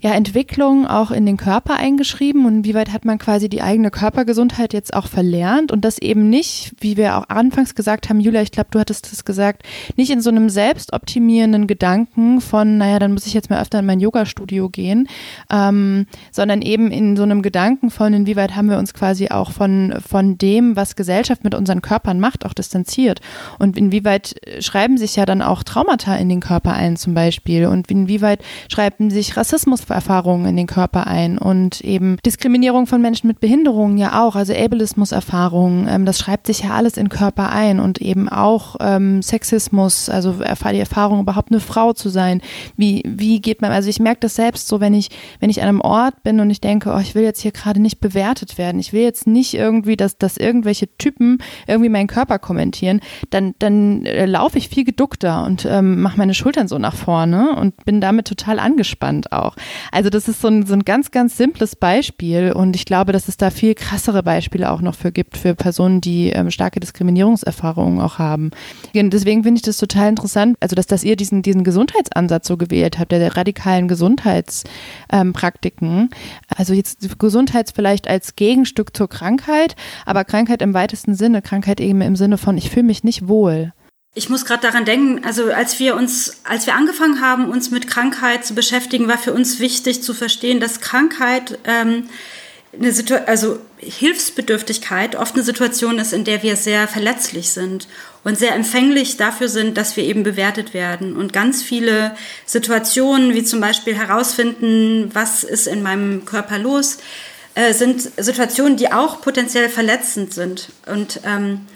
ja, 0.00 0.12
Entwicklung 0.12 0.86
auch 0.86 1.10
in 1.10 1.26
den 1.26 1.36
Körper 1.36 1.76
eingeschrieben 1.76 2.46
und 2.46 2.64
wie 2.64 2.74
weit 2.74 2.90
hat 2.92 3.04
man 3.04 3.18
quasi 3.18 3.50
die 3.50 3.60
eigene 3.60 3.90
Körpergesundheit 3.90 4.72
jetzt 4.72 4.94
auch 4.94 5.06
verlernt 5.06 5.72
und 5.72 5.84
das 5.84 5.98
eben 5.98 6.30
nicht, 6.30 6.72
wie 6.80 6.96
wir 6.96 7.18
auch 7.18 7.28
anfangs 7.28 7.74
gesagt 7.74 8.08
haben, 8.08 8.18
Julia, 8.18 8.40
ich 8.40 8.50
glaube, 8.50 8.68
du 8.70 8.78
hattest 8.78 9.12
das 9.12 9.26
gesagt, 9.26 9.62
nicht 9.96 10.10
in 10.10 10.22
so 10.22 10.30
einem 10.30 10.48
selbstoptimierenden 10.48 11.66
Gedanken 11.66 12.40
von, 12.40 12.78
naja, 12.78 12.98
dann 12.98 13.12
muss 13.12 13.26
ich 13.26 13.34
jetzt 13.34 13.50
mal 13.50 13.60
öfter 13.60 13.80
in 13.80 13.86
mein 13.86 14.00
Yoga-Studio 14.00 14.70
gehen, 14.70 15.06
ähm, 15.52 16.06
sondern 16.32 16.62
eben 16.62 16.90
in 16.90 17.16
so 17.16 17.22
einem 17.22 17.42
Gedanken 17.42 17.90
von, 17.90 18.14
inwieweit 18.14 18.56
haben 18.56 18.70
wir 18.70 18.78
uns 18.78 18.94
quasi 18.94 19.28
auch 19.28 19.52
von, 19.52 19.94
von 20.06 20.38
dem, 20.38 20.76
was 20.76 20.96
Gesellschaft 20.96 21.44
mit 21.44 21.54
unseren 21.54 21.82
Körpern 21.82 22.20
macht, 22.20 22.46
auch 22.46 22.54
distanziert. 22.54 23.20
Und 23.58 23.76
inwieweit 23.76 24.36
schreiben 24.60 24.96
sich 24.96 25.16
ja 25.16 25.26
dann 25.26 25.42
auch 25.42 25.62
Traumata 25.62 26.16
in 26.16 26.30
den 26.30 26.40
Körper 26.40 26.72
ein 26.72 26.96
zum 26.96 27.12
Beispiel 27.12 27.66
und 27.66 27.90
inwieweit 27.90 28.42
schreiben 28.70 29.10
sich 29.10 29.36
Rassismus 29.36 29.89
Erfahrungen 29.94 30.46
in 30.46 30.56
den 30.56 30.66
Körper 30.66 31.06
ein 31.06 31.38
und 31.38 31.80
eben 31.80 32.16
Diskriminierung 32.24 32.86
von 32.86 33.00
Menschen 33.00 33.26
mit 33.26 33.40
Behinderungen 33.40 33.98
ja 33.98 34.22
auch, 34.22 34.36
also 34.36 34.52
Ableismus-Erfahrungen, 34.52 35.88
ähm, 35.88 36.04
das 36.04 36.18
schreibt 36.18 36.46
sich 36.46 36.60
ja 36.60 36.70
alles 36.70 36.96
in 36.96 37.08
Körper 37.08 37.50
ein 37.50 37.80
und 37.80 38.00
eben 38.00 38.28
auch 38.28 38.76
ähm, 38.80 39.22
Sexismus, 39.22 40.08
also 40.08 40.34
die 40.40 40.78
Erfahrung 40.78 41.20
überhaupt 41.20 41.50
eine 41.50 41.60
Frau 41.60 41.92
zu 41.92 42.08
sein. 42.08 42.40
Wie, 42.76 43.02
wie 43.06 43.40
geht 43.40 43.62
man, 43.62 43.72
also 43.72 43.88
ich 43.88 44.00
merke 44.00 44.20
das 44.20 44.34
selbst 44.34 44.68
so, 44.68 44.80
wenn 44.80 44.94
ich, 44.94 45.10
wenn 45.40 45.50
ich 45.50 45.62
an 45.62 45.68
einem 45.68 45.80
Ort 45.80 46.22
bin 46.22 46.40
und 46.40 46.50
ich 46.50 46.60
denke, 46.60 46.92
oh, 46.94 46.98
ich 46.98 47.14
will 47.14 47.22
jetzt 47.22 47.40
hier 47.40 47.52
gerade 47.52 47.80
nicht 47.80 48.00
bewertet 48.00 48.58
werden, 48.58 48.80
ich 48.80 48.92
will 48.92 49.02
jetzt 49.02 49.26
nicht 49.26 49.54
irgendwie, 49.54 49.96
dass, 49.96 50.18
dass 50.18 50.36
irgendwelche 50.36 50.88
Typen 50.96 51.38
irgendwie 51.66 51.88
meinen 51.88 52.06
Körper 52.06 52.38
kommentieren, 52.38 53.00
dann, 53.30 53.54
dann 53.58 54.06
äh, 54.06 54.26
laufe 54.26 54.58
ich 54.58 54.68
viel 54.68 54.84
geduckter 54.84 55.44
und 55.44 55.66
ähm, 55.68 56.00
mache 56.00 56.18
meine 56.18 56.34
Schultern 56.34 56.68
so 56.68 56.78
nach 56.78 56.94
vorne 56.94 57.56
und 57.56 57.84
bin 57.84 58.00
damit 58.00 58.28
total 58.28 58.58
angespannt 58.58 59.32
auch. 59.32 59.56
Also 59.92 60.10
das 60.10 60.28
ist 60.28 60.40
so 60.40 60.48
ein, 60.48 60.66
so 60.66 60.74
ein 60.74 60.84
ganz, 60.84 61.10
ganz 61.10 61.36
simples 61.36 61.76
Beispiel 61.76 62.52
und 62.52 62.76
ich 62.76 62.84
glaube, 62.84 63.12
dass 63.12 63.28
es 63.28 63.36
da 63.36 63.50
viel 63.50 63.74
krassere 63.74 64.22
Beispiele 64.22 64.70
auch 64.70 64.80
noch 64.80 64.94
für 64.94 65.12
gibt, 65.12 65.36
für 65.36 65.54
Personen, 65.54 66.00
die 66.00 66.30
ähm, 66.30 66.50
starke 66.50 66.80
Diskriminierungserfahrungen 66.80 68.00
auch 68.00 68.18
haben. 68.18 68.50
Deswegen 68.94 69.42
finde 69.42 69.58
ich 69.58 69.62
das 69.62 69.78
total 69.78 70.08
interessant, 70.08 70.56
also 70.60 70.76
dass, 70.76 70.86
dass 70.86 71.04
ihr 71.04 71.16
diesen, 71.16 71.42
diesen 71.42 71.64
Gesundheitsansatz 71.64 72.48
so 72.48 72.56
gewählt 72.56 72.98
habt, 72.98 73.12
der, 73.12 73.18
der 73.18 73.36
radikalen 73.36 73.88
Gesundheitspraktiken. 73.88 75.88
Ähm, 75.88 76.08
also 76.48 76.74
jetzt 76.74 77.18
Gesundheit 77.18 77.72
vielleicht 77.74 78.08
als 78.08 78.36
Gegenstück 78.36 78.96
zur 78.96 79.08
Krankheit, 79.08 79.76
aber 80.06 80.24
Krankheit 80.24 80.62
im 80.62 80.74
weitesten 80.74 81.14
Sinne, 81.14 81.42
Krankheit 81.42 81.80
eben 81.80 82.00
im 82.00 82.16
Sinne 82.16 82.38
von, 82.38 82.56
ich 82.56 82.70
fühle 82.70 82.86
mich 82.86 83.04
nicht 83.04 83.28
wohl. 83.28 83.72
Ich 84.14 84.28
muss 84.28 84.44
gerade 84.44 84.62
daran 84.62 84.84
denken, 84.84 85.24
also 85.24 85.52
als 85.52 85.78
wir 85.78 85.94
uns, 85.94 86.38
als 86.42 86.66
wir 86.66 86.74
angefangen 86.74 87.20
haben, 87.20 87.48
uns 87.48 87.70
mit 87.70 87.86
Krankheit 87.86 88.44
zu 88.44 88.54
beschäftigen, 88.54 89.06
war 89.06 89.18
für 89.18 89.32
uns 89.32 89.60
wichtig 89.60 90.02
zu 90.02 90.14
verstehen, 90.14 90.58
dass 90.58 90.80
Krankheit 90.80 91.58
ähm, 91.64 92.08
eine 92.72 92.92
Situation, 92.92 93.28
also 93.28 93.58
Hilfsbedürftigkeit 93.78 95.14
oft 95.14 95.34
eine 95.34 95.44
Situation 95.44 95.98
ist, 95.98 96.12
in 96.12 96.24
der 96.24 96.42
wir 96.42 96.56
sehr 96.56 96.88
verletzlich 96.88 97.50
sind 97.50 97.86
und 98.24 98.36
sehr 98.36 98.54
empfänglich 98.54 99.16
dafür 99.16 99.48
sind, 99.48 99.76
dass 99.76 99.96
wir 99.96 100.02
eben 100.02 100.24
bewertet 100.24 100.74
werden. 100.74 101.16
Und 101.16 101.32
ganz 101.32 101.62
viele 101.62 102.16
Situationen, 102.46 103.34
wie 103.34 103.44
zum 103.44 103.60
Beispiel 103.60 103.94
herausfinden, 103.94 105.10
was 105.14 105.44
ist 105.44 105.68
in 105.68 105.82
meinem 105.82 106.24
Körper 106.24 106.58
los, 106.58 106.98
äh, 107.54 107.72
sind 107.74 108.02
Situationen, 108.16 108.76
die 108.76 108.92
auch 108.92 109.20
potenziell 109.20 109.68
verletzend 109.68 110.34
sind. 110.34 110.70
Und 110.86 111.20
ähm, 111.24 111.66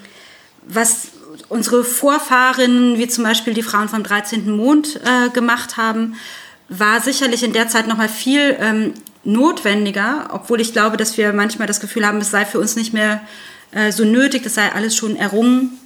was 0.66 1.08
unsere 1.48 1.84
Vorfahren, 1.84 2.98
wie 2.98 3.08
zum 3.08 3.24
Beispiel 3.24 3.54
die 3.54 3.62
Frauen 3.62 3.88
vom 3.88 4.02
13. 4.02 4.50
Mond 4.50 5.00
äh, 5.04 5.30
gemacht 5.30 5.76
haben, 5.76 6.14
war 6.68 7.00
sicherlich 7.00 7.42
in 7.42 7.52
der 7.52 7.68
Zeit 7.68 7.86
noch 7.86 7.96
mal 7.96 8.08
viel 8.08 8.56
ähm, 8.58 8.94
notwendiger, 9.24 10.28
obwohl 10.32 10.60
ich 10.60 10.72
glaube, 10.72 10.96
dass 10.96 11.16
wir 11.16 11.32
manchmal 11.32 11.66
das 11.66 11.80
Gefühl 11.80 12.06
haben, 12.06 12.18
es 12.18 12.30
sei 12.30 12.44
für 12.44 12.58
uns 12.58 12.76
nicht 12.76 12.92
mehr 12.92 13.20
äh, 13.72 13.92
so 13.92 14.04
nötig, 14.04 14.42
das 14.42 14.54
sei 14.54 14.72
alles 14.72 14.96
schon 14.96 15.16
errungen. 15.16 15.78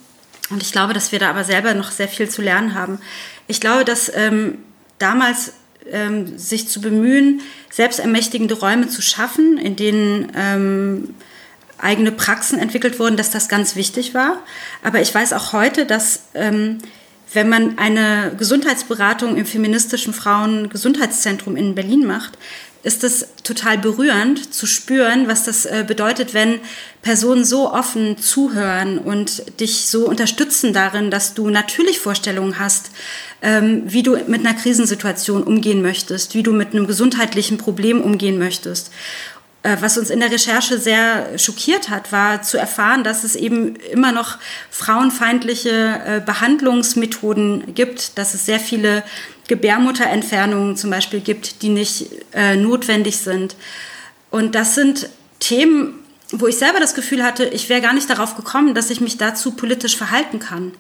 Und 0.50 0.62
ich 0.62 0.72
glaube, 0.72 0.92
dass 0.92 1.12
wir 1.12 1.18
da 1.18 1.30
aber 1.30 1.44
selber 1.44 1.74
noch 1.74 1.90
sehr 1.90 2.08
viel 2.08 2.28
zu 2.28 2.42
lernen 2.42 2.74
haben. 2.74 3.00
Ich 3.46 3.60
glaube, 3.60 3.84
dass 3.84 4.10
ähm, 4.14 4.58
damals 4.98 5.52
ähm, 5.90 6.38
sich 6.38 6.68
zu 6.68 6.80
bemühen, 6.80 7.40
selbstermächtigende 7.70 8.54
Räume 8.54 8.88
zu 8.88 9.02
schaffen, 9.02 9.58
in 9.58 9.76
denen 9.76 10.32
ähm, 10.34 11.14
eigene 11.78 12.12
Praxen 12.12 12.58
entwickelt 12.58 12.98
wurden, 12.98 13.16
dass 13.16 13.30
das 13.30 13.48
ganz 13.48 13.76
wichtig 13.76 14.14
war. 14.14 14.38
Aber 14.82 15.00
ich 15.00 15.14
weiß 15.14 15.32
auch 15.32 15.52
heute, 15.52 15.86
dass 15.86 16.20
ähm, 16.34 16.78
wenn 17.32 17.48
man 17.48 17.78
eine 17.78 18.32
Gesundheitsberatung 18.38 19.36
im 19.36 19.46
feministischen 19.46 20.14
Frauengesundheitszentrum 20.14 21.56
in 21.56 21.74
Berlin 21.74 22.06
macht, 22.06 22.38
ist 22.84 23.02
es 23.02 23.26
total 23.42 23.76
berührend 23.76 24.54
zu 24.54 24.64
spüren, 24.66 25.26
was 25.26 25.44
das 25.44 25.66
äh, 25.66 25.84
bedeutet, 25.86 26.32
wenn 26.32 26.60
Personen 27.02 27.44
so 27.44 27.72
offen 27.72 28.16
zuhören 28.18 28.98
und 28.98 29.60
dich 29.60 29.86
so 29.86 30.06
unterstützen 30.06 30.72
darin, 30.72 31.10
dass 31.10 31.34
du 31.34 31.50
natürlich 31.50 31.98
Vorstellungen 31.98 32.58
hast, 32.58 32.90
ähm, 33.42 33.82
wie 33.86 34.02
du 34.02 34.16
mit 34.28 34.46
einer 34.46 34.54
Krisensituation 34.54 35.42
umgehen 35.42 35.82
möchtest, 35.82 36.34
wie 36.34 36.42
du 36.42 36.52
mit 36.52 36.72
einem 36.72 36.86
gesundheitlichen 36.86 37.58
Problem 37.58 38.00
umgehen 38.00 38.38
möchtest. 38.38 38.90
Äh, 39.62 39.76
was 39.80 39.98
uns 39.98 40.10
in 40.10 40.20
der 40.20 40.30
Recherche 40.30 40.78
sehr 40.78 41.38
schockiert 41.38 41.90
hat, 41.90 42.12
war 42.12 42.42
zu 42.42 42.58
erfahren, 42.58 43.02
dass 43.02 43.24
es 43.24 43.34
eben 43.34 43.76
immer 43.76 44.12
noch 44.12 44.38
frauenfeindliche 44.70 46.00
äh, 46.06 46.20
Behandlungsmethoden 46.24 47.74
gibt, 47.74 48.18
dass 48.18 48.34
es 48.34 48.46
sehr 48.46 48.60
viele 48.60 49.02
Gebärmutterentfernungen 49.48 50.76
zum 50.76 50.90
Beispiel 50.90 51.20
gibt, 51.20 51.62
die 51.62 51.70
nicht 51.70 52.10
äh, 52.34 52.54
notwendig 52.54 53.18
sind. 53.18 53.56
Und 54.30 54.54
das 54.54 54.74
sind 54.74 55.08
Themen, 55.40 55.94
wo 56.30 56.46
ich 56.46 56.58
selber 56.58 56.78
das 56.78 56.94
Gefühl 56.94 57.22
hatte, 57.24 57.46
ich 57.46 57.70
wäre 57.70 57.80
gar 57.80 57.94
nicht 57.94 58.10
darauf 58.10 58.36
gekommen, 58.36 58.74
dass 58.74 58.90
ich 58.90 59.00
mich 59.00 59.16
dazu 59.16 59.52
politisch 59.52 59.96
verhalten 59.96 60.38
kann. 60.38 60.72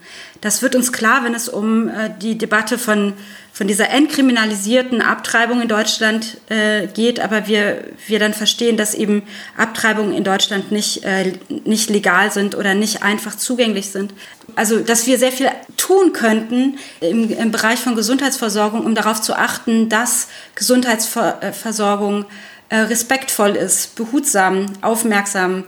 Das 0.42 0.60
wird 0.60 0.74
uns 0.74 0.92
klar, 0.92 1.24
wenn 1.24 1.34
es 1.34 1.48
um 1.48 1.88
äh, 1.88 2.10
die 2.20 2.36
Debatte 2.36 2.76
von, 2.76 3.14
von 3.54 3.66
dieser 3.66 3.88
entkriminalisierten 3.88 5.00
Abtreibung 5.00 5.62
in 5.62 5.68
Deutschland 5.68 6.36
äh, 6.50 6.86
geht, 6.88 7.18
aber 7.18 7.46
wir, 7.46 7.84
wir 8.06 8.18
dann 8.18 8.34
verstehen, 8.34 8.76
dass 8.76 8.94
eben 8.94 9.22
Abtreibungen 9.56 10.12
in 10.12 10.22
Deutschland 10.22 10.70
nicht, 10.70 11.04
äh, 11.04 11.32
nicht 11.64 11.88
legal 11.88 12.30
sind 12.30 12.54
oder 12.54 12.74
nicht 12.74 13.02
einfach 13.02 13.34
zugänglich 13.34 13.88
sind. 13.90 14.12
Also, 14.54 14.80
dass 14.80 15.06
wir 15.06 15.18
sehr 15.18 15.32
viel 15.32 15.48
tun 15.78 16.12
könnten 16.12 16.76
im, 17.00 17.30
im 17.30 17.50
Bereich 17.52 17.78
von 17.78 17.94
Gesundheitsversorgung, 17.94 18.84
um 18.84 18.94
darauf 18.94 19.22
zu 19.22 19.34
achten, 19.34 19.88
dass 19.88 20.28
Gesundheitsversorgung 20.56 22.26
äh, 22.68 22.76
respektvoll 22.76 23.50
ist, 23.50 23.96
behutsam, 23.96 24.66
aufmerksam, 24.82 25.64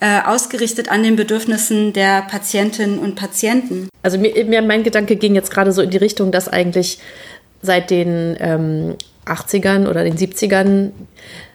äh, 0.00 0.20
ausgerichtet 0.24 0.90
an 0.90 1.02
den 1.02 1.16
Bedürfnissen 1.16 1.92
der 1.92 2.22
Patientinnen 2.22 2.98
und 2.98 3.14
Patienten. 3.14 3.88
Also 4.02 4.18
mir, 4.18 4.62
mein 4.62 4.82
Gedanke 4.82 5.16
ging 5.16 5.34
jetzt 5.34 5.50
gerade 5.50 5.72
so 5.72 5.82
in 5.82 5.90
die 5.90 5.96
Richtung, 5.96 6.32
dass 6.32 6.48
eigentlich 6.48 6.98
seit 7.62 7.90
den 7.90 8.36
ähm, 8.40 8.96
80ern 9.24 9.88
oder 9.88 10.04
den 10.04 10.16
70ern 10.16 10.90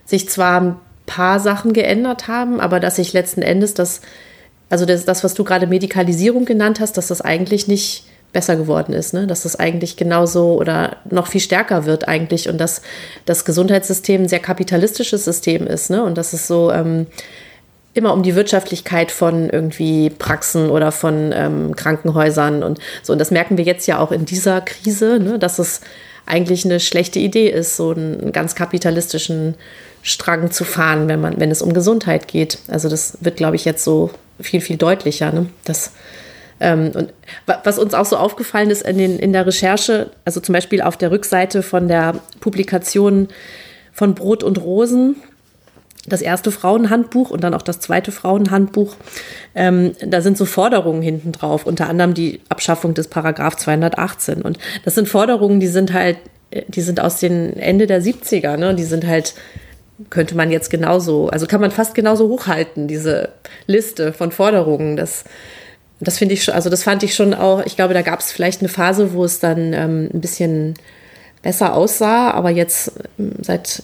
sich 0.06 0.30
zwar 0.30 0.62
ein 0.62 0.76
paar 1.06 1.40
Sachen 1.40 1.74
geändert 1.74 2.28
haben, 2.28 2.60
aber 2.60 2.80
dass 2.80 2.96
sich 2.96 3.14
letzten 3.14 3.42
Endes 3.42 3.74
das, 3.74 4.02
also 4.70 4.86
das, 4.86 5.06
das 5.06 5.24
was 5.24 5.34
du 5.34 5.44
gerade 5.44 5.68
Medikalisierung 5.68 6.46
genannt 6.46 6.80
hast, 6.80 6.98
dass 6.98 7.08
das 7.08 7.22
eigentlich 7.22 7.68
nicht 7.68 8.06
besser 8.32 8.56
geworden 8.56 8.94
ist, 8.94 9.14
ne? 9.14 9.26
dass 9.28 9.44
das 9.44 9.56
eigentlich 9.56 9.98
genauso 9.98 10.54
oder 10.54 10.98
noch 11.10 11.28
viel 11.28 11.42
stärker 11.42 11.86
wird 11.86 12.08
eigentlich 12.08 12.48
und 12.48 12.60
dass 12.60 12.82
das 13.26 13.44
Gesundheitssystem 13.44 14.24
ein 14.24 14.30
sehr 14.30 14.40
kapitalistisches 14.40 15.26
System 15.26 15.66
ist 15.66 15.90
ne? 15.90 16.04
und 16.04 16.18
dass 16.18 16.34
es 16.34 16.48
so 16.48 16.72
ähm, 16.72 17.08
immer 17.94 18.14
um 18.14 18.22
die 18.22 18.36
Wirtschaftlichkeit 18.36 19.12
von 19.12 19.50
irgendwie 19.50 20.12
Praxen 20.12 20.70
oder 20.70 20.92
von 20.92 21.32
ähm, 21.34 21.76
Krankenhäusern 21.76 22.62
und 22.64 22.80
so. 23.02 23.14
Und 23.14 23.20
das 23.20 23.32
merken 23.32 23.58
wir 23.58 23.66
jetzt 23.66 23.88
ja 23.88 24.00
auch 24.00 24.12
in 24.12 24.26
dieser 24.26 24.62
Krise, 24.62 25.20
ne? 25.20 25.40
dass 25.40 25.58
es 25.58 25.82
eigentlich 26.28 26.66
eine 26.66 26.80
schlechte 26.80 27.18
Idee 27.18 27.50
ist, 27.50 27.76
so 27.76 27.92
einen 27.92 28.32
ganz 28.32 28.54
kapitalistischen 28.54 29.56
Strang 30.04 30.52
zu 30.52 30.64
fahren, 30.64 31.08
wenn 31.08 31.20
man, 31.20 31.40
wenn 31.40 31.50
es 31.50 31.64
um 31.64 31.74
Gesundheit 31.74 32.28
geht. 32.28 32.60
Also 32.68 32.88
das 32.90 33.18
wird, 33.22 33.38
glaube 33.38 33.56
ich, 33.56 33.66
jetzt 33.66 33.84
so 33.84 34.12
viel, 34.40 34.62
viel 34.62 34.78
deutlicher, 34.78 35.32
ne? 35.32 35.48
dass 35.66 35.92
ähm, 36.60 36.92
und 36.94 37.14
was 37.46 37.80
uns 37.80 37.94
auch 37.94 38.06
so 38.06 38.18
aufgefallen 38.18 38.70
ist 38.70 38.82
in, 38.82 38.98
den, 38.98 39.20
in 39.20 39.34
der 39.34 39.46
Recherche, 39.46 40.12
also 40.26 40.40
zum 40.40 40.54
Beispiel 40.54 40.82
auf 40.82 40.98
der 40.98 41.12
Rückseite 41.12 41.64
von 41.64 41.88
der 41.88 42.16
Publikation 42.40 43.30
von 43.94 44.16
Brot 44.16 44.44
und 44.44 44.62
Rosen, 44.62 45.16
das 46.08 46.22
erste 46.22 46.52
Frauenhandbuch 46.52 47.30
und 47.30 47.44
dann 47.44 47.54
auch 47.54 47.62
das 47.62 47.80
zweite 47.80 48.12
Frauenhandbuch. 48.12 48.96
Ähm, 49.56 49.92
da 50.06 50.22
sind 50.22 50.38
so 50.38 50.46
Forderungen 50.46 51.02
hinten 51.02 51.32
drauf, 51.32 51.66
unter 51.66 51.90
anderem 51.90 52.14
die 52.14 52.42
Abschaffung 52.50 52.94
des 52.94 53.08
Paragraph 53.08 53.58
218. 53.58 54.42
Und 54.42 54.58
das 54.86 54.96
sind 54.96 55.08
Forderungen, 55.08 55.60
die 55.60 55.68
sind 55.68 55.94
halt, 55.94 56.18
die 56.68 56.82
sind 56.82 57.00
aus 57.00 57.20
den 57.20 57.58
Ende 57.58 57.86
der 57.86 58.02
70er, 58.02 58.58
ne? 58.58 58.74
Die 58.74 58.84
sind 58.84 59.06
halt, 59.06 59.36
könnte 60.10 60.36
man 60.36 60.52
jetzt 60.52 60.70
genauso, 60.70 61.30
also 61.30 61.46
kann 61.46 61.62
man 61.62 61.72
fast 61.72 61.94
genauso 61.94 62.28
hochhalten, 62.30 62.88
diese 62.88 63.30
Liste 63.68 64.14
von 64.14 64.32
Forderungen. 64.32 64.96
Das 64.96 65.26
das 66.00 66.18
finde 66.18 66.34
ich 66.34 66.44
schon, 66.44 66.54
also 66.54 66.70
das 66.70 66.84
fand 66.84 67.04
ich 67.04 67.16
schon 67.16 67.34
auch, 67.34 67.66
ich 67.66 67.76
glaube, 67.76 67.94
da 67.94 68.02
gab 68.02 68.20
es 68.20 68.32
vielleicht 68.32 68.62
eine 68.62 68.70
Phase, 68.70 69.14
wo 69.14 69.26
es 69.26 69.40
dann 69.40 69.74
ähm, 69.74 70.10
ein 70.14 70.22
bisschen 70.22 70.76
besser 71.42 71.76
aussah, 71.76 72.32
aber 72.32 72.50
jetzt 72.50 72.94
ähm, 73.18 73.34
seit 73.42 73.84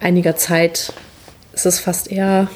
einiger 0.00 0.36
Zeit 0.36 0.92
ist 1.52 1.66
es 1.66 1.80
fast 1.80 2.10
eher 2.10 2.48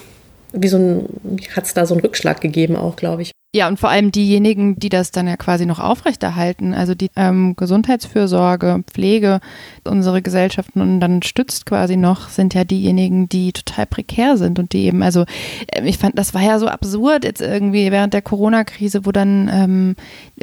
wie 0.52 0.68
so 0.68 0.76
ein, 0.76 1.38
hat 1.56 1.64
es 1.64 1.74
da 1.74 1.86
so 1.86 1.94
einen 1.94 2.02
Rückschlag 2.02 2.40
gegeben 2.40 2.76
auch, 2.76 2.96
glaube 2.96 3.22
ich. 3.22 3.32
Ja, 3.54 3.68
und 3.68 3.78
vor 3.78 3.90
allem 3.90 4.12
diejenigen, 4.12 4.76
die 4.78 4.88
das 4.88 5.10
dann 5.10 5.28
ja 5.28 5.36
quasi 5.36 5.66
noch 5.66 5.78
aufrechterhalten, 5.78 6.72
also 6.72 6.94
die 6.94 7.10
ähm, 7.16 7.54
Gesundheitsfürsorge, 7.54 8.82
Pflege, 8.90 9.40
unsere 9.84 10.22
Gesellschaften. 10.22 10.80
Und 10.80 11.00
dann 11.00 11.22
stützt 11.22 11.66
quasi 11.66 11.98
noch, 11.98 12.30
sind 12.30 12.54
ja 12.54 12.64
diejenigen, 12.64 13.28
die 13.28 13.52
total 13.52 13.84
prekär 13.84 14.38
sind 14.38 14.58
und 14.58 14.72
die 14.72 14.86
eben, 14.86 15.02
also 15.02 15.26
äh, 15.66 15.84
ich 15.84 15.98
fand, 15.98 16.18
das 16.18 16.32
war 16.32 16.40
ja 16.40 16.58
so 16.58 16.66
absurd 16.66 17.24
jetzt 17.24 17.42
irgendwie 17.42 17.92
während 17.92 18.14
der 18.14 18.22
Corona-Krise, 18.22 19.04
wo 19.04 19.12
dann 19.12 19.50
ähm, 19.52 19.96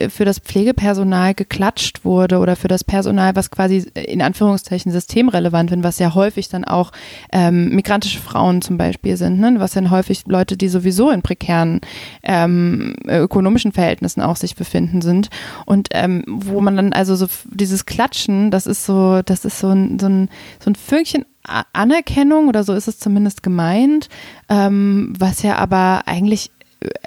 für 0.09 0.25
das 0.25 0.39
Pflegepersonal 0.39 1.33
geklatscht 1.33 2.05
wurde 2.05 2.39
oder 2.39 2.55
für 2.55 2.67
das 2.67 2.83
Personal, 2.83 3.35
was 3.35 3.51
quasi 3.51 3.85
in 3.93 4.21
Anführungszeichen 4.21 4.91
systemrelevant 4.91 5.71
sind, 5.71 5.83
was 5.83 5.99
ja 5.99 6.15
häufig 6.15 6.47
dann 6.49 6.63
auch 6.63 6.91
ähm, 7.31 7.75
migrantische 7.75 8.19
Frauen 8.19 8.61
zum 8.61 8.77
Beispiel 8.77 9.17
sind, 9.17 9.39
ne? 9.39 9.55
was 9.57 9.73
dann 9.73 9.91
häufig 9.91 10.23
Leute, 10.27 10.55
die 10.55 10.69
sowieso 10.69 11.09
in 11.09 11.21
prekären 11.21 11.81
ähm, 12.23 12.95
ökonomischen 13.07 13.71
Verhältnissen 13.71 14.21
auch 14.21 14.37
sich 14.37 14.55
befinden 14.55 15.01
sind. 15.01 15.29
Und 15.65 15.89
ähm, 15.91 16.23
wo 16.27 16.61
man 16.61 16.77
dann 16.77 16.93
also 16.93 17.15
so 17.15 17.27
dieses 17.45 17.85
Klatschen, 17.85 18.51
das 18.51 18.67
ist 18.67 18.85
so, 18.85 19.21
das 19.23 19.43
ist 19.43 19.59
so 19.59 19.69
ein, 19.69 19.99
so 19.99 20.07
ein, 20.07 20.29
so 20.59 20.71
ein 20.71 20.75
Fünkchen 20.75 21.25
Anerkennung 21.73 22.47
oder 22.47 22.63
so 22.63 22.73
ist 22.73 22.87
es 22.87 22.99
zumindest 22.99 23.41
gemeint, 23.43 24.09
ähm, 24.49 25.13
was 25.17 25.41
ja 25.41 25.55
aber 25.55 26.03
eigentlich 26.05 26.51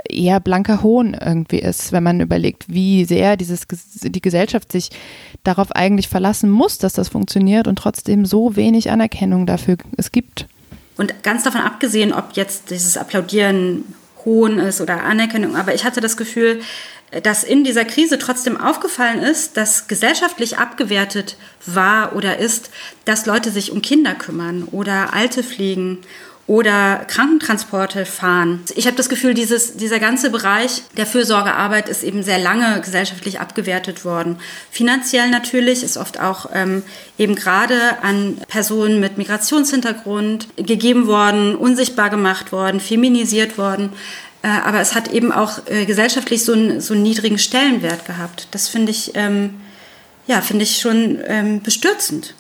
eher 0.08 0.40
blanker 0.40 0.82
Hohn 0.82 1.14
irgendwie 1.14 1.60
ist, 1.60 1.92
wenn 1.92 2.02
man 2.02 2.20
überlegt, 2.20 2.64
wie 2.68 3.04
sehr 3.04 3.36
dieses, 3.36 3.66
die 3.68 4.20
Gesellschaft 4.20 4.70
sich 4.70 4.90
darauf 5.44 5.72
eigentlich 5.72 6.08
verlassen 6.08 6.50
muss, 6.50 6.78
dass 6.78 6.92
das 6.92 7.08
funktioniert 7.08 7.66
und 7.66 7.76
trotzdem 7.76 8.26
so 8.26 8.56
wenig 8.56 8.90
Anerkennung 8.90 9.46
dafür 9.46 9.76
es 9.96 10.12
gibt. 10.12 10.46
Und 10.96 11.22
ganz 11.22 11.42
davon 11.42 11.62
abgesehen, 11.62 12.12
ob 12.12 12.32
jetzt 12.34 12.70
dieses 12.70 12.96
Applaudieren 12.96 13.84
Hohn 14.24 14.58
ist 14.58 14.80
oder 14.80 15.02
Anerkennung. 15.02 15.56
Aber 15.56 15.74
ich 15.74 15.84
hatte 15.84 16.00
das 16.00 16.16
Gefühl, 16.16 16.60
dass 17.22 17.44
in 17.44 17.64
dieser 17.64 17.84
Krise 17.84 18.18
trotzdem 18.18 18.58
aufgefallen 18.58 19.20
ist, 19.20 19.56
dass 19.56 19.86
gesellschaftlich 19.86 20.58
abgewertet 20.58 21.36
war 21.66 22.14
oder 22.16 22.38
ist, 22.38 22.70
dass 23.04 23.26
Leute 23.26 23.50
sich 23.50 23.70
um 23.70 23.82
Kinder 23.82 24.14
kümmern 24.14 24.64
oder 24.70 25.12
Alte 25.12 25.42
pflegen 25.42 25.98
oder 26.48 27.04
Krankentransporte 27.06 28.04
fahren. 28.04 28.64
Ich 28.74 28.86
habe 28.86 28.96
das 28.96 29.08
Gefühl, 29.08 29.32
dieses, 29.32 29.76
dieser 29.76 30.00
ganze 30.00 30.28
Bereich 30.30 30.82
der 30.96 31.06
Fürsorgearbeit 31.06 31.88
ist 31.88 32.02
eben 32.02 32.24
sehr 32.24 32.38
lange 32.38 32.80
gesellschaftlich 32.80 33.38
abgewertet 33.38 34.04
worden. 34.04 34.38
Finanziell 34.70 35.30
natürlich 35.30 35.84
ist 35.84 35.96
oft 35.96 36.20
auch 36.20 36.50
ähm, 36.52 36.82
eben 37.16 37.36
gerade 37.36 38.02
an 38.02 38.38
Personen 38.48 38.98
mit 38.98 39.18
Migrationshintergrund 39.18 40.48
gegeben 40.56 41.06
worden, 41.06 41.54
unsichtbar 41.54 42.10
gemacht 42.10 42.50
worden, 42.50 42.80
feminisiert 42.80 43.56
worden. 43.56 43.92
Äh, 44.42 44.48
aber 44.48 44.80
es 44.80 44.96
hat 44.96 45.12
eben 45.12 45.30
auch 45.30 45.66
äh, 45.68 45.86
gesellschaftlich 45.86 46.44
so, 46.44 46.54
ein, 46.54 46.80
so 46.80 46.94
einen 46.94 47.04
niedrigen 47.04 47.38
Stellenwert 47.38 48.04
gehabt. 48.04 48.48
Das 48.50 48.68
finde 48.68 48.90
ich, 48.90 49.12
ähm, 49.14 49.60
ja, 50.26 50.40
finde 50.40 50.64
ich 50.64 50.80
schon 50.80 51.20
ähm, 51.24 51.62
bestürzend 51.62 52.34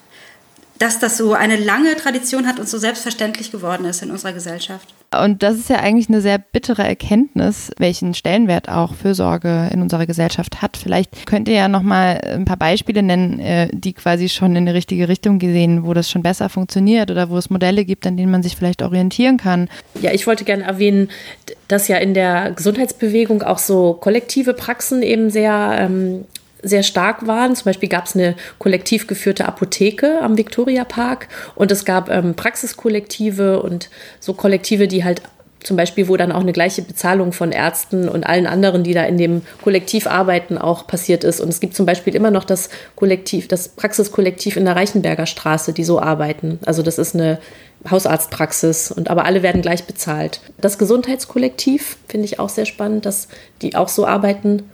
dass 0.82 0.98
das 0.98 1.16
so 1.16 1.32
eine 1.32 1.54
lange 1.54 1.94
Tradition 1.94 2.48
hat 2.48 2.58
und 2.58 2.68
so 2.68 2.76
selbstverständlich 2.76 3.52
geworden 3.52 3.84
ist 3.84 4.02
in 4.02 4.10
unserer 4.10 4.32
Gesellschaft. 4.32 4.92
Und 5.16 5.44
das 5.44 5.54
ist 5.54 5.70
ja 5.70 5.76
eigentlich 5.76 6.08
eine 6.08 6.20
sehr 6.20 6.38
bittere 6.38 6.82
Erkenntnis, 6.82 7.70
welchen 7.78 8.14
Stellenwert 8.14 8.68
auch 8.68 8.94
Fürsorge 8.94 9.70
in 9.72 9.80
unserer 9.80 10.06
Gesellschaft 10.06 10.60
hat. 10.60 10.76
Vielleicht 10.76 11.24
könnt 11.24 11.46
ihr 11.46 11.54
ja 11.54 11.68
noch 11.68 11.82
mal 11.82 12.20
ein 12.24 12.46
paar 12.46 12.56
Beispiele 12.56 13.04
nennen, 13.04 13.38
äh, 13.38 13.68
die 13.72 13.92
quasi 13.92 14.28
schon 14.28 14.56
in 14.56 14.66
die 14.66 14.72
richtige 14.72 15.08
Richtung 15.08 15.38
gesehen, 15.38 15.86
wo 15.86 15.94
das 15.94 16.10
schon 16.10 16.24
besser 16.24 16.48
funktioniert 16.48 17.12
oder 17.12 17.30
wo 17.30 17.38
es 17.38 17.48
Modelle 17.48 17.84
gibt, 17.84 18.04
an 18.04 18.16
denen 18.16 18.32
man 18.32 18.42
sich 18.42 18.56
vielleicht 18.56 18.82
orientieren 18.82 19.36
kann. 19.36 19.68
Ja, 20.00 20.10
ich 20.12 20.26
wollte 20.26 20.42
gerne 20.42 20.64
erwähnen, 20.64 21.10
dass 21.68 21.86
ja 21.86 21.98
in 21.98 22.12
der 22.12 22.50
Gesundheitsbewegung 22.50 23.42
auch 23.42 23.58
so 23.58 23.94
kollektive 23.94 24.52
Praxen 24.52 25.02
eben 25.02 25.30
sehr 25.30 25.76
ähm, 25.78 26.24
sehr 26.62 26.82
stark 26.82 27.26
waren. 27.26 27.54
Zum 27.54 27.64
Beispiel 27.64 27.88
gab 27.88 28.06
es 28.06 28.14
eine 28.14 28.36
kollektiv 28.58 29.06
geführte 29.06 29.46
Apotheke 29.46 30.20
am 30.22 30.38
Viktoriapark 30.38 31.28
und 31.54 31.70
es 31.72 31.84
gab 31.84 32.08
ähm, 32.08 32.34
Praxiskollektive 32.34 33.62
und 33.62 33.90
so 34.20 34.34
Kollektive, 34.34 34.88
die 34.88 35.04
halt 35.04 35.22
zum 35.62 35.76
Beispiel, 35.76 36.08
wo 36.08 36.16
dann 36.16 36.32
auch 36.32 36.40
eine 36.40 36.52
gleiche 36.52 36.82
Bezahlung 36.82 37.32
von 37.32 37.52
Ärzten 37.52 38.08
und 38.08 38.26
allen 38.26 38.46
anderen, 38.46 38.82
die 38.82 38.94
da 38.94 39.04
in 39.04 39.16
dem 39.16 39.42
Kollektiv 39.62 40.06
arbeiten, 40.06 40.58
auch 40.58 40.86
passiert 40.86 41.24
ist. 41.24 41.40
Und 41.40 41.48
es 41.48 41.60
gibt 41.60 41.74
zum 41.74 41.86
Beispiel 41.86 42.14
immer 42.14 42.30
noch 42.30 42.44
das 42.44 42.68
Kollektiv, 42.96 43.48
das 43.48 43.68
Praxiskollektiv 43.68 44.56
in 44.56 44.64
der 44.64 44.76
Reichenberger 44.76 45.26
Straße, 45.26 45.72
die 45.72 45.84
so 45.84 46.00
arbeiten. 46.00 46.58
Also 46.64 46.82
das 46.82 46.98
ist 46.98 47.14
eine 47.14 47.38
Hausarztpraxis 47.88 48.92
und 48.92 49.10
aber 49.10 49.24
alle 49.24 49.42
werden 49.42 49.62
gleich 49.62 49.84
bezahlt. 49.84 50.40
Das 50.60 50.78
Gesundheitskollektiv 50.78 51.96
finde 52.08 52.26
ich 52.26 52.38
auch 52.38 52.48
sehr 52.48 52.66
spannend, 52.66 53.06
dass 53.06 53.28
die 53.60 53.74
auch 53.74 53.88
so 53.88 54.06
arbeiten 54.06 54.70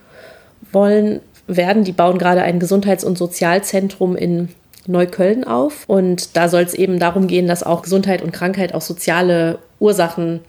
wollen 0.72 1.20
werden. 1.49 1.84
Die 1.84 1.92
bauen 1.92 2.18
gerade 2.18 2.42
ein 2.42 2.61
Gesundheits- 2.61 3.05
und 3.05 3.18
Sozialzentrum 3.18 4.16
in 4.16 4.51
Neukölln 4.86 5.44
auf. 5.44 5.84
Und 5.86 6.36
da 6.36 6.49
soll 6.49 6.62
es 6.62 6.74
eben 6.74 6.99
darum 6.99 7.26
gehen, 7.26 7.46
dass 7.46 7.62
auch 7.62 7.82
Gesundheit 7.82 8.22
und 8.22 8.32
Krankheit 8.32 8.74
auch 8.74 8.82
soziale 8.82 9.59
Ursachen 9.80 10.40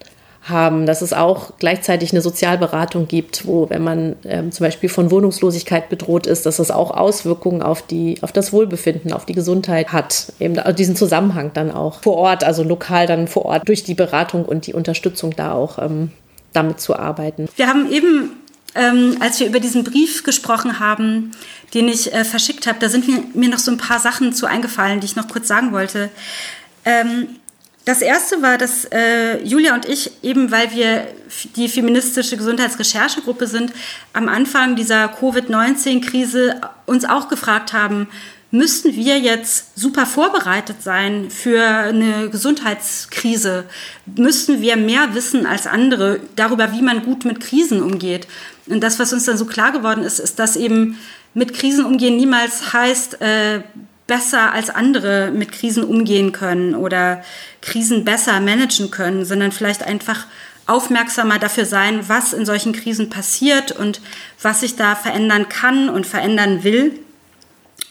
haben, 0.42 0.86
dass 0.86 1.02
es 1.02 1.12
auch 1.12 1.52
gleichzeitig 1.58 2.12
eine 2.12 2.22
Sozialberatung 2.22 3.06
gibt, 3.06 3.46
wo, 3.46 3.68
wenn 3.68 3.84
man 3.84 4.16
ähm, 4.24 4.50
zum 4.52 4.64
Beispiel 4.64 4.88
von 4.88 5.10
Wohnungslosigkeit 5.10 5.90
bedroht 5.90 6.26
ist, 6.26 6.46
dass 6.46 6.56
das 6.56 6.70
auch 6.70 6.90
Auswirkungen 6.92 7.60
auf, 7.60 7.82
die, 7.82 8.16
auf 8.22 8.32
das 8.32 8.52
Wohlbefinden, 8.52 9.12
auf 9.12 9.26
die 9.26 9.34
Gesundheit 9.34 9.92
hat. 9.92 10.32
Eben 10.40 10.56
diesen 10.76 10.96
Zusammenhang 10.96 11.50
dann 11.52 11.70
auch 11.70 12.02
vor 12.02 12.16
Ort, 12.16 12.42
also 12.42 12.62
lokal 12.62 13.06
dann 13.06 13.28
vor 13.28 13.44
Ort 13.44 13.68
durch 13.68 13.84
die 13.84 13.94
Beratung 13.94 14.46
und 14.46 14.66
die 14.66 14.72
Unterstützung 14.72 15.36
da 15.36 15.52
auch 15.52 15.78
ähm, 15.78 16.10
damit 16.54 16.80
zu 16.80 16.96
arbeiten. 16.98 17.48
Wir 17.56 17.66
haben 17.66 17.92
eben 17.92 18.30
ähm, 18.74 19.16
als 19.20 19.40
wir 19.40 19.46
über 19.46 19.60
diesen 19.60 19.84
Brief 19.84 20.22
gesprochen 20.22 20.78
haben, 20.78 21.32
den 21.74 21.88
ich 21.88 22.12
äh, 22.12 22.24
verschickt 22.24 22.66
habe, 22.66 22.78
da 22.78 22.88
sind 22.88 23.08
mir, 23.08 23.24
mir 23.34 23.48
noch 23.48 23.58
so 23.58 23.70
ein 23.70 23.78
paar 23.78 23.98
Sachen 23.98 24.32
zu 24.32 24.46
eingefallen, 24.46 25.00
die 25.00 25.06
ich 25.06 25.16
noch 25.16 25.28
kurz 25.28 25.48
sagen 25.48 25.72
wollte. 25.72 26.10
Ähm, 26.84 27.28
das 27.84 28.02
erste 28.02 28.42
war, 28.42 28.58
dass 28.58 28.84
äh, 28.86 29.42
Julia 29.42 29.74
und 29.74 29.86
ich, 29.86 30.12
eben 30.22 30.50
weil 30.50 30.70
wir 30.72 31.06
die 31.56 31.68
feministische 31.68 32.36
Gesundheitsrecherchegruppe 32.36 33.46
sind, 33.46 33.72
am 34.12 34.28
Anfang 34.28 34.76
dieser 34.76 35.08
Covid-19-Krise 35.08 36.60
uns 36.86 37.04
auch 37.04 37.28
gefragt 37.28 37.72
haben, 37.72 38.08
müssten 38.50 38.94
wir 38.94 39.18
jetzt 39.18 39.78
super 39.78 40.06
vorbereitet 40.06 40.82
sein 40.82 41.30
für 41.30 41.64
eine 41.64 42.28
Gesundheitskrise? 42.30 43.64
Müssten 44.16 44.60
wir 44.60 44.76
mehr 44.76 45.14
wissen 45.14 45.46
als 45.46 45.66
andere 45.66 46.20
darüber, 46.36 46.72
wie 46.72 46.82
man 46.82 47.04
gut 47.04 47.24
mit 47.24 47.40
Krisen 47.40 47.82
umgeht? 47.82 48.26
Und 48.66 48.80
das, 48.80 48.98
was 48.98 49.12
uns 49.12 49.24
dann 49.24 49.38
so 49.38 49.44
klar 49.44 49.72
geworden 49.72 50.02
ist, 50.02 50.18
ist, 50.18 50.38
dass 50.38 50.56
eben 50.56 50.98
mit 51.34 51.54
Krisen 51.54 51.84
umgehen 51.84 52.16
niemals 52.16 52.72
heißt, 52.72 53.20
äh, 53.20 53.62
besser 54.06 54.52
als 54.52 54.70
andere 54.70 55.30
mit 55.30 55.52
Krisen 55.52 55.84
umgehen 55.84 56.32
können 56.32 56.74
oder 56.74 57.22
Krisen 57.62 58.04
besser 58.04 58.40
managen 58.40 58.90
können, 58.90 59.24
sondern 59.24 59.52
vielleicht 59.52 59.84
einfach 59.84 60.26
aufmerksamer 60.66 61.38
dafür 61.38 61.64
sein, 61.64 62.08
was 62.08 62.32
in 62.32 62.44
solchen 62.44 62.72
Krisen 62.72 63.08
passiert 63.08 63.70
und 63.70 64.00
was 64.42 64.60
sich 64.60 64.74
da 64.74 64.96
verändern 64.96 65.48
kann 65.48 65.88
und 65.88 66.06
verändern 66.06 66.64
will. 66.64 66.98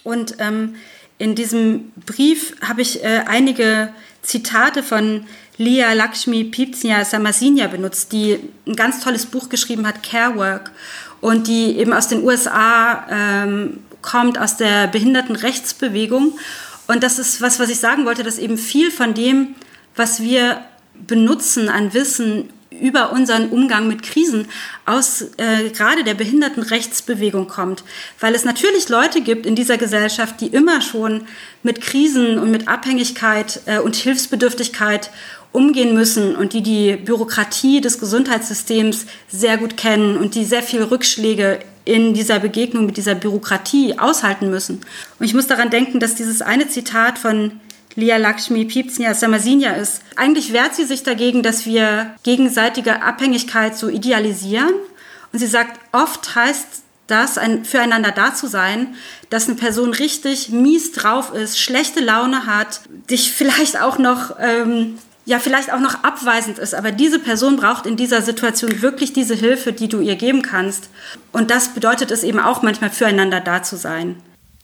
Und 0.03 0.35
ähm, 0.39 0.75
in 1.17 1.35
diesem 1.35 1.91
Brief 2.05 2.55
habe 2.61 2.81
ich 2.81 3.03
äh, 3.03 3.23
einige 3.27 3.93
Zitate 4.21 4.83
von 4.83 5.25
Lia 5.57 5.91
Lakshmi 5.93 6.45
Pipsnia 6.45 7.03
Samasinia 7.03 7.67
benutzt, 7.67 8.13
die 8.13 8.39
ein 8.65 8.75
ganz 8.75 9.03
tolles 9.03 9.25
Buch 9.25 9.49
geschrieben 9.49 9.85
hat, 9.85 10.03
Care 10.03 10.35
Work, 10.37 10.71
und 11.19 11.47
die 11.47 11.77
eben 11.77 11.91
aus 11.91 12.07
den 12.07 12.23
USA 12.23 13.05
ähm, 13.09 13.79
kommt, 14.01 14.37
aus 14.37 14.55
der 14.55 14.87
Behindertenrechtsbewegung. 14.87 16.39
Und 16.87 17.03
das 17.03 17.19
ist 17.19 17.41
was, 17.41 17.59
was 17.59 17.69
ich 17.69 17.79
sagen 17.79 18.05
wollte, 18.05 18.23
dass 18.23 18.37
eben 18.37 18.57
viel 18.57 18.89
von 18.89 19.13
dem, 19.13 19.55
was 19.95 20.21
wir 20.21 20.61
benutzen 21.07 21.67
an 21.67 21.93
Wissen 21.93 22.49
über 22.79 23.11
unseren 23.11 23.49
Umgang 23.49 23.87
mit 23.87 24.03
Krisen 24.03 24.47
aus 24.85 25.21
äh, 25.37 25.69
gerade 25.69 26.03
der 26.03 26.13
Behindertenrechtsbewegung 26.13 27.47
kommt. 27.47 27.83
Weil 28.19 28.35
es 28.35 28.45
natürlich 28.45 28.89
Leute 28.89 29.21
gibt 29.21 29.45
in 29.45 29.55
dieser 29.55 29.77
Gesellschaft, 29.77 30.41
die 30.41 30.47
immer 30.47 30.81
schon 30.81 31.21
mit 31.63 31.81
Krisen 31.81 32.39
und 32.39 32.51
mit 32.51 32.67
Abhängigkeit 32.67 33.61
äh, 33.65 33.79
und 33.79 33.95
Hilfsbedürftigkeit 33.95 35.11
umgehen 35.51 35.93
müssen 35.93 36.35
und 36.35 36.53
die 36.53 36.61
die 36.61 36.95
Bürokratie 36.95 37.81
des 37.81 37.99
Gesundheitssystems 37.99 39.05
sehr 39.29 39.57
gut 39.57 39.77
kennen 39.77 40.17
und 40.17 40.35
die 40.35 40.45
sehr 40.45 40.61
viele 40.61 40.91
Rückschläge 40.91 41.59
in 41.85 42.13
dieser 42.13 42.39
Begegnung 42.39 42.85
mit 42.85 42.97
dieser 42.97 43.15
Bürokratie 43.15 43.97
aushalten 43.97 44.51
müssen. 44.51 44.81
Und 45.17 45.25
ich 45.25 45.33
muss 45.33 45.47
daran 45.47 45.71
denken, 45.71 45.99
dass 45.99 46.13
dieses 46.13 46.43
eine 46.43 46.67
Zitat 46.67 47.17
von 47.17 47.59
Lia 47.95 48.17
Lakshmi 48.17 48.65
Pipsnia 48.65 49.13
Samasinia 49.13 49.71
ist. 49.73 50.01
Eigentlich 50.15 50.53
wehrt 50.53 50.75
sie 50.75 50.85
sich 50.85 51.03
dagegen, 51.03 51.43
dass 51.43 51.65
wir 51.65 52.15
gegenseitige 52.23 53.01
Abhängigkeit 53.01 53.77
so 53.77 53.89
idealisieren. 53.89 54.73
Und 55.31 55.39
sie 55.39 55.47
sagt, 55.47 55.79
oft 55.91 56.35
heißt 56.35 56.83
das, 57.07 57.37
ein, 57.37 57.65
füreinander 57.65 58.11
da 58.11 58.33
zu 58.33 58.47
sein, 58.47 58.95
dass 59.29 59.47
eine 59.47 59.55
Person 59.55 59.93
richtig 59.93 60.49
mies 60.49 60.91
drauf 60.91 61.33
ist, 61.33 61.59
schlechte 61.59 61.99
Laune 61.99 62.45
hat, 62.45 62.81
dich 63.09 63.31
vielleicht 63.31 63.81
auch 63.81 63.97
noch, 63.97 64.35
ähm, 64.39 64.97
ja, 65.25 65.39
vielleicht 65.39 65.71
auch 65.73 65.79
noch 65.79 66.03
abweisend 66.03 66.59
ist. 66.59 66.73
Aber 66.73 66.91
diese 66.91 67.19
Person 67.19 67.57
braucht 67.57 67.85
in 67.85 67.97
dieser 67.97 68.21
Situation 68.21 68.81
wirklich 68.81 69.13
diese 69.13 69.35
Hilfe, 69.35 69.73
die 69.73 69.87
du 69.87 69.99
ihr 69.99 70.15
geben 70.15 70.41
kannst. 70.41 70.89
Und 71.31 71.51
das 71.51 71.69
bedeutet 71.69 72.11
es 72.11 72.23
eben 72.23 72.39
auch 72.39 72.61
manchmal 72.61 72.89
füreinander 72.89 73.39
da 73.39 73.61
zu 73.61 73.75
sein. 73.75 74.15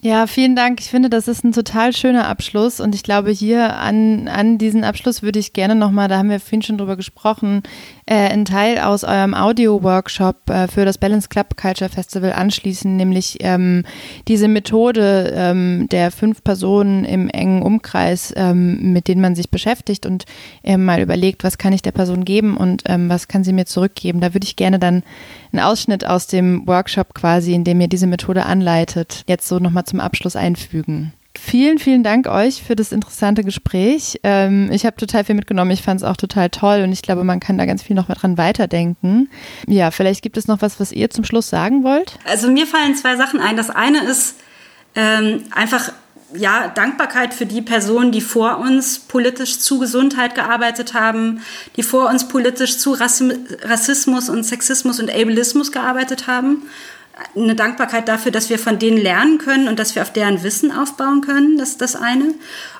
Ja, 0.06 0.28
vielen 0.28 0.56
Dank. 0.56 0.82
Ich 0.82 0.92
finde, 0.92 1.10
das 1.10 1.28
ist 1.28 1.44
ein 1.44 1.52
total 1.52 1.92
schöner 1.92 2.28
Abschluss 2.28 2.80
und 2.80 2.94
ich 2.94 3.02
glaube, 3.02 3.32
hier 3.32 3.76
an, 3.78 4.28
an 4.28 4.60
diesen 4.60 4.84
Abschluss 4.84 5.24
würde 5.24 5.40
ich 5.40 5.52
gerne 5.52 5.74
nochmal, 5.74 6.08
da 6.08 6.20
haben 6.20 6.30
wir 6.30 6.40
vorhin 6.40 6.62
schon 6.62 6.78
drüber 6.78 6.96
gesprochen, 6.96 7.64
äh, 8.06 8.14
einen 8.14 8.46
Teil 8.46 8.78
aus 8.78 9.04
eurem 9.04 9.34
Audio-Workshop 9.34 10.48
äh, 10.48 10.68
für 10.68 10.86
das 10.86 11.00
Balance 11.00 11.28
Club 11.28 11.58
Culture 11.58 11.90
Festival 11.90 12.34
anschließen, 12.34 12.96
nämlich 12.96 13.38
ähm, 13.40 13.84
diese 14.28 14.48
Methode 14.48 15.34
ähm, 15.36 15.90
der 15.90 16.12
fünf 16.12 16.44
Personen 16.44 17.04
im 17.04 17.28
engen 17.28 17.64
Umkreis, 17.64 18.32
ähm, 18.38 18.94
mit 18.94 19.08
denen 19.08 19.22
man 19.22 19.34
sich 19.34 19.50
beschäftigt 19.50 20.06
und 20.06 20.26
ähm, 20.64 20.86
mal 20.86 21.02
überlegt, 21.02 21.44
was 21.44 21.58
kann 21.58 21.74
ich 21.74 21.82
der 21.82 21.94
Person 21.94 22.26
geben 22.26 22.58
und 22.58 22.84
ähm, 22.86 23.10
was 23.10 23.28
kann 23.28 23.44
sie 23.44 23.54
mir 23.54 23.66
zurückgeben. 23.66 24.22
Da 24.22 24.36
würde 24.36 24.46
ich 24.46 24.56
gerne 24.56 24.78
dann 24.78 25.02
einen 25.52 25.66
Ausschnitt 25.66 26.06
aus 26.06 26.28
dem 26.28 26.68
Workshop 26.68 27.16
quasi, 27.16 27.54
in 27.54 27.64
dem 27.64 27.82
ihr 27.82 27.88
diese 27.88 28.08
Methode 28.08 28.46
anleitet, 28.46 29.24
jetzt 29.28 29.48
so 29.48 29.58
nochmal 29.58 29.86
zum 29.86 29.95
Abschluss 30.00 30.36
einfügen. 30.36 31.14
Vielen, 31.38 31.80
vielen 31.80 32.04
Dank 32.04 32.28
euch 32.28 32.64
für 32.64 32.76
das 32.76 32.92
interessante 32.92 33.44
Gespräch. 33.44 34.20
Ähm, 34.24 34.72
ich 34.72 34.86
habe 34.86 34.96
total 34.96 35.26
viel 35.26 35.36
mitgenommen. 35.36 35.72
Ich 35.72 35.82
fand 35.82 36.00
es 36.00 36.08
auch 36.08 36.18
total 36.18 36.50
toll 36.50 36.82
und 36.82 36.92
ich 36.92 37.02
glaube, 37.02 37.24
man 37.24 37.40
kann 37.40 37.58
da 37.58 37.66
ganz 37.66 37.84
viel 37.84 37.96
noch 37.96 38.08
mal 38.08 38.16
dran 38.16 38.38
weiterdenken. 38.38 39.30
Ja, 39.68 39.92
vielleicht 39.92 40.22
gibt 40.22 40.38
es 40.38 40.48
noch 40.48 40.62
was, 40.62 40.80
was 40.80 40.92
ihr 40.92 41.10
zum 41.10 41.26
Schluss 41.26 41.50
sagen 41.50 41.84
wollt. 41.84 42.18
Also 42.26 42.50
mir 42.50 42.66
fallen 42.66 42.96
zwei 42.96 43.18
Sachen 43.18 43.40
ein. 43.40 43.58
Das 43.58 43.70
eine 43.70 44.04
ist 44.06 44.36
ähm, 44.96 45.44
einfach 45.54 45.92
ja, 46.34 46.70
Dankbarkeit 46.70 47.34
für 47.34 47.46
die 47.46 47.62
Personen, 47.62 48.12
die 48.12 48.22
vor 48.22 48.58
uns 48.60 49.00
politisch 49.00 49.60
zu 49.60 49.80
Gesundheit 49.80 50.36
gearbeitet 50.36 50.94
haben, 50.94 51.42
die 51.76 51.84
vor 51.84 52.10
uns 52.10 52.28
politisch 52.28 52.78
zu 52.78 52.94
Rassismus 52.94 54.30
und 54.30 54.44
Sexismus 54.44 55.00
und 55.00 55.10
Ableismus 55.10 55.72
gearbeitet 55.72 56.28
haben 56.28 56.64
eine 57.36 57.56
Dankbarkeit 57.56 58.08
dafür, 58.08 58.32
dass 58.32 58.50
wir 58.50 58.60
von 58.60 58.80
denen 58.80 58.98
lernen 58.98 59.38
können 59.38 59.68
und 59.68 59.80
dass 59.80 59.96
wir 59.96 60.02
auf 60.02 60.12
deren 60.12 60.44
Wissen 60.44 60.72
aufbauen 60.72 61.22
können. 61.22 61.58
Das 61.58 61.70
ist 61.70 61.82
das 61.82 61.96
eine. 61.96 62.34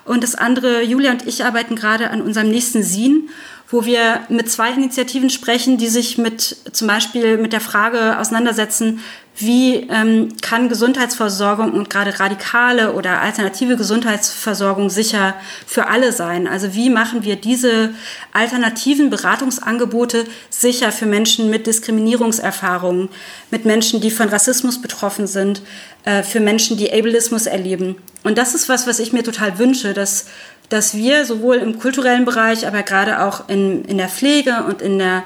Und 0.04 0.22
das 0.22 0.34
andere, 0.34 0.82
Julia 0.82 1.12
und 1.12 1.26
ich 1.26 1.44
arbeiten 1.44 1.76
gerade 1.76 2.10
an 2.10 2.20
unserem 2.22 2.50
nächsten 2.50 2.82
Sin 2.82 3.30
wo 3.70 3.84
wir 3.84 4.20
mit 4.28 4.50
zwei 4.50 4.70
Initiativen 4.70 5.30
sprechen, 5.30 5.76
die 5.76 5.88
sich 5.88 6.18
mit 6.18 6.56
zum 6.72 6.86
Beispiel 6.86 7.36
mit 7.36 7.52
der 7.52 7.60
Frage 7.60 8.18
auseinandersetzen, 8.18 9.00
wie 9.38 9.86
ähm, 9.90 10.28
kann 10.40 10.70
Gesundheitsversorgung 10.70 11.72
und 11.72 11.90
gerade 11.90 12.18
radikale 12.18 12.94
oder 12.94 13.20
alternative 13.20 13.76
Gesundheitsversorgung 13.76 14.88
sicher 14.88 15.34
für 15.66 15.88
alle 15.88 16.12
sein? 16.12 16.46
Also 16.46 16.74
wie 16.74 16.88
machen 16.88 17.22
wir 17.22 17.36
diese 17.36 17.90
alternativen 18.32 19.10
Beratungsangebote 19.10 20.24
sicher 20.48 20.90
für 20.90 21.04
Menschen 21.04 21.50
mit 21.50 21.66
Diskriminierungserfahrungen, 21.66 23.10
mit 23.50 23.66
Menschen, 23.66 24.00
die 24.00 24.10
von 24.10 24.30
Rassismus 24.30 24.80
betroffen 24.80 25.26
sind, 25.26 25.60
äh, 26.04 26.22
für 26.22 26.40
Menschen, 26.40 26.78
die 26.78 26.90
Ableismus 26.90 27.44
erleben? 27.44 27.96
Und 28.24 28.38
das 28.38 28.54
ist 28.54 28.70
was, 28.70 28.86
was 28.86 29.00
ich 29.00 29.12
mir 29.12 29.22
total 29.22 29.58
wünsche, 29.58 29.92
dass 29.92 30.26
dass 30.68 30.94
wir 30.94 31.24
sowohl 31.24 31.56
im 31.56 31.78
kulturellen 31.78 32.24
Bereich, 32.24 32.66
aber 32.66 32.82
gerade 32.82 33.22
auch 33.22 33.48
in, 33.48 33.84
in 33.84 33.98
der 33.98 34.08
Pflege 34.08 34.64
und 34.66 34.82
in 34.82 34.98
der 34.98 35.24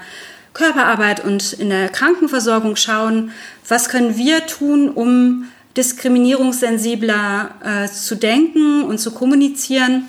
Körperarbeit 0.53 1.25
und 1.25 1.53
in 1.55 1.71
der 1.71 1.89
Krankenversorgung 1.89 2.77
schauen, 2.77 3.33
was 3.69 3.89
können 3.89 4.17
wir 4.17 4.47
tun, 4.47 4.91
um 4.91 5.45
diskriminierungssensibler 5.77 7.51
äh, 7.65 7.89
zu 7.89 8.17
denken 8.17 8.83
und 8.83 8.99
zu 8.99 9.13
kommunizieren. 9.13 10.09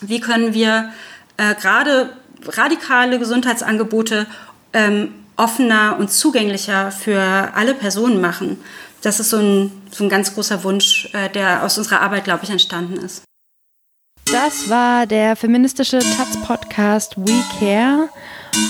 Wie 0.00 0.20
können 0.20 0.52
wir 0.52 0.90
äh, 1.36 1.54
gerade 1.54 2.10
radikale 2.46 3.18
Gesundheitsangebote 3.18 4.26
ähm, 4.72 5.14
offener 5.36 5.96
und 5.98 6.10
zugänglicher 6.12 6.90
für 6.90 7.20
alle 7.20 7.74
Personen 7.74 8.20
machen. 8.20 8.58
Das 9.02 9.20
ist 9.20 9.30
so 9.30 9.38
ein, 9.38 9.70
so 9.90 10.04
ein 10.04 10.10
ganz 10.10 10.34
großer 10.34 10.64
Wunsch, 10.64 11.08
äh, 11.14 11.30
der 11.30 11.62
aus 11.62 11.78
unserer 11.78 12.00
Arbeit, 12.00 12.24
glaube 12.24 12.44
ich, 12.44 12.50
entstanden 12.50 12.96
ist. 12.96 13.27
Das 14.30 14.68
war 14.68 15.06
der 15.06 15.36
feministische 15.36 16.00
Taz-Podcast 16.00 17.16
We 17.16 17.32
Care. 17.58 18.10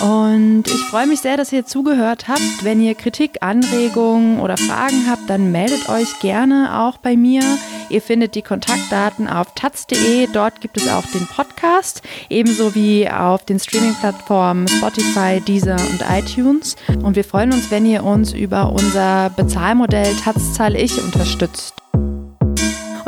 Und 0.01 0.65
ich 0.69 0.85
freue 0.91 1.09
mich 1.09 1.21
sehr, 1.21 1.37
dass 1.37 1.53
ihr 1.53 1.67
zugehört 1.67 2.29
habt. 2.29 2.63
Wenn 2.63 2.81
ihr 2.81 2.95
Kritik, 2.95 3.39
Anregungen 3.41 4.39
oder 4.39 4.57
Fragen 4.57 5.07
habt, 5.09 5.29
dann 5.29 5.51
meldet 5.51 5.89
euch 5.89 6.21
gerne 6.21 6.81
auch 6.81 6.99
bei 6.99 7.17
mir. 7.17 7.43
Ihr 7.89 8.01
findet 8.01 8.37
die 8.37 8.43
Kontaktdaten 8.43 9.27
auf 9.27 9.53
taz.de. 9.55 10.29
Dort 10.33 10.61
gibt 10.61 10.77
es 10.77 10.89
auch 10.89 11.07
den 11.07 11.27
Podcast, 11.27 12.03
ebenso 12.29 12.77
wie 12.77 13.11
auf 13.11 13.45
den 13.45 13.59
Streaming-Plattformen 13.59 14.69
Spotify, 14.69 15.41
Deezer 15.41 15.77
und 15.91 16.05
iTunes. 16.09 16.77
Und 17.03 17.17
wir 17.17 17.25
freuen 17.25 17.53
uns, 17.53 17.71
wenn 17.73 17.85
ihr 17.85 18.05
uns 18.05 18.33
über 18.33 18.71
unser 18.71 19.31
Bezahlmodell 19.31 20.15
Taz 20.23 20.55
zahle 20.55 20.79
ich 20.79 21.03
unterstützt. 21.03 21.78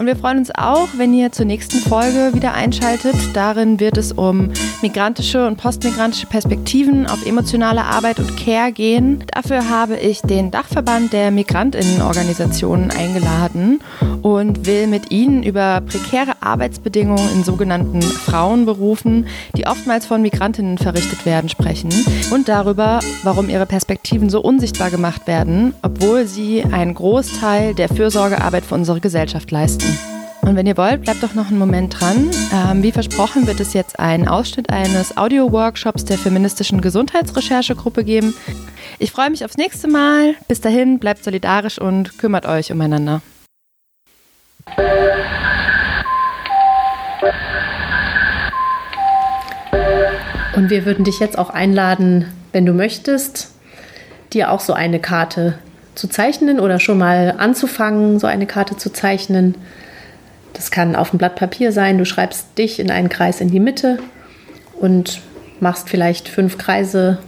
Und 0.00 0.06
wir 0.06 0.16
freuen 0.16 0.38
uns 0.38 0.50
auch, 0.54 0.88
wenn 0.96 1.12
ihr 1.12 1.30
zur 1.30 1.44
nächsten 1.44 1.76
Folge 1.76 2.30
wieder 2.32 2.54
einschaltet. 2.54 3.14
Darin 3.34 3.80
wird 3.80 3.98
es 3.98 4.12
um 4.12 4.50
migrantische 4.80 5.46
und 5.46 5.58
postmigrantische 5.58 6.26
Perspektiven 6.26 7.06
auf 7.06 7.26
emotionale 7.26 7.84
Arbeit 7.84 8.18
und 8.18 8.34
Care 8.38 8.72
gehen. 8.72 9.22
Dafür 9.34 9.68
habe 9.68 9.98
ich 9.98 10.22
den 10.22 10.50
Dachverband 10.50 11.12
der 11.12 11.30
Migrantinnenorganisationen 11.30 12.90
eingeladen 12.90 13.80
und 14.22 14.64
will 14.64 14.86
mit 14.86 15.10
ihnen 15.10 15.42
über 15.42 15.82
prekäre 15.82 16.32
Arbeitsbedingungen 16.40 17.30
in 17.34 17.44
sogenannten 17.44 18.00
Frauenberufen, 18.00 19.26
die 19.54 19.66
oftmals 19.66 20.06
von 20.06 20.22
Migrantinnen 20.22 20.78
verrichtet 20.78 21.26
werden, 21.26 21.50
sprechen 21.50 21.90
und 22.30 22.48
darüber, 22.48 23.00
warum 23.22 23.50
ihre 23.50 23.66
Perspektiven 23.66 24.30
so 24.30 24.40
unsichtbar 24.40 24.90
gemacht 24.90 25.26
werden, 25.26 25.74
obwohl 25.82 26.26
sie 26.26 26.64
einen 26.64 26.94
Großteil 26.94 27.74
der 27.74 27.90
Fürsorgearbeit 27.90 28.64
für 28.64 28.76
unsere 28.76 29.00
Gesellschaft 29.00 29.50
leisten. 29.50 29.89
Und 30.42 30.56
wenn 30.56 30.66
ihr 30.66 30.76
wollt, 30.76 31.02
bleibt 31.02 31.22
doch 31.22 31.34
noch 31.34 31.48
einen 31.48 31.58
Moment 31.58 32.00
dran. 32.00 32.30
Ähm, 32.52 32.82
wie 32.82 32.92
versprochen 32.92 33.46
wird 33.46 33.60
es 33.60 33.74
jetzt 33.74 34.00
einen 34.00 34.26
Ausschnitt 34.26 34.70
eines 34.70 35.16
Audio-Workshops 35.16 36.04
der 36.06 36.18
feministischen 36.18 36.80
Gesundheitsrecherchegruppe 36.80 38.04
geben. 38.04 38.34
Ich 38.98 39.12
freue 39.12 39.30
mich 39.30 39.44
aufs 39.44 39.56
nächste 39.56 39.86
Mal. 39.86 40.34
Bis 40.48 40.60
dahin, 40.60 40.98
bleibt 40.98 41.22
solidarisch 41.22 41.78
und 41.78 42.18
kümmert 42.18 42.46
euch 42.46 42.72
umeinander. 42.72 43.22
Und 50.56 50.70
wir 50.70 50.84
würden 50.84 51.04
dich 51.04 51.20
jetzt 51.20 51.38
auch 51.38 51.50
einladen, 51.50 52.26
wenn 52.52 52.66
du 52.66 52.72
möchtest, 52.72 53.52
dir 54.32 54.50
auch 54.50 54.60
so 54.60 54.72
eine 54.72 55.00
Karte 55.00 55.58
zu 56.00 56.08
zeichnen 56.08 56.60
oder 56.60 56.80
schon 56.80 56.96
mal 56.96 57.34
anzufangen, 57.36 58.18
so 58.18 58.26
eine 58.26 58.46
Karte 58.46 58.74
zu 58.74 58.90
zeichnen. 58.90 59.54
Das 60.54 60.70
kann 60.70 60.96
auf 60.96 61.10
dem 61.10 61.18
Blatt 61.18 61.36
Papier 61.36 61.72
sein. 61.72 61.98
Du 61.98 62.06
schreibst 62.06 62.56
dich 62.56 62.80
in 62.80 62.90
einen 62.90 63.10
Kreis 63.10 63.42
in 63.42 63.50
die 63.50 63.60
Mitte 63.60 63.98
und 64.80 65.20
machst 65.60 65.90
vielleicht 65.90 66.30
fünf 66.30 66.56
Kreise, 66.56 67.18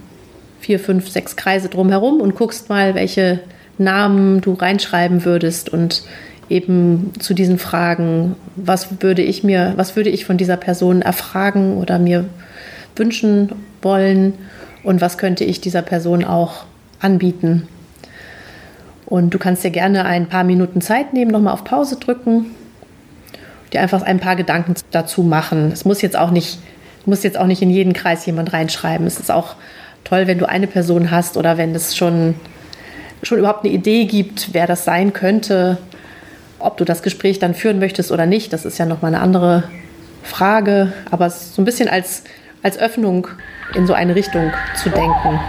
vier, 0.58 0.80
fünf, 0.80 1.10
sechs 1.10 1.36
Kreise 1.36 1.68
drumherum 1.68 2.22
und 2.22 2.34
guckst 2.34 2.70
mal, 2.70 2.94
welche 2.94 3.40
Namen 3.76 4.40
du 4.40 4.54
reinschreiben 4.54 5.26
würdest 5.26 5.68
und 5.68 6.04
eben 6.48 7.12
zu 7.18 7.34
diesen 7.34 7.58
Fragen, 7.58 8.36
was 8.56 9.02
würde 9.02 9.20
ich 9.20 9.44
mir, 9.44 9.74
was 9.76 9.96
würde 9.96 10.08
ich 10.08 10.24
von 10.24 10.38
dieser 10.38 10.56
Person 10.56 11.02
erfragen 11.02 11.76
oder 11.76 11.98
mir 11.98 12.24
wünschen 12.96 13.52
wollen 13.82 14.32
und 14.82 15.02
was 15.02 15.18
könnte 15.18 15.44
ich 15.44 15.60
dieser 15.60 15.82
Person 15.82 16.24
auch 16.24 16.64
anbieten. 17.00 17.68
Und 19.12 19.34
du 19.34 19.38
kannst 19.38 19.62
dir 19.62 19.70
gerne 19.70 20.06
ein 20.06 20.26
paar 20.26 20.42
Minuten 20.42 20.80
Zeit 20.80 21.12
nehmen, 21.12 21.30
nochmal 21.30 21.52
auf 21.52 21.64
Pause 21.64 21.96
drücken 21.96 22.46
dir 23.72 23.80
einfach 23.80 24.02
ein 24.02 24.20
paar 24.20 24.36
Gedanken 24.36 24.74
dazu 24.90 25.22
machen. 25.22 25.70
Es 25.72 25.84
muss 25.84 26.02
jetzt 26.02 26.16
auch 26.16 26.30
nicht, 26.30 26.58
muss 27.06 27.22
jetzt 27.22 27.38
auch 27.38 27.46
nicht 27.46 27.62
in 27.62 27.70
jeden 27.70 27.92
Kreis 27.92 28.24
jemand 28.26 28.52
reinschreiben. 28.52 29.06
Es 29.06 29.18
ist 29.18 29.30
auch 29.30 29.56
toll, 30.04 30.26
wenn 30.26 30.38
du 30.38 30.48
eine 30.48 30.66
Person 30.66 31.10
hast 31.10 31.36
oder 31.36 31.58
wenn 31.58 31.74
es 31.74 31.96
schon, 31.96 32.34
schon 33.22 33.38
überhaupt 33.38 33.64
eine 33.64 33.72
Idee 33.72 34.04
gibt, 34.04 34.52
wer 34.52 34.66
das 34.66 34.84
sein 34.84 35.12
könnte, 35.12 35.78
ob 36.58 36.76
du 36.76 36.84
das 36.84 37.02
Gespräch 37.02 37.38
dann 37.38 37.54
führen 37.54 37.78
möchtest 37.78 38.12
oder 38.12 38.26
nicht. 38.26 38.52
Das 38.52 38.64
ist 38.64 38.78
ja 38.78 38.86
nochmal 38.86 39.14
eine 39.14 39.22
andere 39.22 39.64
Frage, 40.22 40.92
aber 41.10 41.30
so 41.30 41.60
ein 41.62 41.64
bisschen 41.64 41.88
als, 41.88 42.24
als 42.62 42.78
Öffnung 42.78 43.28
in 43.74 43.86
so 43.86 43.94
eine 43.94 44.14
Richtung 44.14 44.52
zu 44.74 44.90
denken. 44.90 45.40